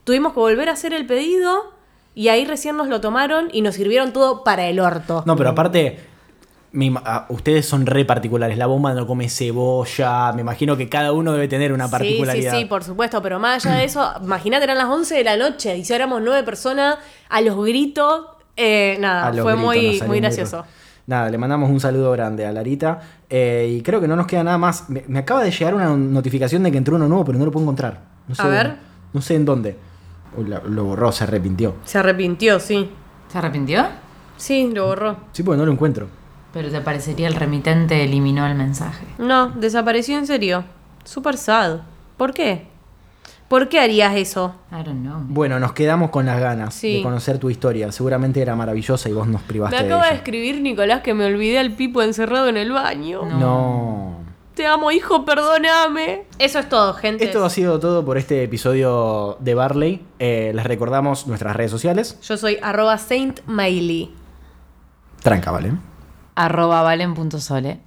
Tuvimos 0.04 0.34
que 0.34 0.39
volver 0.39 0.70
a 0.70 0.74
hacer 0.74 0.94
el 0.94 1.08
pedido 1.08 1.74
y 2.16 2.28
ahí 2.28 2.45
recién 2.45 2.78
nos 2.78 2.88
lo 2.88 3.01
tomaron 3.01 3.49
y 3.51 3.61
nos 3.61 3.76
sirvieron 3.76 4.14
todo 4.14 4.43
para 4.43 4.68
el 4.68 4.80
orto. 4.80 5.24
No, 5.26 5.36
pero 5.36 5.49
aparte, 5.49 5.99
ah, 7.05 7.26
ustedes 7.30 7.66
son 7.66 7.86
re 7.86 8.05
particulares. 8.05 8.57
La 8.57 8.68
bomba 8.68 8.93
no 8.93 9.07
come 9.07 9.30
cebolla. 9.30 10.32
Me 10.34 10.41
imagino 10.41 10.78
que 10.78 10.89
cada 10.89 11.11
uno 11.11 11.34
debe 11.34 11.47
tener 11.47 11.74
una 11.74 11.89
particularidad. 11.89 12.51
Sí, 12.51 12.57
sí, 12.57 12.64
sí, 12.64 12.70
por 12.70 12.84
supuesto, 12.84 13.22
pero 13.22 13.39
más 13.39 13.66
allá 13.66 13.78
de 13.78 13.86
eso, 13.86 14.11
imagínate, 14.22 14.64
eran 14.66 14.78
las 14.78 14.88
11 14.88 15.16
de 15.16 15.24
la 15.24 15.38
noche 15.38 15.78
y 15.78 15.86
si 15.86 15.93
éramos 15.93 16.22
nueve 16.22 16.43
personas 16.43 16.97
a 17.30 17.41
los 17.41 17.57
gritos, 17.66 18.28
eh, 18.55 18.97
nada, 18.99 19.32
los 19.32 19.41
fue 19.43 19.53
gritos, 19.53 19.66
muy, 19.66 20.01
muy 20.07 20.20
gracioso. 20.20 20.64
Nada, 21.05 21.30
le 21.30 21.38
mandamos 21.38 21.70
un 21.70 21.82
saludo 21.82 22.11
grande 22.11 22.45
a 22.45 22.51
Larita. 22.53 23.01
eh, 23.30 23.76
y 23.78 23.82
creo 23.82 23.99
que 23.99 24.07
no 24.07 24.16
nos 24.16 24.26
queda 24.26 24.43
nada 24.43 24.57
más. 24.57 24.89
Me, 24.89 25.03
me 25.07 25.20
acaba 25.20 25.43
de 25.43 25.51
llegar 25.51 25.76
una 25.76 25.89
notificación 25.89 26.64
de 26.64 26.72
que 26.72 26.78
entró 26.78 26.95
uno 26.95 27.09
nuevo, 27.09 27.26
pero 27.26 27.38
no 27.38 27.43
lo 27.45 27.51
puedo 27.51 27.66
encontrar. 27.66 27.99
No 28.28 28.36
sé, 28.36 28.41
A 28.41 28.47
ver. 28.47 28.76
No 29.11 29.22
sé 29.22 29.36
en 29.36 29.43
dónde. 29.43 29.76
La- 30.48 30.62
lo 30.62 30.84
borró, 30.86 31.12
se 31.12 31.24
arrepintió. 31.24 31.76
Se 31.86 31.98
arrepintió, 32.00 32.60
sí. 32.60 32.90
¿Se 33.30 33.38
arrepintió? 33.38 33.86
Sí, 34.38 34.70
lo 34.74 34.88
borró. 34.88 35.18
Sí, 35.32 35.44
porque 35.44 35.58
no 35.60 35.66
lo 35.66 35.72
encuentro. 35.72 36.08
Pero 36.54 36.70
te 36.70 36.82
parecería 36.82 37.28
el 37.28 37.36
remitente 37.36 38.04
eliminó 38.04 38.46
el 38.46 38.56
mensaje. 38.56 39.06
No, 39.18 39.50
desapareció 39.50 40.18
en 40.18 40.28
serio. 40.28 40.64
Super 41.04 41.38
sad. 41.38 41.80
¿Por 42.18 42.34
qué? 42.34 42.68
¿Por 43.48 43.70
qué 43.70 43.80
harías 43.80 44.16
eso? 44.16 44.56
I 44.72 44.84
don't 44.84 45.02
know. 45.02 45.20
Bueno, 45.28 45.60
nos 45.60 45.74
quedamos 45.74 46.10
con 46.10 46.26
las 46.26 46.40
ganas 46.40 46.74
Sí. 46.74 46.98
de 46.98 47.04
conocer 47.04 47.38
tu 47.40 47.50
historia. 47.50 47.92
Seguramente 47.92 48.42
era 48.42 48.56
maravillosa 48.56 49.10
y 49.10 49.14
vos 49.14 49.28
nos 49.28 49.42
Me 49.42 49.48
privaste 49.48 49.76
de 49.78 49.84
acaba 49.86 50.04
de 50.04 50.10
ella. 50.10 50.18
escribir 50.18 50.62
Nicolás 50.62 51.02
que 51.02 51.14
me 51.14 51.26
olvidé 51.26 51.60
al 51.60 51.72
Pipo 51.74 52.02
encerrado 52.02 52.48
en 52.50 52.58
el 52.58 52.72
baño. 52.72 53.22
No. 53.26 54.22
Te 54.56 54.68
amo, 54.68 54.91
hijo, 54.91 55.26
perdóname. 55.26 56.26
Eso 56.38 56.60
es 56.60 56.70
todo, 56.70 56.93
gente. 56.93 57.26
Esto 57.26 57.43
ha 57.43 57.49
sido 57.49 57.80
todo 57.80 58.06
por 58.06 58.20
este 58.20 58.43
episodio 58.43 59.36
de 59.39 59.56
Barley. 59.56 60.06
Eh, 60.20 60.51
les 60.54 60.64
recordamos 60.64 61.26
nuestras 61.26 61.56
redes 61.56 61.72
sociales. 61.72 62.20
Yo 62.22 62.38
soy 62.38 62.60
arroba 62.62 62.99
Saint 62.99 63.39
Miley. 63.47 64.14
Tranca, 65.24 65.49
¿vale? 65.49 65.72
Arroba 66.36 66.84
valen.sole. 66.84 67.80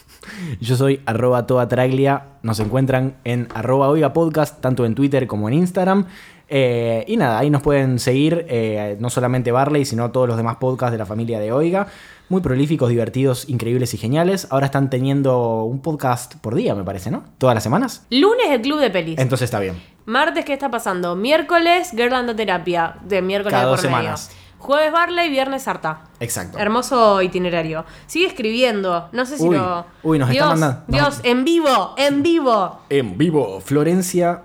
Yo 0.60 0.76
soy 0.76 1.00
arroba 1.06 1.46
toda 1.46 1.68
traglia. 1.68 2.24
Nos 2.42 2.58
encuentran 2.58 3.16
en 3.22 3.46
arroba 3.54 3.88
oiga 3.88 4.12
podcast, 4.12 4.60
tanto 4.60 4.84
en 4.86 4.96
Twitter 4.96 5.28
como 5.28 5.48
en 5.48 5.54
Instagram. 5.54 6.06
Eh, 6.48 7.04
y 7.06 7.16
nada, 7.16 7.38
ahí 7.38 7.50
nos 7.50 7.62
pueden 7.62 7.98
seguir, 7.98 8.46
eh, 8.48 8.96
no 8.98 9.10
solamente 9.10 9.52
Barley, 9.52 9.84
sino 9.84 10.10
todos 10.10 10.26
los 10.26 10.36
demás 10.36 10.56
podcasts 10.56 10.92
de 10.92 10.98
la 10.98 11.06
familia 11.06 11.38
de 11.38 11.52
Oiga. 11.52 11.86
Muy 12.28 12.42
prolíficos, 12.42 12.90
divertidos, 12.90 13.48
increíbles 13.48 13.94
y 13.94 13.96
geniales. 13.98 14.48
Ahora 14.50 14.66
están 14.66 14.90
teniendo 14.90 15.62
un 15.64 15.80
podcast 15.80 16.34
por 16.36 16.54
día, 16.54 16.74
me 16.74 16.84
parece, 16.84 17.10
¿no? 17.10 17.24
Todas 17.38 17.54
las 17.54 17.62
semanas. 17.62 18.04
Lunes 18.10 18.46
el 18.50 18.60
club 18.60 18.80
de 18.80 18.90
pelis. 18.90 19.18
Entonces 19.18 19.46
está 19.46 19.58
bien. 19.60 19.82
Martes, 20.04 20.44
¿qué 20.44 20.52
está 20.52 20.70
pasando? 20.70 21.16
Miércoles, 21.16 21.90
Girl 21.92 22.12
and 22.12 22.28
the 22.28 22.34
Terapia. 22.34 22.96
De 23.02 23.22
miércoles 23.22 23.52
Cada 23.52 23.64
de 23.64 23.70
dos 23.70 23.80
por 23.80 23.90
medio. 23.90 23.98
semanas. 24.02 24.30
Jueves 24.58 24.92
Barley, 24.92 25.30
viernes 25.30 25.62
Sarta. 25.62 26.00
Exacto. 26.20 26.58
Hermoso 26.58 27.22
itinerario. 27.22 27.84
Sigue 28.06 28.26
escribiendo. 28.26 29.08
No 29.12 29.24
sé 29.24 29.38
si 29.38 29.44
Uy, 29.44 29.56
lo. 29.56 29.86
uy, 30.02 30.18
nos 30.18 30.28
está 30.28 30.32
Dios, 30.46 30.58
mandando- 30.60 30.84
nos- 30.88 30.96
Dios, 31.00 31.20
en 31.24 31.44
vivo, 31.44 31.94
en 31.96 32.22
vivo. 32.22 32.80
En 32.90 33.16
vivo, 33.16 33.60
Florencia 33.60 34.42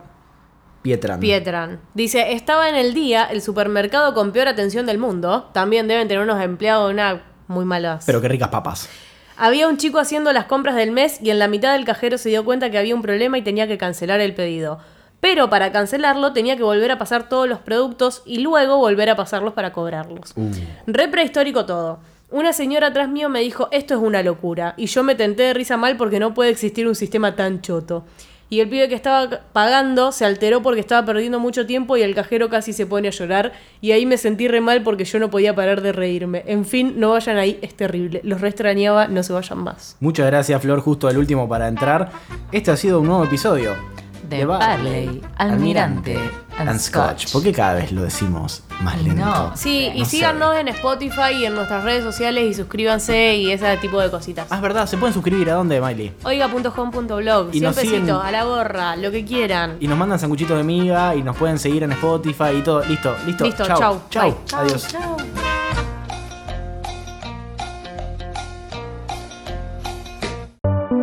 Pietran. 0.84 1.19
Pietran. 1.19 1.79
Dice, 1.95 2.34
estaba 2.34 2.69
en 2.69 2.75
el 2.75 2.93
día 2.93 3.23
el 3.25 3.41
supermercado 3.41 4.13
con 4.13 4.31
peor 4.31 4.47
atención 4.49 4.86
del 4.86 4.99
mundo. 4.99 5.49
También 5.53 5.88
deben 5.88 6.07
tener 6.07 6.23
unos 6.23 6.41
empleados 6.41 6.88
de 6.89 6.93
una 6.93 7.23
muy 7.47 7.65
malas. 7.65 8.03
Pero 8.05 8.21
qué 8.21 8.27
ricas 8.27 8.49
papas. 8.49 8.89
Había 9.37 9.67
un 9.67 9.77
chico 9.77 9.99
haciendo 9.99 10.31
las 10.31 10.45
compras 10.45 10.75
del 10.75 10.91
mes 10.91 11.19
y 11.21 11.31
en 11.31 11.39
la 11.39 11.47
mitad 11.47 11.73
del 11.73 11.85
cajero 11.85 12.17
se 12.17 12.29
dio 12.29 12.45
cuenta 12.45 12.69
que 12.69 12.77
había 12.77 12.95
un 12.95 13.01
problema 13.01 13.37
y 13.37 13.41
tenía 13.41 13.67
que 13.67 13.77
cancelar 13.77 14.19
el 14.19 14.35
pedido. 14.35 14.79
Pero 15.19 15.49
para 15.49 15.71
cancelarlo 15.71 16.33
tenía 16.33 16.57
que 16.57 16.63
volver 16.63 16.91
a 16.91 16.97
pasar 16.97 17.29
todos 17.29 17.47
los 17.47 17.59
productos 17.59 18.21
y 18.25 18.39
luego 18.39 18.77
volver 18.77 19.09
a 19.09 19.15
pasarlos 19.15 19.53
para 19.53 19.71
cobrarlos. 19.71 20.33
Uh. 20.35 20.51
Re 20.85 21.07
prehistórico 21.07 21.65
todo. 21.65 21.99
Una 22.29 22.51
señora 22.51 22.87
atrás 22.87 23.09
mío 23.09 23.29
me 23.29 23.39
dijo, 23.39 23.69
esto 23.71 23.93
es 23.93 24.01
una 24.01 24.21
locura. 24.21 24.73
Y 24.75 24.87
yo 24.87 25.03
me 25.03 25.15
tenté 25.15 25.43
de 25.43 25.53
risa 25.53 25.77
mal 25.77 25.97
porque 25.97 26.19
no 26.19 26.33
puede 26.33 26.49
existir 26.49 26.87
un 26.87 26.95
sistema 26.95 27.35
tan 27.35 27.61
choto. 27.61 28.05
Y 28.54 28.60
el 28.60 28.70
pibe 28.70 28.88
que 28.88 28.93
estaba 28.93 29.39
pagando 29.51 30.12
se 30.12 30.26
alteró 30.26 30.62
porque 30.62 30.80
estaba 30.80 31.04
perdiendo 31.08 31.39
mucho 31.39 31.66
tiempo 31.66 31.97
y 31.97 32.04
el 32.04 32.14
cajero 32.14 32.51
casi 32.51 32.72
se 32.72 32.86
pone 32.86 33.08
a 33.08 33.12
llorar. 33.12 33.54
Y 33.82 33.93
ahí 33.93 34.06
me 34.06 34.16
sentí 34.16 34.47
re 34.47 34.62
mal 34.62 34.84
porque 34.84 35.06
yo 35.06 35.18
no 35.18 35.32
podía 35.32 35.56
parar 35.56 35.82
de 35.82 35.91
reírme. 35.91 36.43
En 36.45 36.64
fin, 36.64 36.93
no 36.97 37.10
vayan 37.10 37.38
ahí, 37.38 37.58
es 37.64 37.74
terrible. 37.74 38.22
Los 38.24 38.41
re 38.41 38.49
extrañaba, 38.49 39.08
no 39.08 39.24
se 39.24 39.34
vayan 39.34 39.58
más. 39.58 39.97
Muchas 39.99 40.28
gracias, 40.28 40.62
Flor, 40.62 40.82
justo 40.82 41.10
el 41.10 41.18
último 41.18 41.49
para 41.49 41.68
entrar. 41.68 42.12
Este 42.51 42.70
ha 42.70 42.78
sido 42.78 42.99
un 42.99 43.08
nuevo 43.08 43.24
episodio 43.24 43.74
De 44.30 44.45
Barley, 44.45 45.21
Almirante 45.38 46.17
and 46.57 46.80
Scotch. 46.80 47.32
¿Por 47.32 47.43
qué 47.43 47.51
cada 47.51 47.74
vez 47.76 47.91
lo 47.91 48.03
decimos 48.03 48.63
más 48.82 49.01
lento? 49.01 49.24
no. 49.26 49.51
Sí, 49.55 49.91
y 49.93 49.99
No 49.99 50.05
sé. 50.05 50.11
síganos 50.11 50.55
en 50.55 50.67
Spotify 50.69 51.34
y 51.41 51.45
en 51.45 51.55
nuestras 51.55 51.84
redes 51.84 52.03
sociales 52.03 52.43
y 52.49 52.53
suscríbanse 52.53 53.36
y 53.36 53.51
ese 53.51 53.78
tipo 53.78 53.99
de 53.99 54.09
cositas. 54.09 54.47
Ah, 54.49 54.55
es 54.55 54.61
verdad, 54.61 54.88
se 54.88 54.97
pueden 54.97 55.13
suscribir 55.13 55.49
a 55.49 55.53
dónde, 55.55 55.80
Miley. 55.82 56.13
Oiga.com.blog, 56.24 57.49
Y 57.53 57.59
nos 57.59 57.76
100 57.76 57.86
siguen- 57.86 58.01
pesitos, 58.01 58.24
a 58.24 58.32
la 58.32 58.43
gorra, 58.43 58.95
lo 58.95 59.11
que 59.11 59.26
quieran. 59.26 59.78
Y 59.80 59.88
nos 59.88 59.97
mandan 59.97 60.19
sanguchitos 60.19 60.57
de 60.57 60.63
miga 60.63 61.15
y 61.15 61.21
nos 61.24 61.36
pueden 61.36 61.59
seguir 61.59 61.84
en 61.84 61.91
Spotify 61.91 62.51
y 62.57 62.61
todo. 62.61 62.84
Listo, 62.86 63.15
listo. 63.26 63.43
Listo, 63.45 63.65
chau. 63.65 63.78
chau, 63.80 64.01
Chau. 64.09 64.38
Adiós. 64.59 64.88
Chau. 64.88 65.17